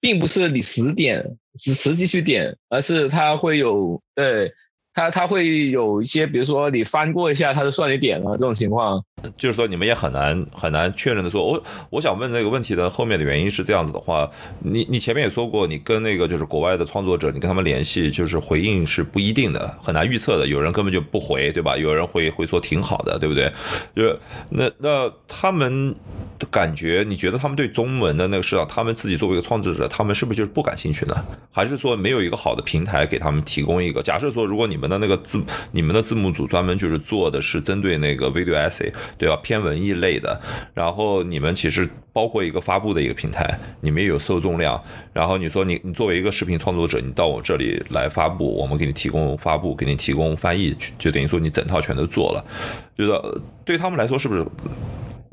[0.00, 4.54] 并不是你实点实实际去点，而是它会有对
[4.94, 9.02] 它它会有一些，比如说你翻过一下，它就算你点了这种情况。
[9.36, 14.28] 就是说你们也很难很难确认的说，我我想问这个问题的后面的原因是这样子的话，
[14.58, 21.76] 你你前面也说过，你跟那个就是国外的创作者，你跟他们联系，就是回应是不一定的，很难预测的，有人根本就不回，对吧？
[21.76, 23.50] 有人会会说挺好的，对不对？
[23.94, 24.18] 就是
[24.50, 25.94] 那那他们
[26.38, 31.14] 的感觉，你觉得他们对中文的那个市场，他们自己作为一个创作者，他们是不是就是不感兴趣呢？
[31.52, 34.02] 还是说没有一个好的平台给他们提供一个？
[34.02, 35.40] 假设说，如果你你们的那个字，
[35.70, 39.36] 你们的字幕组专门就是做的是针对那个 video essay，对吧？
[39.40, 40.40] 偏文艺类的，
[40.74, 44.82] 然后你们其实包括一个发布的一个平台，你们也有受众量，
[45.12, 52.44] 然后你说你你作为一个视频创作者，你到我这里来发布，我们给你提供发布，给你提供翻译，就等于说你整套全都做了，
[52.98, 54.44] 就是对他们来说是不是？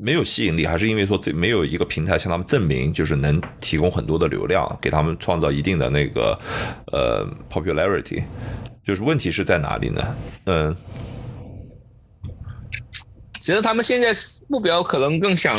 [0.02, 6.38] 没有吸引力，还是因为说这没有一个平台向他们证明，就是能提供很多的流量，给他们创造一定的那个
[6.86, 7.22] 呃
[7.52, 8.22] popularity，
[8.82, 10.16] 就是问题是在哪里呢？
[10.46, 10.76] 嗯，
[13.40, 14.12] 其实他们现在
[14.48, 15.54] 目标可能更想，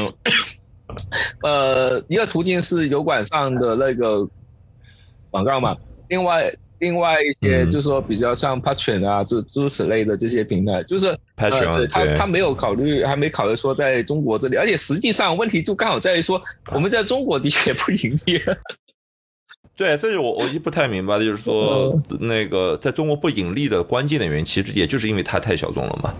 [1.43, 4.27] 呃，一个途径是油管上的那个
[5.29, 5.77] 广告嘛，
[6.09, 7.69] 另外另外一些嗯。
[7.69, 16.41] 就是说比较像 Patreon 啊，诸诸如此类的这些平台，就是 Patreon，他他没有考虑，还没考虑说在中国这里，而且实际上问题就刚好在于说
[16.73, 18.41] 我们在中国的确不盈利。
[19.75, 26.13] 对，这是我我一不太明白的，就是说那个在中国不盈利的关键的原因，其实也就是因为它太小众了嘛。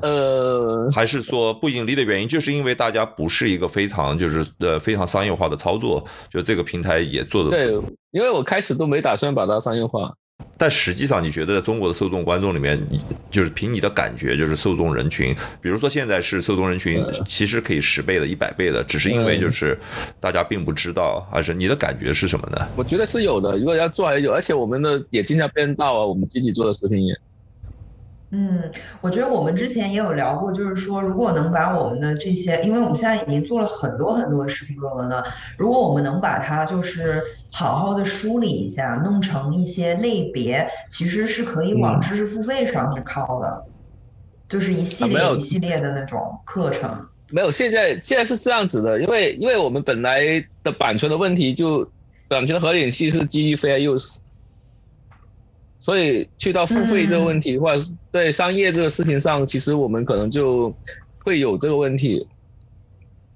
[0.00, 7.50] 呃，还是说不盈利的原因，就是因为大家不是一个非常就是呃非常商业化的操作，就这个平台也做的。
[7.50, 7.74] 对，
[8.10, 10.14] 因为我开始都没打算把它商业化。
[10.56, 13.00] 但实际上，你觉得在中国的受众观众里面，你
[13.30, 19.78] 就是凭你的感觉，就是受众人群，比如说现在是受众人群，其实可以十倍的、一百倍的，只是因为就是
[20.18, 22.68] 大家并不知道，还是你的感觉是什么呢？
[22.76, 27.14] 我觉得是有的，如果要做还有，而且我们的也经常变道啊，我们自己做的视频也。
[28.30, 28.62] 嗯，
[29.00, 35.22] 我觉得我们之前也有聊过，就是说，如果能把我们的这些，因为我们现在已经做了很多很多的视频论文了，
[35.56, 37.22] 如果我们能把它就是
[37.56, 42.00] 好好的梳理一下，弄成一些类别，其实是可以往嗯。
[42.00, 43.64] 知识付费上去靠的，
[44.48, 47.06] 就是一系列一系列的那种课程。
[47.30, 51.88] 没有，现在现在是这样子的，因为因为我们本来的版权的问题就
[52.26, 54.18] 版权的合理性是基于 fair use，
[55.80, 60.74] 所以去到付费这个问题，或者是对商业这个事情上，其实我们可能就
[61.22, 62.26] 会有这个问题。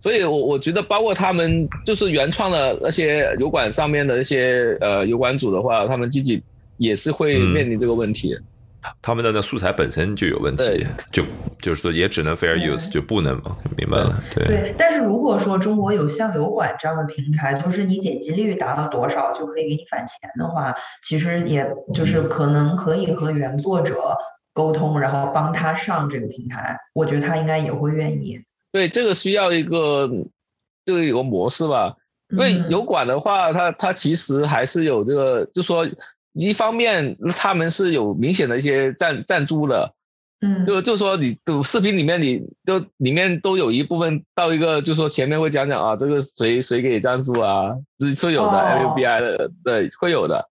[0.01, 6.43] 所以我我觉得包括他们就是原创的那些油管上面的那些呃油管组的话，他们自己
[6.77, 8.39] 也是会面临这个问题。
[9.03, 11.25] 他们的那素材本身就有问题，就
[11.61, 14.23] 就是说也只能 fair use，就不能嘛，明白了？
[14.33, 14.47] 对。
[14.47, 20.73] 对，但是如果说中国有像油管这样的平台，就是你点击率达到多少就可以给你返钱的话，
[21.03, 24.17] 其实也就是可能可以和原作者
[24.55, 28.41] 沟通，然后帮他上这个平台，我觉得他应该也会愿意。
[28.73, 30.09] 对，这个需要一个
[30.85, 31.97] 这个有个模式吧，
[32.31, 35.89] 因为油管的话，它它其实还是有这个，就说。
[36.35, 39.95] 一方面，他们是有明显的一些赞赞助的，
[40.41, 50.49] 嗯，就就说你都视频里面你都里面都有一部分到一个，就说前面会讲讲啊，这个谁谁给赞助啊，是是有的，LBI 的，对，会有的，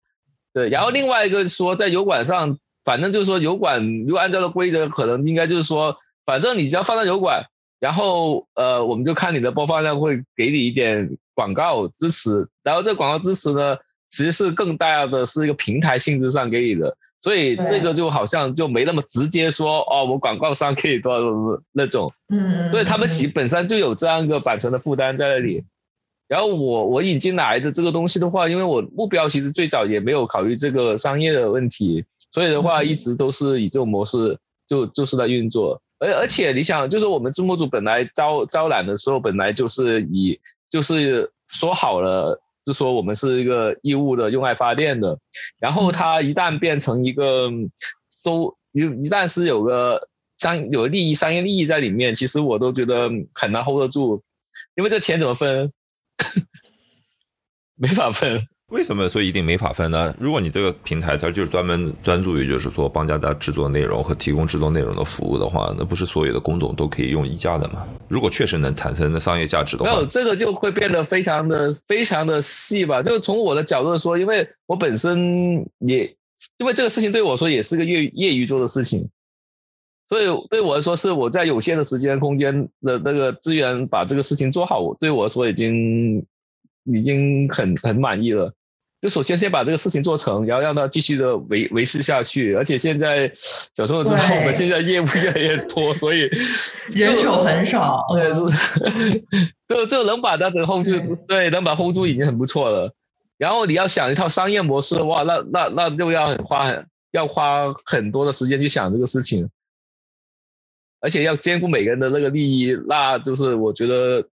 [0.51, 0.67] 对。
[0.67, 5.95] 然后另外一个说在油管上，反正就是说油管如果按照的规则，可能应该就是说，
[6.25, 7.45] 反正你只要放到油管，
[7.79, 13.77] 然后呃，我们就看你的播放量会给你一点广告支持，然后这广告支持呢。
[14.09, 25.65] 其实是更大的是一个平台性质上给你的，所以这个就好像就没那么直接说哦，我广告商可以多少那种，嗯，所以他们其实本身就有这样一个版权的负担在那里。
[26.29, 34.39] 然后我我引进来的这个东西的话，因为我目标其实最早也没有考虑这个商业的问题，所以的话一直都是以这种模式
[34.69, 35.81] 就就是在运作。
[35.99, 42.41] 而而且你想，就是我们字幕组本来招招揽的时候，本来就是以就是说好了。
[42.65, 45.19] 就说我们是一个义务的用爱发电的，
[45.57, 47.49] 然后它一旦变成一个
[48.25, 54.21] 都，一一旦是有个商有利益商业利益在里面，其实我都觉得很难 hold 得住，
[54.75, 55.71] 因为这钱怎么分，
[57.75, 58.49] 没法分。
[58.69, 60.13] 为什么说一定没法分呢？
[60.19, 67.87] 如果你这个平台它就是专门专注于就是说帮大家制作内容和提供制作内容的服务的话，那不是所有的工种都可以用一家的吗？
[68.09, 73.01] 如果确实能产生的商业价值的话，没有这个就会变得非常的非常的细吧。
[73.03, 76.17] 就从我的角度说，因为我本身也
[76.57, 79.07] 因为这个事情对我说也是个业业余做的事情，
[80.09, 86.25] 所以对我来说是我在有限的时间空间的那个资源把这个事情做好，对我来说已经
[86.83, 88.53] 已经很很满意了。
[88.99, 92.55] 就首先先把这个事情做成，然后让它继续的维维持下去。
[92.55, 93.31] 而且现在
[93.75, 96.21] 小众之后，我们现在业务越来越多，所以
[96.89, 98.05] 人手很少。
[98.11, 98.41] 对，是，
[99.69, 102.95] 就就能把它整个 hold 住，对，能把 hold 住已经很不错了。
[103.37, 109.51] 然后你要想一套商业模式，哇，那那那就要很花很要花很多的时间去想这个事情，
[111.01, 114.27] 而且要兼顾每个人的那个利益，那就是我觉得。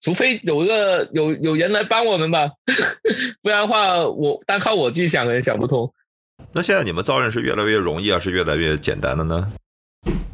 [0.00, 2.50] 除非有一个有有人来帮我们吧，
[3.42, 5.92] 不然的话，我单靠我自己想也想不通。
[6.52, 9.52] 那现在你们招人是越来越容易，还是越来越简单的呢？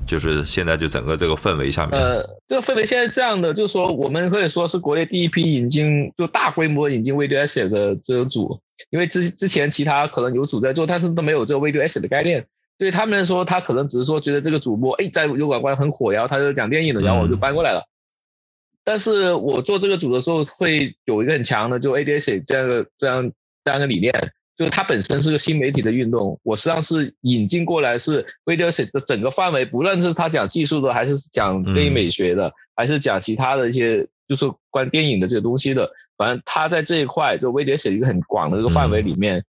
[0.06, 8.60] 就是现在就整个这个氛围下面，呃，这个氛围现在这样的，就是说我们可以说是国内第一批引进就大规模引进 video asset 的这个组，
[8.90, 12.46] 因为之之前其他可能有组在做，但是都没有这个 video asset 的概念。
[12.76, 17.88] 对他们来说，他可能只是说觉得这个主播哎在油管关很火，然后他就讲电影的，然后我就搬过来了。
[18.84, 23.32] 但是我做这个组的时候，会有一个很强的，就 ADS 这样的这样
[23.64, 24.12] 这样的理念，
[24.58, 26.38] 就是它本身是个新媒体的运动。
[26.42, 39.44] 我实际上是引进过来是 ADS 的整个范围，不论是他讲技术的，还是讲电影美学的，还是讲其他的一些就是关电影的这个东西的，反正他在这一块就 ADS 一个很广的这个范围里面。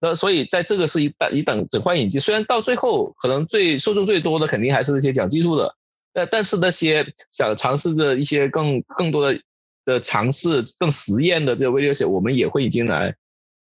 [0.00, 5.74] 那所以在这个是一等一等整块引进，虽然到最后可能最受众最多的肯定还是那些讲技术的。
[6.12, 9.40] 但但是那些想尝试着一些更更多的
[9.84, 13.14] 的尝试、更实验的这个 video 我们也会引进来。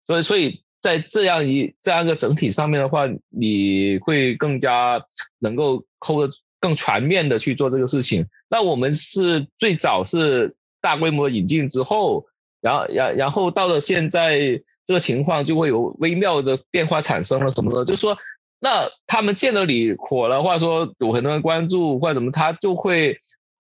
[0.06, 5.06] 所以，所以在这样一这样一个整体上面的话，你会更加
[5.40, 8.26] 能够抠的更全面的去做这个事情。
[8.50, 12.26] 那我们是最早是大规模引进之后，
[12.60, 17.86] 然后然然后到了现在这个情况就会有微妙的变化产生了什么呢？
[17.86, 18.18] 就是说。
[18.64, 23.18] 那他们见到你火了，或者说有很多人关注或者怎么，他就会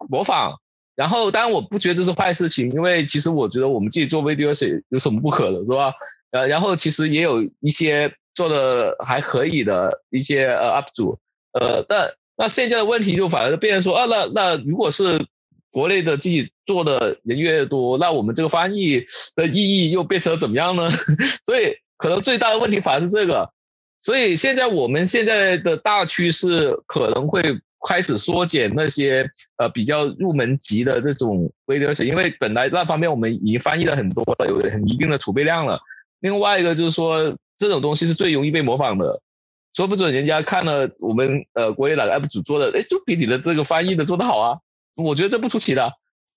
[0.09, 0.59] 模仿。
[0.95, 5.93] 然后，当然我不觉得这是坏事情，因为其实我觉得我们自己做 video 是有什么不可的，是吧？
[6.29, 11.17] 呃，然后其实也有一些做的还可以的一些呃 up 主，
[11.53, 15.25] 呃，但那现在的问题就反而变成说啊，那那如果是
[15.71, 19.05] 国内的自己做的人越来越多，那我们这个翻译
[19.35, 20.91] 的意义又变成了怎么样呢？
[21.45, 23.51] 所以可能最大的问题反而是这个。
[24.01, 35.79] 所以现在我们现在的大趋势可能会开始缩减那些呃比较入门级的这种微流写，因为本来那方面我们已经翻译了很多了，有很一定的储备量了。
[36.19, 39.21] 另外一个就是说，这种东西是最容易被模仿的，
[39.73, 44.59] 说不准人家看了我们呃国内哪个 UP 主做的，哎，就比你的这个翻译的做得好啊。
[44.95, 45.93] 我觉得这不出奇的。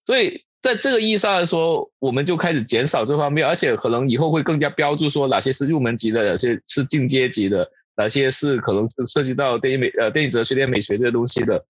[0.07, 11.67] 所以在这个意义上来说，我们就开始减少这方面，而且可能以后会更加标注说哪些是入门级的，哪些是进阶级的，哪些是可能是涉及到电影美呃电影哲学、电影美学这些东西的。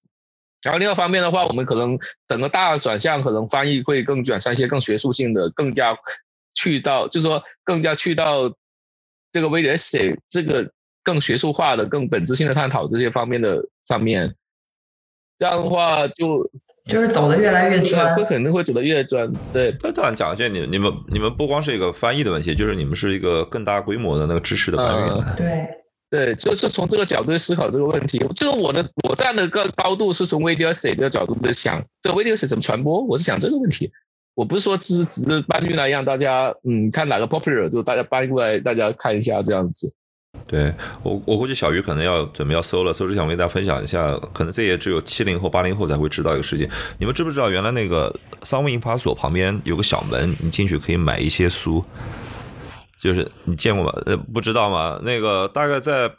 [0.62, 1.98] 然后另外方面的话，我们可能
[2.28, 5.98] 整个大的转向，可能翻译会更转向一些更学术性的，更加
[6.54, 8.54] 去到就是说更加去到
[9.32, 10.70] 这个 VDSA 这个
[11.02, 14.36] 更学术化的、更本质性的探讨这些方面的上面。
[15.36, 16.48] 这样的话就
[16.84, 19.32] 就是走的越来越专，会肯定会走的越专。
[19.52, 25.24] 对，那这样讲一下，你你们你们不光是一个翻译的问题，就是你们是一个更大规模的那个知识的搬运。
[25.36, 25.66] 对
[26.10, 28.22] 对，就是从这个角度去思考这个问题。
[28.36, 33.02] 这个我的我站的个高度是从 video essay 的角度在想，这 video essay 怎么传播？
[33.04, 33.90] 我是想这个问题。
[34.34, 39.94] 我不是说只只是搬运来让大家嗯看哪个 popular 就大家搬过来大家看一下这样子。
[40.46, 46.68] 对我，我估计小鱼可能要准备要搜了，搜之前我跟大家分享一下，可能这也只有七零后、八零后才会知道一个事情。
[46.98, 51.82] 你们知不知道，原来那个商务印发所旁边有个小门，你进去可以买一些书，
[53.00, 53.92] 就是你见过吗？
[54.04, 55.00] 呃，不知道吗？
[55.02, 56.10] 那个大概在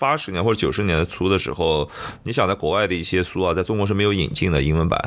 [0.00, 1.86] 八十年或者九十年代初的时候，
[2.24, 4.98] 你想在国外的一些书啊，在中国是没有引进的英文版。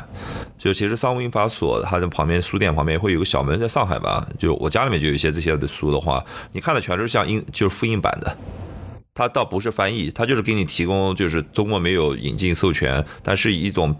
[0.56, 8.36] 就其实商务印发所它的旁边书店旁边会有个小门，在上海吧，就我家里面就有一些这些的书的话，你看的全是像印就是复印版的。
[9.12, 13.94] 它倒不是翻译，它就是给你提供，就是中国没有引进授权，但是一种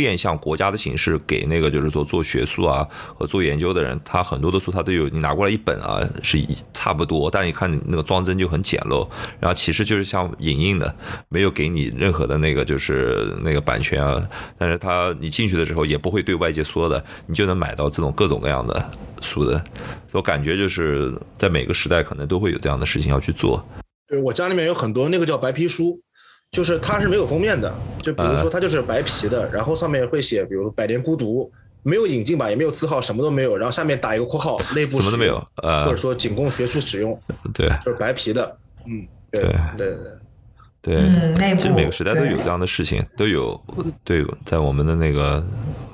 [0.00, 6.38] 变相国家的形式给那个就是说做学术啊和做研究的人，他很多的书他都有，你拿过来一本啊是
[6.72, 9.06] 差不多，但你看你那个装帧就很简陋，
[9.38, 10.96] 然后其实就是像影印的，
[11.28, 18.90] 没有给你任何的那个就是那个版权啊，但是他你进去的时候也不会对外界说的，你就能买到这种各种各样的
[19.20, 19.62] 书的，
[20.12, 23.62] 我感觉就是在每个时代可能都会有这样的事情要去做。
[24.08, 26.00] 对我家里面有很多那个叫白皮书，
[26.50, 27.72] 就是它是没有封面的，
[28.02, 31.44] 就比如说它就是白皮的，然后上面会写，比如《百年孤独》，
[31.84, 37.16] 没有引进版，也没有字号，什么都没有，然后下面打一个括号，内部什么都没有，呃，或者说仅供学术使用，
[37.54, 39.42] 对，就是白皮的，嗯，对
[39.76, 39.94] 对
[40.82, 40.98] 对
[41.34, 43.58] 对，其实每个时代都有这样的事情，都有
[44.02, 45.46] 对，在我们的那个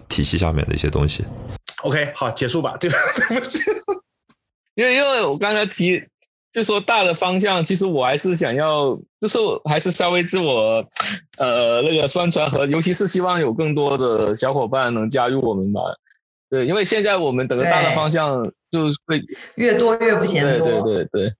[0.08, 1.22] 体系下面的一些东西。
[1.82, 3.60] OK，好，结束吧，对对不起，
[4.74, 6.02] 因为因为我刚才提。
[6.56, 9.38] 就说大的方向，其实我还是想要，就是
[9.68, 10.86] 还是稍微自我，
[11.36, 15.82] 呃，那个宣传和，尤其是希望有更多的小伙伴能加入我们吧。
[16.48, 19.20] 对，因为现在我们整个大的方向就会
[19.56, 20.66] 越多越不嫌多。
[20.66, 21.34] 对对对对。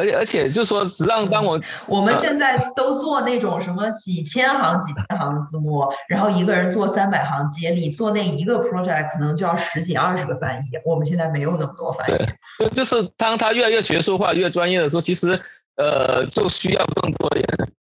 [0.00, 10.64] 而且而且，就说实际上，当我我们现在都做那种什么几千行、几千行的字幕，然后一个人做三百行接力，做那一个 project 可能就要十几二十个翻译。
[10.84, 12.16] 我们现在没有那么多翻译。
[12.16, 12.28] 对，
[12.58, 15.38] 就就是当他越来越学术化、越专业的时候，其实
[15.76, 17.44] 呃就需要更多人。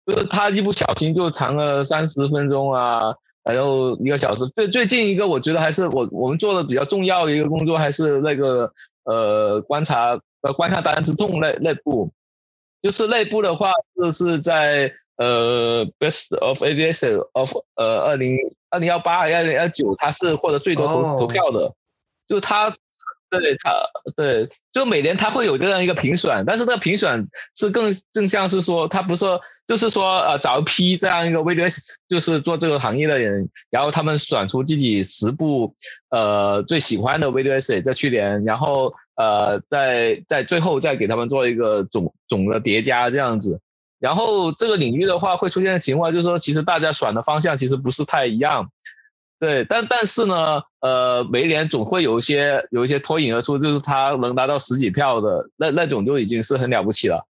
[0.07, 3.13] 就是他一不小心就长了三十分钟啊，
[3.43, 4.43] 然后一个小时。
[4.55, 8.71] 最最近一个，我觉得还是我我们做的比较重要的一个工作，还是那个
[9.09, 10.21] 呃观察。
[10.41, 12.13] 呃，观察单子痛内内部，
[12.81, 18.37] 就是内部的话，就是在呃 Best of Aviation of 呃二零
[18.69, 21.73] 二零幺八二零幺九，它是获得最多投投票的，
[22.25, 22.73] 就它。
[23.29, 23.71] 对他，
[24.15, 31.69] 对，就每年他会有这样一个评选，但是这个评选是更更像是说，他不是说，就是说，呃，找一批这样一个 video，
[32.07, 35.75] 就是做这个行业的人，然后他们选出自己十部，
[36.09, 43.61] 呃，最喜欢的 VDS，在去年，然后呃，在在最后再给他们做一个总总的叠加这样子，
[43.99, 48.71] 然后这个领域的话会出现的情况就是说，其实大家选的方向其实不是太一样。
[49.39, 57.25] 对，但但是呢，呃，每年总会有一些有一些脱颖而出，就是他能拿到十几票的那那种就已经是很了不起了。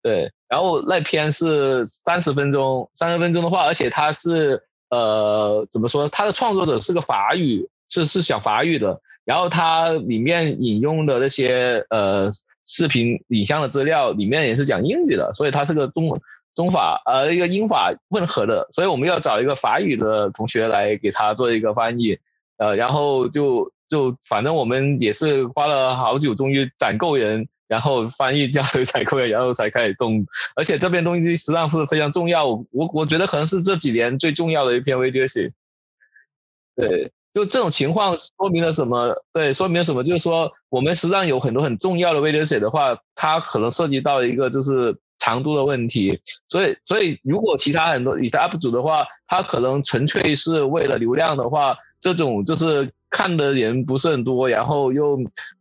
[0.00, 12.28] 对，然后那篇是三十分钟，三十分钟的话，而且他是呃怎么说，他的创作者是个法语，是是讲法语的，然后他里面引用的那些呃
[12.64, 16.20] 视频影像的资料里面也是讲英语的，所以他是个中文。
[16.54, 22.18] 中法呃一个英法混合的，所以我们要找一个法语的同学来给他做一个翻译，
[22.58, 30.26] 呃，然后就就反正我们也是花了好久，终于攒够人，然后翻译交流采购，然后才开始动。
[30.54, 35.52] 而且这篇东西实际上是非常重要，我我觉得可能是这几年最重要的一篇 video 写。
[36.76, 39.24] 对，就这种情况说明了什么？
[39.32, 40.04] 对，说明了什么？
[40.04, 45.00] 就是说我们实际上有很多很重要的 video 写的话，它可能涉及到一个就是。
[45.18, 55.18] 长度的问题，所以所以如果其他很多以前 UP 主的话，他可能纯粹是为了流量的话，这种就是看的人不是很多，然后又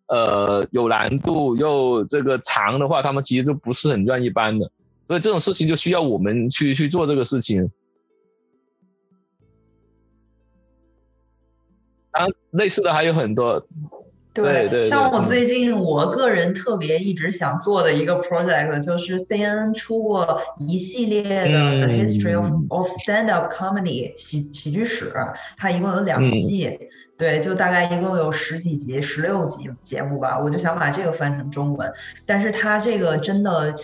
[0.07, 4.71] 呃有难度又这个长的话，他们其实就不是很愿意搬的，
[5.07, 7.71] 所以这种事情就需要我们去去做这个事情。
[12.11, 13.67] 然后类似的还有很多。
[14.33, 25.13] 对对，像我最近我个人特别一直想做的一个 project，就是 CNN 出过一系列的 The History of of Stand Up Comedy 喜喜剧史，
[25.57, 26.79] 它一共有两季，
[27.15, 30.39] 对，就大概一共有十几集、十六集节目吧。
[30.39, 31.93] 我就想把这个翻成中文，
[32.25, 33.75] 但是它这个真的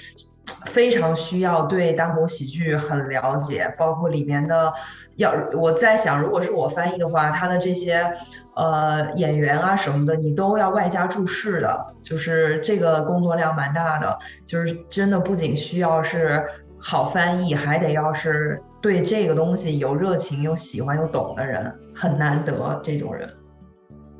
[0.65, 4.73] 非常需要对单口喜剧很了解，包括里面的。
[5.15, 8.09] 要我在想，如果是我翻译的话，他的这些
[8.55, 16.41] 呃演员啊什么的，你都要外加注释的，就是这个工作量蛮大的，就是真的不仅需要是
[16.79, 23.29] 好翻译，还得要是对这个东西有热情、又喜欢、又懂的人，很难得这种人。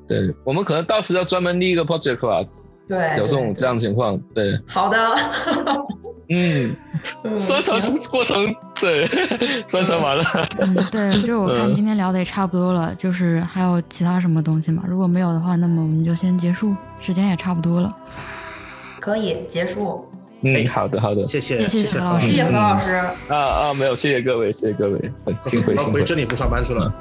[0.05, 2.45] 对我们可能到时要专门立一个 project 吧。
[2.89, 4.59] 对，有这种这样情况，对。
[4.67, 4.97] 好的。
[6.29, 6.75] 嗯，
[7.39, 9.05] 生成过程对，
[9.67, 10.23] 生成 完了。
[10.59, 14.83] 嗯，对，就我看今天聊的也差不多了，就是还有其他什么东西吗？
[14.87, 17.89] 如果没有的话，那么我们就先结束，时间也差不多了。
[18.99, 20.07] 可以结束。
[20.41, 22.95] 嗯，好的，好的，谢谢，谢谢何老师，谢谢何老师。
[23.27, 25.11] 啊啊，没有，谢谢各位，谢谢各位，
[25.43, 26.03] 幸会，幸会。
[26.03, 26.93] 这里不上班去了。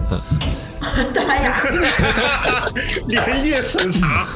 [1.15, 1.61] 大呀！
[3.07, 4.27] 连夜审查。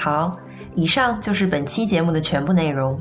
[0.00, 0.34] 好，
[0.74, 2.98] 以上就是本期节目的全部内容。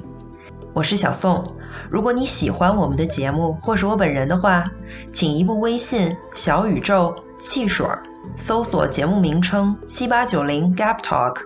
[0.74, 1.54] 我是小宋，
[1.90, 4.66] 如果你喜欢我们的节目或是我本人的话，
[5.14, 7.88] 请移步微信小宇宙汽水，
[8.36, 11.38] 搜索节目名称七八九零 Gap Talk，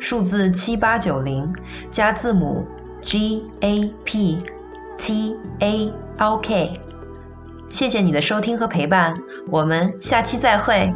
[0.00, 1.54] 数字七八九零
[1.92, 2.66] 加字母
[3.00, 4.42] G A P
[4.98, 6.72] T A L K。
[7.68, 9.14] 谢谢你的收听和陪伴，
[9.48, 10.92] 我们下期再会。